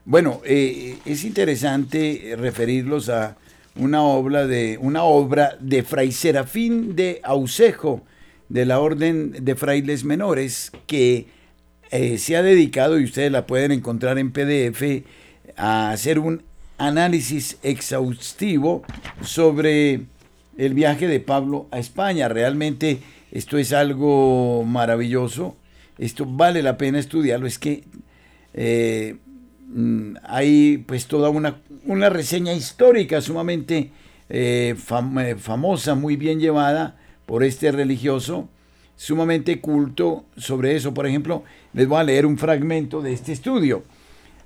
Bueno, 0.07 0.41
eh, 0.45 0.97
es 1.05 1.25
interesante 1.25 2.35
referirlos 2.39 3.11
a 3.11 3.37
una 3.77 4.03
obra 4.03 4.47
de 4.47 4.79
una 4.81 5.05
obra 5.05 5.57
de 5.61 5.83
Fray 5.83 6.11
Serafín 6.11 6.97
de 6.97 7.21
Ausejo 7.23 8.03
de 8.49 8.65
la 8.65 8.81
Orden 8.81 9.45
de 9.45 9.55
Frailes 9.57 10.05
Menores 10.05 10.73
que 10.87 11.27
eh, 11.91 12.17
se 12.19 12.37
ha 12.37 12.43
dedicado 12.43 12.99
y 12.99 13.05
ustedes 13.05 13.31
la 13.31 13.47
pueden 13.47 13.73
encontrar 13.73 14.19
en 14.19 14.33
PDF 14.33 15.05
a 15.57 15.91
hacer 15.91 16.19
un 16.19 16.43
análisis 16.79 17.59
exhaustivo 17.63 18.83
sobre 19.23 20.01
el 20.57 20.75
viaje 20.75 21.09
de 21.09 21.21
Pablo 21.21 21.69
a 21.71 21.79
España. 21.79 22.29
Realmente 22.29 23.01
esto 23.33 23.59
es 23.59 23.75
algo 23.75 24.65
maravilloso. 24.65 25.57
Esto 25.99 26.25
vale 26.27 26.63
la 26.63 26.79
pena 26.79 26.99
estudiarlo. 26.99 27.47
Es 27.47 27.59
que 27.59 27.85
eh, 28.55 29.17
hay 30.25 30.79
pues 30.79 31.07
toda 31.07 31.31
una, 31.31 31.61
una 31.85 32.11
reseña 32.11 32.53
histórica 32.53 33.21
sumamente 33.21 33.91
eh, 34.29 34.75
eh, 34.77 35.37
famosa, 35.39 35.95
muy 35.95 36.17
bien 36.17 36.41
llevada 36.41 36.97
por 37.27 37.45
este 37.45 37.71
religioso, 37.73 38.49
sumamente 38.97 39.61
culto 39.61 40.25
sobre 40.37 40.77
eso. 40.77 40.95
Por 40.95 41.07
ejemplo, 41.07 41.45
les 41.73 41.87
voy 41.87 42.01
a 42.01 42.05
leer 42.05 42.27
un 42.27 42.39
fragmento 42.39 43.03
de 43.03 43.13
este 43.13 43.33
estudio. 43.33 43.85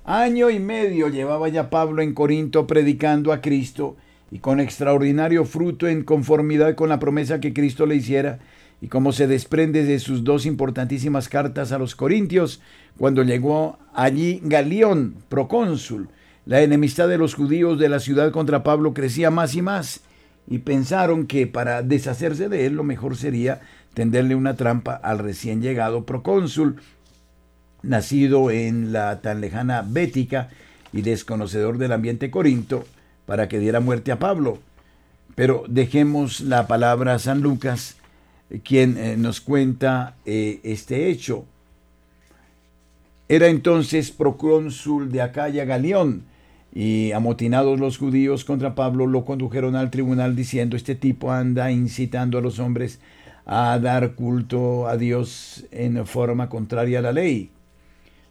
Año 0.03 0.51
y 0.51 0.59
medio 0.59 1.07
llevaba 1.07 1.49
ya 1.49 1.69
Pablo 1.69 2.03
en 2.03 2.13
Corinto 2.13 2.67
predicando 2.67 3.33
a 3.33 3.41
Cristo 3.41 3.95
y 4.31 4.39
con 4.39 4.59
extraordinario 4.59 5.45
fruto 5.45 5.87
en 5.87 6.03
conformidad 6.03 6.75
con 6.75 6.89
la 6.89 6.99
promesa 6.99 7.39
que 7.39 7.53
Cristo 7.53 7.85
le 7.85 7.95
hiciera 7.95 8.39
y 8.85 8.87
como 8.87 9.13
se 9.13 9.25
desprende 9.25 9.83
de 9.83 9.97
sus 9.97 10.23
dos 10.23 10.45
importantísimas 10.45 11.27
cartas 11.27 11.71
a 11.71 11.79
los 11.79 11.95
Corintios, 11.95 12.61
cuando 12.99 13.23
llegó 13.23 13.79
allí 13.95 14.39
Galión, 14.43 15.15
procónsul, 15.27 16.09
la 16.45 16.61
enemistad 16.61 17.07
de 17.07 17.17
los 17.17 17.33
judíos 17.33 17.79
de 17.79 17.89
la 17.89 17.99
ciudad 17.99 18.31
contra 18.31 18.61
Pablo 18.61 18.93
crecía 18.93 19.31
más 19.31 19.55
y 19.55 19.63
más, 19.63 20.01
y 20.47 20.59
pensaron 20.59 21.25
que 21.25 21.47
para 21.47 21.81
deshacerse 21.81 22.47
de 22.47 22.67
él 22.67 22.75
lo 22.75 22.83
mejor 22.83 23.17
sería 23.17 23.61
tenderle 23.95 24.35
una 24.35 24.55
trampa 24.55 24.93
al 24.93 25.17
recién 25.17 25.63
llegado 25.63 26.05
procónsul, 26.05 26.75
nacido 27.81 28.51
en 28.51 28.93
la 28.93 29.19
tan 29.19 29.41
lejana 29.41 29.83
Bética 29.83 30.49
y 30.93 31.01
desconocedor 31.01 31.79
del 31.79 31.91
ambiente 31.91 32.29
corinto, 32.29 32.85
para 33.25 33.47
que 33.47 33.57
diera 33.57 33.79
muerte 33.79 34.11
a 34.11 34.19
Pablo. 34.19 34.59
Pero 35.33 35.63
dejemos 35.67 36.41
la 36.41 36.67
palabra 36.67 37.15
a 37.15 37.19
San 37.19 37.41
Lucas, 37.41 37.97
quien 38.63 38.97
eh, 38.97 39.17
nos 39.17 39.41
cuenta 39.41 40.15
eh, 40.25 40.59
este 40.63 41.09
hecho. 41.09 41.45
Era 43.27 43.47
entonces 43.47 44.11
procónsul 44.11 45.11
de 45.11 45.21
Acaya 45.21 45.65
Galión, 45.65 46.23
y 46.75 47.13
amotinados 47.13 47.79
los 47.79 47.97
judíos 47.97 48.43
contra 48.43 48.75
Pablo 48.75 49.07
lo 49.07 49.23
condujeron 49.23 49.77
al 49.77 49.89
tribunal 49.89 50.35
diciendo, 50.35 50.75
este 50.75 50.93
tipo 50.93 51.31
anda 51.31 51.71
incitando 51.71 52.37
a 52.37 52.41
los 52.41 52.59
hombres 52.59 52.99
a 53.45 53.79
dar 53.79 54.15
culto 54.15 54.87
a 54.87 54.97
Dios 54.97 55.65
en 55.71 56.05
forma 56.05 56.49
contraria 56.49 56.99
a 56.99 57.01
la 57.01 57.13
ley. 57.13 57.49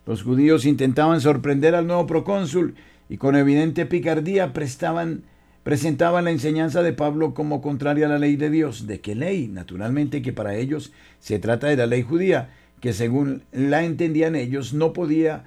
Los 0.07 0.23
judíos 0.23 0.67
intentaban 0.67 1.23
sorprender 1.23 1.75
al 1.75 1.87
nuevo 1.87 2.07
procónsul 2.07 2.75
y 3.09 3.17
con 3.17 3.35
evidente 3.35 3.87
picardía 3.87 4.53
prestaban, 4.53 5.23
presentaban 5.65 6.27
la 6.27 6.31
enseñanza 6.31 6.83
de 6.83 6.93
Pablo 6.93 7.35
como 7.35 7.61
contraria 7.61 8.07
a 8.07 8.11
la 8.11 8.19
ley 8.19 8.37
de 8.37 8.51
Dios. 8.51 8.87
¿De 8.87 9.01
qué 9.01 9.15
ley? 9.15 9.49
Naturalmente 9.49 10.23
que 10.23 10.33
para 10.33 10.55
ellos 10.55 10.93
se 11.19 11.39
trata 11.39 11.67
de 11.67 11.77
la 11.77 11.87
ley 11.87 12.03
judía, 12.03 12.51
que 12.81 12.93
según 12.93 13.43
la 13.51 13.83
entendían 13.83 14.37
ellos 14.37 14.75
no 14.75 14.93
podía 14.93 15.45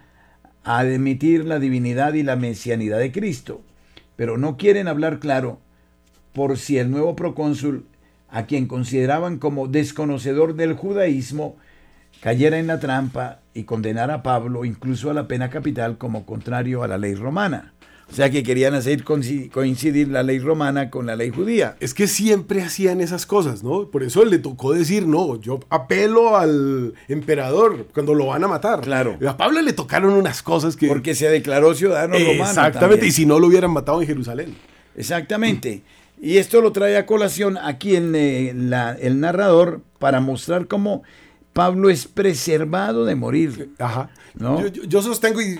admitir 0.63 1.45
la 1.45 1.59
divinidad 1.59 2.15
y 2.15 2.23
la 2.23 2.35
mesianidad 2.35 2.97
de 2.97 3.11
Cristo. 3.11 3.61
Pero 4.15 4.39
no 4.39 4.57
quieren 4.57 4.87
hablar 4.87 5.19
claro 5.19 5.59
por 6.33 6.57
si 6.57 6.79
el 6.79 6.89
nuevo 6.89 7.15
procónsul, 7.15 7.85
a 8.29 8.47
quien 8.47 8.67
consideraban 8.67 9.37
como 9.37 9.67
desconocedor 9.67 10.55
del 10.55 10.73
judaísmo, 10.73 11.55
cayera 12.21 12.57
en 12.57 12.67
la 12.67 12.79
trampa 12.79 13.39
y 13.53 13.63
condenara 13.63 14.15
a 14.15 14.23
Pablo 14.23 14.65
incluso 14.65 15.11
a 15.11 15.13
la 15.13 15.27
pena 15.27 15.51
capital 15.51 15.99
como 15.99 16.25
contrario 16.25 16.81
a 16.81 16.87
la 16.87 16.97
ley 16.97 17.13
romana. 17.13 17.73
O 18.09 18.13
sea 18.13 18.29
que 18.29 18.41
querían 18.41 18.73
hacer 18.73 19.03
coincidir 19.03 20.07
la 20.07 20.23
ley 20.23 20.39
romana 20.39 20.89
con 20.89 21.05
la 21.05 21.15
ley 21.15 21.29
judía. 21.29 21.75
Es 21.81 21.93
que 21.93 22.07
siempre 22.07 22.61
hacían 22.61 23.01
esas 23.01 23.25
cosas, 23.25 23.63
¿no? 23.63 23.89
Por 23.89 24.01
eso 24.01 24.23
le 24.23 24.39
tocó 24.39 24.73
decir, 24.73 25.05
no, 25.05 25.39
yo 25.39 25.59
apelo 25.69 26.37
al 26.37 26.93
emperador 27.09 27.87
cuando 27.93 28.13
lo 28.13 28.27
van 28.27 28.43
a 28.45 28.47
matar. 28.47 28.81
Claro. 28.81 29.17
A 29.27 29.35
Pablo 29.35 29.61
le 29.61 29.73
tocaron 29.73 30.13
unas 30.13 30.41
cosas 30.41 30.77
que... 30.77 30.87
Porque 30.87 31.15
se 31.15 31.29
declaró 31.29 31.75
ciudadano 31.75 32.17
romano. 32.17 32.49
Exactamente, 32.49 33.07
y 33.07 33.11
si 33.11 33.25
no 33.25 33.39
lo 33.39 33.47
hubieran 33.47 33.71
matado 33.71 34.01
en 34.01 34.07
Jerusalén. 34.07 34.55
Exactamente. 34.95 35.83
Y 36.19 36.37
esto 36.37 36.61
lo 36.61 36.71
trae 36.71 36.97
a 36.97 37.05
colación 37.05 37.57
aquí 37.57 37.95
en 37.95 38.15
eh, 38.15 38.49
el 38.49 39.19
narrador 39.19 39.81
para 39.99 40.21
mostrar 40.21 40.67
cómo 40.67 41.03
Pablo 41.57 41.89
es 41.89 42.05
preservado 42.05 43.03
de 43.03 43.15
morir. 43.15 43.71
Ajá. 43.79 44.11
Yo, 44.87 45.01
sostengo, 45.01 45.41
y, 45.41 45.57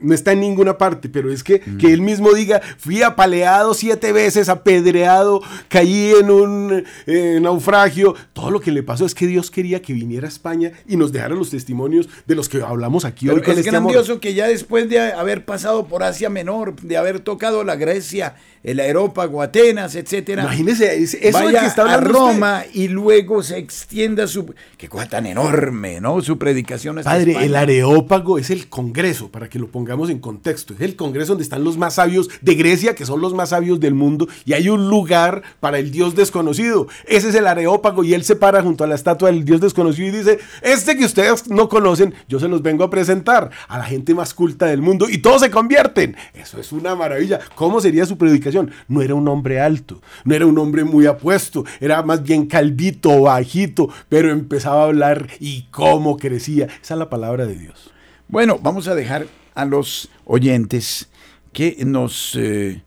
no 0.00 0.14
está 0.14 0.30
en 0.30 0.38
ninguna 0.38 0.78
parte, 0.78 1.08
pero 1.08 1.32
es 1.32 1.42
que, 1.42 1.60
mm. 1.66 1.78
que 1.78 1.92
él 1.92 2.00
mismo 2.00 2.32
diga, 2.32 2.60
fui 2.78 3.02
apaleado 3.02 3.74
siete 3.74 4.12
veces, 4.12 4.48
apedreado, 4.48 5.42
caí 5.68 6.12
en 6.12 6.30
un 6.30 6.84
eh, 7.06 7.40
naufragio. 7.42 8.14
Todo 8.32 8.52
lo 8.52 8.60
que 8.60 8.70
le 8.70 8.84
pasó 8.84 9.04
es 9.04 9.16
que 9.16 9.26
Dios 9.26 9.50
quería 9.50 9.82
que 9.82 9.92
viniera 9.92 10.26
a 10.26 10.28
España 10.28 10.70
y 10.86 10.96
nos 10.96 11.10
dejara 11.10 11.34
los 11.34 11.50
testimonios 11.50 12.08
de 12.26 12.36
los 12.36 12.48
que 12.48 12.62
hablamos 12.62 13.04
aquí 13.04 13.28
hoy. 13.28 13.42
es 13.44 13.48
este 13.48 13.70
grandioso 13.70 14.20
que 14.20 14.34
ya 14.34 14.46
después 14.46 14.88
de 14.88 15.00
haber 15.00 15.44
pasado 15.44 15.86
por 15.86 16.04
Asia 16.04 16.30
Menor, 16.30 16.76
de 16.76 16.96
haber 16.96 17.18
tocado 17.18 17.64
la 17.64 17.74
Grecia, 17.74 18.36
el 18.62 18.78
aerópago, 18.78 19.42
Atenas, 19.42 19.96
etcétera. 19.96 20.44
Imagínese, 20.44 20.96
eso 21.02 21.18
vaya 21.32 21.60
que 21.60 21.66
está 21.66 21.92
a 21.92 21.96
Roma 21.96 22.64
y 22.72 22.86
luego 22.88 23.42
se 23.42 23.58
extienda 23.58 24.28
su... 24.28 24.54
Qué 24.76 24.88
cosa 24.88 25.06
tan 25.16 25.24
enorme, 25.24 25.98
¿no? 25.98 26.20
Su 26.20 26.36
predicación. 26.36 27.00
Padre, 27.02 27.42
el 27.42 27.56
areópago 27.56 28.36
es 28.36 28.50
el 28.50 28.68
congreso, 28.68 29.30
para 29.30 29.48
que 29.48 29.58
lo 29.58 29.68
pongamos 29.68 30.10
en 30.10 30.18
contexto. 30.18 30.74
Es 30.74 30.82
el 30.82 30.94
congreso 30.94 31.32
donde 31.32 31.42
están 31.42 31.64
los 31.64 31.78
más 31.78 31.94
sabios 31.94 32.28
de 32.42 32.54
Grecia, 32.54 32.94
que 32.94 33.06
son 33.06 33.22
los 33.22 33.32
más 33.32 33.48
sabios 33.48 33.80
del 33.80 33.94
mundo, 33.94 34.28
y 34.44 34.52
hay 34.52 34.68
un 34.68 34.90
lugar 34.90 35.42
para 35.58 35.78
el 35.78 35.90
Dios 35.90 36.14
desconocido. 36.14 36.86
Ese 37.06 37.30
es 37.30 37.34
el 37.34 37.46
areópago 37.46 38.04
y 38.04 38.12
él 38.12 38.24
se 38.24 38.36
para 38.36 38.60
junto 38.62 38.84
a 38.84 38.86
la 38.86 38.94
estatua 38.94 39.30
del 39.30 39.46
Dios 39.46 39.62
desconocido 39.62 40.06
y 40.06 40.18
dice, 40.18 40.38
este 40.60 40.98
que 40.98 41.06
ustedes 41.06 41.48
no 41.48 41.70
conocen, 41.70 42.12
yo 42.28 42.38
se 42.38 42.48
los 42.48 42.60
vengo 42.60 42.84
a 42.84 42.90
presentar 42.90 43.50
a 43.68 43.78
la 43.78 43.84
gente 43.84 44.14
más 44.14 44.34
culta 44.34 44.66
del 44.66 44.82
mundo 44.82 45.08
y 45.08 45.16
todos 45.16 45.40
se 45.40 45.50
convierten. 45.50 46.14
Eso 46.34 46.60
es 46.60 46.72
una 46.72 46.94
maravilla. 46.94 47.40
¿Cómo 47.54 47.80
sería 47.80 48.04
su 48.04 48.18
predicación? 48.18 48.70
No 48.86 49.00
era 49.00 49.14
un 49.14 49.26
hombre 49.28 49.62
alto, 49.62 50.02
no 50.26 50.34
era 50.34 50.44
un 50.44 50.58
hombre 50.58 50.84
muy 50.84 51.06
apuesto, 51.06 51.64
era 51.80 52.02
más 52.02 52.22
bien 52.22 52.44
calvito, 52.44 53.22
bajito, 53.22 53.88
pero 54.10 54.30
empezaba 54.30 54.82
a 54.82 54.84
hablar 54.84 55.05
y 55.40 55.66
cómo 55.70 56.16
crecía. 56.16 56.66
Esa 56.82 56.94
es 56.94 56.98
la 56.98 57.10
palabra 57.10 57.46
de 57.46 57.56
Dios. 57.56 57.92
Bueno, 58.28 58.58
vamos 58.62 58.88
a 58.88 58.94
dejar 58.94 59.26
a 59.54 59.64
los 59.64 60.08
oyentes 60.24 61.08
que 61.52 61.76
nos 61.84 62.34
eh, 62.36 62.82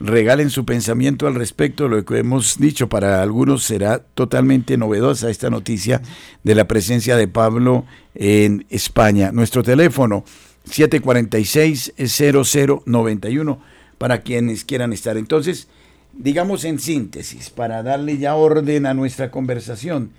regalen 0.00 0.50
su 0.50 0.64
pensamiento 0.64 1.26
al 1.26 1.34
respecto 1.34 1.88
lo 1.88 2.04
que 2.04 2.18
hemos 2.18 2.58
dicho. 2.58 2.88
Para 2.88 3.22
algunos 3.22 3.64
será 3.64 3.98
totalmente 3.98 4.76
novedosa 4.76 5.30
esta 5.30 5.50
noticia 5.50 6.00
de 6.42 6.54
la 6.54 6.68
presencia 6.68 7.16
de 7.16 7.28
Pablo 7.28 7.84
en 8.14 8.66
España. 8.70 9.32
Nuestro 9.32 9.62
teléfono 9.62 10.24
746-0091 10.68 13.58
para 13.98 14.22
quienes 14.22 14.64
quieran 14.64 14.92
estar. 14.92 15.16
Entonces, 15.16 15.68
digamos 16.12 16.64
en 16.64 16.78
síntesis, 16.78 17.50
para 17.50 17.82
darle 17.82 18.18
ya 18.18 18.34
orden 18.34 18.86
a 18.86 18.94
nuestra 18.94 19.30
conversación, 19.30 20.12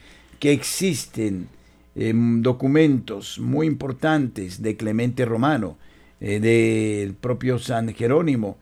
que 0.45 0.51
existen 0.51 1.47
em, 1.95 2.43
documentos 2.43 3.39
muy 3.39 3.65
importantes 3.65 4.61
de 4.61 4.77
Clemente 4.77 5.25
Romano, 5.25 5.75
eh, 6.21 6.39
del 6.39 7.15
propio 7.15 7.57
San 7.57 7.95
Jerónimo, 7.95 8.59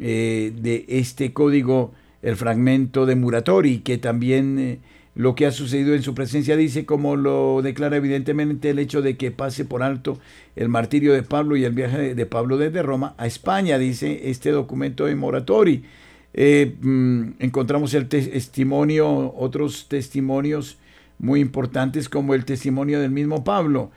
eh, 0.00 0.54
de 0.56 0.86
este 0.88 1.34
código, 1.34 1.92
el 2.22 2.36
fragmento 2.36 3.04
de 3.04 3.14
Muratori, 3.14 3.80
que 3.80 3.98
también 3.98 4.58
eh, 4.58 4.78
lo 5.14 5.34
que 5.34 5.44
ha 5.44 5.52
sucedido 5.52 5.94
en 5.94 6.02
su 6.02 6.14
presencia 6.14 6.56
dice, 6.56 6.86
como 6.86 7.14
lo 7.14 7.60
declara 7.60 7.98
evidentemente 7.98 8.70
el 8.70 8.78
hecho 8.78 9.02
de 9.02 9.18
que 9.18 9.30
pase 9.30 9.66
por 9.66 9.82
alto 9.82 10.18
el 10.56 10.70
martirio 10.70 11.12
de 11.12 11.24
Pablo 11.24 11.58
y 11.58 11.64
el 11.64 11.74
viaje 11.74 12.14
de 12.14 12.24
Pablo 12.24 12.56
desde 12.56 12.82
Roma 12.82 13.14
a 13.18 13.26
España, 13.26 13.76
dice 13.76 14.30
este 14.30 14.50
documento 14.50 15.04
de 15.04 15.14
Moratori. 15.14 15.84
Eh, 16.32 16.74
mm, 16.80 17.32
encontramos 17.38 17.92
el 17.92 18.08
testimonio, 18.08 19.34
otros 19.36 19.88
testimonios 19.88 20.78
muy 21.18 21.40
importantes 21.40 22.08
como 22.08 22.34
el 22.34 22.44
testimonio 22.44 23.00
del 23.00 23.10
mismo 23.10 23.44
Pablo. 23.44 23.90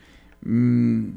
Mm, 0.43 1.09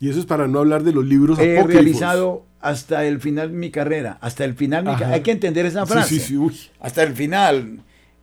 y 0.00 0.08
eso 0.08 0.20
es 0.20 0.26
para 0.26 0.48
no 0.48 0.60
hablar 0.60 0.82
de 0.82 0.92
los 0.92 1.04
libros 1.04 1.38
He 1.38 1.62
realizado 1.62 2.44
hasta 2.60 3.04
el 3.04 3.20
final 3.20 3.50
de 3.50 3.56
mi 3.56 3.70
carrera, 3.70 4.18
hasta 4.20 4.44
el 4.44 4.54
final, 4.54 4.84
mi 4.84 4.90
hay 4.90 5.20
que 5.20 5.32
entender 5.32 5.66
esa 5.66 5.86
frase. 5.86 6.20
Sí, 6.20 6.20
sí, 6.20 6.70
hasta 6.80 7.02
el 7.02 7.14
final 7.14 7.82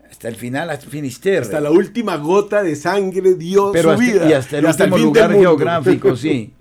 hasta 0.10 0.28
el 0.28 0.36
final, 0.36 0.70
hasta 0.70 0.90
Finisterre. 0.90 1.40
Hasta 1.40 1.62
la 1.62 1.72
última 1.72 2.18
gota 2.18 2.64
de 2.64 2.76
sangre 2.76 3.36
dio 3.36 3.72
Pero 3.72 3.94
su 3.94 4.00
vida. 4.00 4.28
Y 4.28 4.34
hasta 4.34 4.58
el 4.58 4.66
último 4.66 4.98
lugar 4.98 5.32
geográfico, 5.32 6.16
sí. 6.16 6.54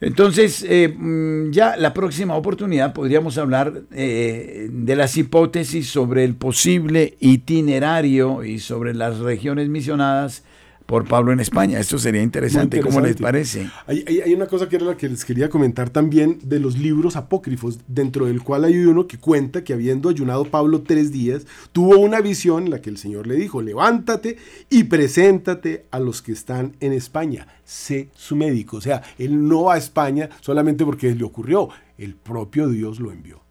Entonces, 0.00 0.64
eh, 0.68 0.94
mm, 0.96 1.50
ya 1.50 1.76
la 1.76 1.92
próxima 1.92 2.36
oportunidad 2.36 2.92
podríamos 2.92 3.36
hablar 3.36 3.82
eh, 3.92 4.68
de 4.70 4.96
las 4.96 5.16
hipótesis 5.16 5.88
sobre 5.88 6.24
el 6.24 6.36
posible 6.36 7.16
itinerario 7.18 8.44
y 8.44 8.60
sobre 8.60 8.94
las 8.94 9.18
regiones 9.18 9.68
misionadas 9.68 10.44
por 10.88 11.06
Pablo 11.06 11.32
en 11.32 11.40
España. 11.40 11.78
Esto 11.78 11.98
sería 11.98 12.22
interesante, 12.22 12.80
¿cómo 12.80 13.02
les 13.02 13.16
parece? 13.16 13.68
Hay, 13.86 14.06
hay, 14.08 14.32
una 14.32 14.46
cosa 14.46 14.70
que 14.70 14.76
era 14.76 14.86
la 14.86 14.96
que 14.96 15.06
les 15.06 15.22
quería 15.22 15.50
comentar 15.50 15.90
también 15.90 16.38
de 16.42 16.58
los 16.60 16.78
libros 16.78 17.14
apócrifos, 17.14 17.80
dentro 17.86 18.24
del 18.24 18.42
cual 18.42 18.64
hay 18.64 18.78
uno 18.78 19.06
que 19.06 19.18
cuenta 19.18 19.62
que 19.62 19.74
habiendo 19.74 20.08
ayunado 20.08 20.46
Pablo 20.46 20.80
tres 20.80 21.12
días, 21.12 21.46
tuvo 21.72 21.98
una 21.98 22.22
visión 22.22 22.64
en 22.64 22.70
la 22.70 22.80
que 22.80 22.88
el 22.88 22.96
Señor 22.96 23.26
le 23.26 23.34
dijo, 23.34 23.60
levántate 23.60 24.38
y 24.70 24.84
preséntate 24.84 25.84
a 25.90 25.98
los 25.98 26.22
que 26.22 26.32
están 26.32 26.74
en 26.80 26.94
España, 26.94 27.46
sé 27.66 28.08
su 28.14 28.34
médico. 28.34 28.78
O 28.78 28.80
sea, 28.80 29.02
él 29.18 29.46
no 29.46 29.64
va 29.64 29.74
a 29.74 29.78
España 29.78 30.30
solamente 30.40 30.86
porque 30.86 31.14
le 31.14 31.22
ocurrió, 31.22 31.68
el 31.98 32.14
propio 32.14 32.66
Dios 32.66 32.98
lo 32.98 33.12
envió. 33.12 33.42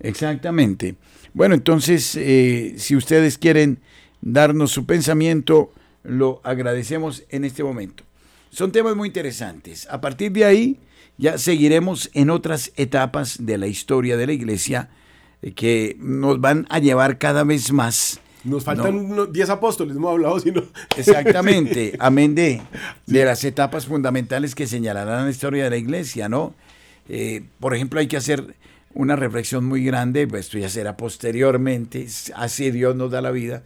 Exactamente. 0.00 0.96
Bueno, 1.32 1.54
entonces, 1.54 2.16
eh, 2.16 2.74
si 2.76 2.96
ustedes 2.96 3.38
quieren 3.38 3.78
darnos 4.20 4.72
su 4.72 4.84
pensamiento, 4.84 5.70
lo 6.02 6.40
agradecemos 6.44 7.24
en 7.28 7.44
este 7.44 7.62
momento. 7.62 8.04
Son 8.50 8.72
temas 8.72 8.96
muy 8.96 9.08
interesantes. 9.08 9.86
A 9.90 10.00
partir 10.00 10.32
de 10.32 10.44
ahí 10.44 10.80
ya 11.16 11.38
seguiremos 11.38 12.10
en 12.14 12.30
otras 12.30 12.72
etapas 12.76 13.44
de 13.44 13.58
la 13.58 13.66
historia 13.66 14.16
de 14.16 14.26
la 14.26 14.32
iglesia 14.32 14.90
eh, 15.40 15.52
que 15.52 15.96
nos 15.98 16.40
van 16.40 16.66
a 16.68 16.78
llevar 16.78 17.18
cada 17.18 17.44
vez 17.44 17.72
más. 17.72 18.20
Nos 18.44 18.64
faltan 18.64 19.32
10 19.32 19.50
apóstoles, 19.50 19.94
no 19.94 20.00
hemos 20.00 20.12
hablado 20.12 20.40
sino. 20.40 20.64
Exactamente, 20.96 21.94
amén 22.00 22.34
de, 22.34 22.60
de 23.06 23.24
las 23.24 23.44
etapas 23.44 23.86
fundamentales 23.86 24.54
que 24.54 24.66
señalarán 24.66 25.24
la 25.24 25.30
historia 25.30 25.64
de 25.64 25.70
la 25.70 25.76
iglesia, 25.76 26.28
¿no? 26.28 26.54
Eh, 27.08 27.44
por 27.60 27.74
ejemplo, 27.74 28.00
hay 28.00 28.08
que 28.08 28.16
hacer 28.16 28.56
una 28.94 29.16
reflexión 29.16 29.64
muy 29.64 29.84
grande, 29.84 30.26
pues 30.26 30.46
esto 30.46 30.58
ya 30.58 30.68
será 30.68 30.96
posteriormente, 30.96 32.06
así 32.34 32.70
Dios 32.70 32.96
nos 32.96 33.10
da 33.10 33.20
la 33.20 33.30
vida, 33.30 33.62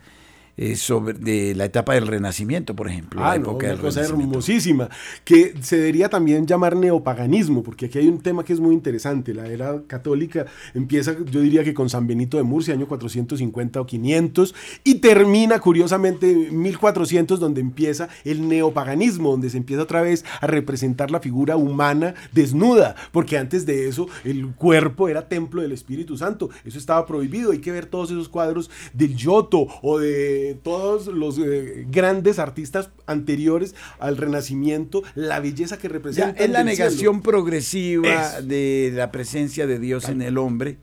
eh, 0.56 0.76
sobre 0.76 1.12
de 1.14 1.54
la 1.54 1.66
etapa 1.66 1.94
del 1.94 2.06
Renacimiento, 2.06 2.74
por 2.74 2.88
ejemplo. 2.88 3.20
Ah, 3.22 3.36
no, 3.38 3.52
una 3.52 3.76
cosa 3.76 4.02
hermosísima, 4.02 4.88
que 5.24 5.54
se 5.60 5.76
debería 5.76 6.08
también 6.08 6.46
llamar 6.46 6.76
neopaganismo, 6.76 7.62
porque 7.62 7.86
aquí 7.86 7.98
hay 7.98 8.08
un 8.08 8.20
tema 8.20 8.44
que 8.44 8.52
es 8.52 8.60
muy 8.60 8.74
interesante. 8.74 9.34
La 9.34 9.46
era 9.48 9.82
católica 9.86 10.46
empieza, 10.74 11.14
yo 11.30 11.40
diría 11.40 11.62
que 11.62 11.74
con 11.74 11.90
San 11.90 12.06
Benito 12.06 12.38
de 12.38 12.42
Murcia, 12.42 12.74
año 12.74 12.86
450 12.86 13.80
o 13.80 13.86
500, 13.86 14.54
y 14.84 14.94
termina 14.96 15.58
curiosamente 15.58 16.30
en 16.30 16.60
1400, 16.62 17.38
donde 17.38 17.60
empieza 17.60 18.08
el 18.24 18.48
neopaganismo, 18.48 19.32
donde 19.32 19.50
se 19.50 19.58
empieza 19.58 19.82
otra 19.82 20.00
vez 20.00 20.24
a 20.40 20.46
representar 20.46 21.10
la 21.10 21.20
figura 21.20 21.56
humana 21.56 22.14
desnuda, 22.32 22.96
porque 23.12 23.36
antes 23.36 23.66
de 23.66 23.88
eso 23.88 24.08
el 24.24 24.54
cuerpo 24.54 25.08
era 25.08 25.28
templo 25.28 25.62
del 25.62 25.72
Espíritu 25.72 26.16
Santo, 26.16 26.48
eso 26.64 26.78
estaba 26.78 27.04
prohibido, 27.06 27.52
hay 27.52 27.58
que 27.58 27.72
ver 27.72 27.86
todos 27.86 28.10
esos 28.10 28.28
cuadros 28.28 28.70
del 28.94 29.16
Giotto 29.16 29.66
o 29.82 29.98
de 29.98 30.45
todos 30.54 31.06
los 31.06 31.38
eh, 31.38 31.86
grandes 31.90 32.38
artistas 32.38 32.90
anteriores 33.06 33.74
al 33.98 34.16
Renacimiento, 34.16 35.02
la 35.14 35.40
belleza 35.40 35.78
que 35.78 35.88
representa. 35.88 36.42
Es 36.42 36.50
la 36.50 36.64
negación 36.64 37.22
progresiva 37.22 38.40
de 38.40 38.92
la 38.94 39.10
presencia 39.10 39.66
de 39.66 39.78
Dios 39.78 40.08
en 40.08 40.22
el 40.22 40.38
hombre. 40.38 40.78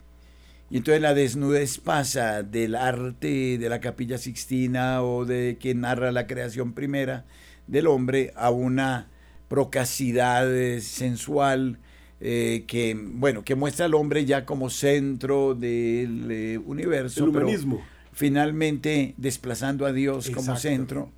Y 0.69 0.77
entonces 0.77 1.01
la 1.01 1.13
desnudez 1.13 1.77
pasa 1.77 2.41
del 2.41 2.75
arte 2.75 3.57
de 3.57 3.69
la 3.69 3.79
capilla 3.79 4.17
sixtina 4.17 5.03
o 5.03 5.25
de 5.25 5.57
quien 5.59 5.81
narra 5.81 6.11
la 6.11 6.25
creación 6.25 6.73
primera 6.73 7.25
del 7.67 7.87
hombre 7.87 8.33
a 8.35 8.49
una 8.49 9.07
procacidad 9.49 10.51
eh, 10.51 10.81
sensual 10.81 11.77
eh, 12.19 12.63
que, 12.65 12.97
bueno, 12.97 13.43
que 13.43 13.53
muestra 13.53 13.85
al 13.85 13.93
hombre 13.93 14.25
ya 14.25 14.45
como 14.45 14.69
centro 14.69 15.53
del 15.53 16.59
universo. 16.65 17.23
El 17.23 17.29
humanismo 17.29 17.83
finalmente 18.13 19.13
desplazando 19.17 19.85
a 19.85 19.91
Dios 19.91 20.29
como 20.29 20.55
centro. 20.55 21.11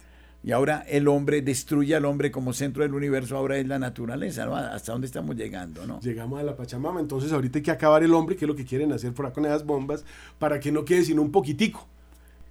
Y 0.43 0.51
ahora 0.51 0.85
el 0.87 1.07
hombre 1.07 1.41
destruye 1.41 1.95
al 1.95 2.05
hombre 2.05 2.29
como 2.29 2.53
centro 2.53 2.83
del 2.83 2.93
universo, 2.93 3.35
ahora 3.35 3.57
es 3.57 3.67
la 3.67 3.79
naturaleza, 3.79 4.43
¿Hasta 4.73 4.91
dónde 4.91 5.07
estamos 5.07 5.35
llegando, 5.35 5.87
no? 5.87 5.99
Llegamos 6.01 6.39
a 6.39 6.43
la 6.43 6.55
Pachamama, 6.55 6.99
entonces 6.99 7.31
ahorita 7.31 7.57
hay 7.57 7.63
que 7.63 7.71
acabar 7.71 8.03
el 8.03 8.13
hombre, 8.13 8.35
que 8.35 8.45
es 8.45 8.47
lo 8.47 8.55
que 8.55 8.63
quieren 8.63 8.91
hacer 8.93 9.11
por 9.11 9.33
con 9.33 9.45
esas 9.45 9.65
bombas, 9.65 10.05
para 10.37 10.59
que 10.59 10.71
no 10.71 10.85
quede 10.85 11.03
sino 11.03 11.23
un 11.23 11.31
poquitico. 11.31 11.87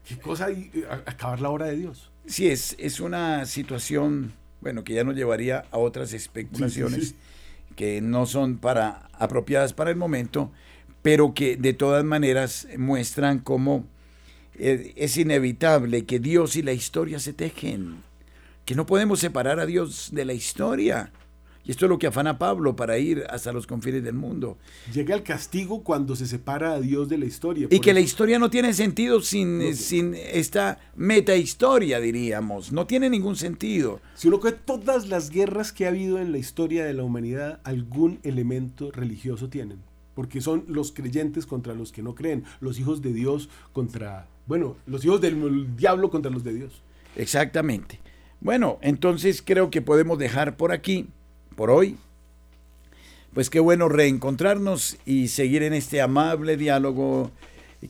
¿Qué 0.05 0.19
cosa 0.19 0.47
hay? 0.47 0.73
Acabar 1.07 1.41
la 1.41 1.51
hora 1.51 1.67
de 1.67 1.77
Dios. 1.77 2.11
Sí, 2.27 2.49
es, 2.49 2.75
es 2.81 2.99
una 2.99 3.47
situación, 3.47 4.33
bueno, 4.61 4.83
que 4.83 4.95
ya 4.95 5.05
nos 5.05 5.15
llevaría 5.15 5.65
a 5.71 5.79
otras 5.79 6.13
especulaciones 6.15 7.15
que 7.77 8.01
no 8.01 8.27
son 8.27 8.59
para 8.59 9.09
apropiadas 9.13 9.73
para 9.73 9.91
el 9.91 9.97
momento, 9.97 10.51
pero 11.03 11.33
que 11.33 11.57
de 11.57 11.75
todas 11.75 12.05
maneras 12.05 12.67
muestran 12.77 13.39
cómo 13.39 13.85
es 14.59 15.17
inevitable 15.17 16.05
que 16.05 16.19
Dios 16.19 16.57
y 16.57 16.63
la 16.63 16.73
historia 16.73 17.19
se 17.19 17.33
tejen, 17.33 18.03
que 18.65 18.75
no 18.75 18.87
podemos 18.87 19.21
separar 19.21 19.61
a 19.61 19.67
Dios 19.67 20.11
de 20.13 20.25
la 20.25 20.33
historia. 20.33 21.13
Y 21.67 21.71
esto 21.71 21.87
es 21.87 21.89
lo 21.89 21.99
que 21.99 22.07
afana 22.07 22.39
Pablo 22.39 22.77
para 22.77 22.99
ir 22.99 23.25
hasta 23.31 23.51
los 23.51 23.67
confines 23.67 24.05
del 24.05 24.15
mundo. 24.15 24.59
Llega 24.93 25.15
el 25.15 25.23
castigo 25.23 25.83
cuando 25.83 26.15
se 26.15 26.27
separa 26.27 26.75
a 26.75 26.81
Dios 26.81 27.09
de 27.09 27.17
la 27.17 27.25
historia. 27.25 27.69
Y 27.71 27.81
que 27.81 27.95
la 27.95 28.01
historia 28.01 28.39
no 28.39 28.51
tiene 28.51 28.75
sentido 28.75 29.23
sin, 29.23 29.75
sin 29.75 30.15
esta 30.15 30.79
metahistoria, 30.95 32.01
diríamos. 32.01 32.71
No 32.71 32.87
tiene 32.87 33.09
ningún 33.09 33.37
sentido. 33.37 34.03
Si 34.15 34.29
uno 34.29 34.41
que 34.41 34.53
todas 34.53 35.09
las 35.09 35.31
guerras 35.31 35.73
que 35.73 35.87
ha 35.87 35.89
habido 35.89 36.19
en 36.19 36.33
la 36.33 36.39
historia 36.39 36.85
de 36.85 36.93
la 36.93 37.03
humanidad, 37.03 37.61
algún 37.65 38.21
elemento 38.25 38.91
religioso 38.93 39.49
tienen. 39.49 39.79
Porque 40.15 40.41
son 40.41 40.65
los 40.69 40.93
creyentes 40.93 41.47
contra 41.47 41.75
los 41.75 41.93
que 41.93 42.03
no 42.03 42.15
creen, 42.15 42.45
los 42.61 42.79
hijos 42.79 43.03
de 43.03 43.13
Dios 43.13 43.49
contra 43.73 44.27
bueno, 44.47 44.77
los 44.87 45.05
hijos 45.05 45.21
del 45.21 45.77
diablo 45.77 46.11
contra 46.11 46.31
los 46.31 46.45
de 46.45 46.55
Dios. 46.55 46.83
Exactamente. 47.17 48.01
Bueno, 48.41 48.79
entonces 48.83 49.43
creo 49.45 49.71
que 49.71 49.81
podemos 49.81 50.19
dejar 50.19 50.57
por 50.57 50.73
aquí, 50.73 51.07
por 51.57 51.71
hoy. 51.71 51.97
Pues 53.33 53.51
qué 53.51 53.59
bueno 53.59 53.89
reencontrarnos 53.89 54.99
y 55.07 55.29
seguir 55.29 55.63
en 55.63 55.73
este 55.73 56.03
amable 56.03 56.57
diálogo 56.57 57.31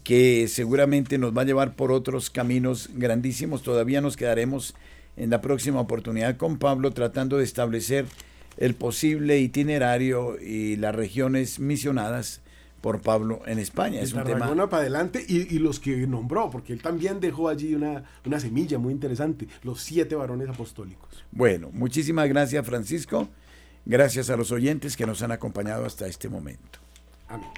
que 0.05 0.49
seguramente 0.49 1.19
nos 1.19 1.37
va 1.37 1.43
a 1.43 1.45
llevar 1.45 1.75
por 1.75 1.93
otros 1.93 2.31
caminos 2.31 2.89
grandísimos. 2.95 3.63
Todavía 3.63 4.01
nos 4.01 4.17
quedaremos 4.17 4.75
en 5.17 5.31
la 5.31 5.41
próxima 5.41 5.81
oportunidad 5.81 6.37
con 6.37 6.59
Pablo 6.59 6.93
tratando 6.93 7.39
de 7.39 7.45
establecer 7.45 8.07
el 8.57 8.75
posible 8.75 9.39
itinerario 9.39 10.39
y 10.41 10.77
las 10.77 10.95
regiones 10.95 11.59
misionadas 11.59 12.41
por 12.81 13.01
Pablo 13.01 13.41
en 13.47 13.59
España. 13.59 14.01
Es 14.03 14.13
un 14.13 14.25
tema... 14.25 14.55
para 14.69 14.83
adelante 14.83 15.25
y, 15.27 15.59
los 15.59 15.81
que 15.81 16.07
nombró, 16.07 16.51
porque 16.51 16.75
él 16.75 16.83
también 16.83 17.19
dejó 17.19 17.49
allí 17.49 17.75
una, 17.75 18.05
una 18.27 18.39
semilla 18.39 18.79
muy 18.79 18.93
interesante, 18.93 19.49
los 19.63 19.81
siete 19.81 20.15
varones 20.15 20.51
apostólicos. 20.51 21.25
Bueno, 21.33 21.71
muchísimas 21.73 22.29
gracias 22.29 22.67
Francisco, 22.67 23.29
gracias 23.87 24.29
a 24.29 24.37
los 24.37 24.53
oyentes 24.53 24.99
que 24.99 25.07
nos 25.07 25.23
han 25.23 25.33
acompañado 25.33 25.87
hasta 25.87 26.07
este 26.07 26.29
momento. 26.29 26.79
Amén. 27.29 27.49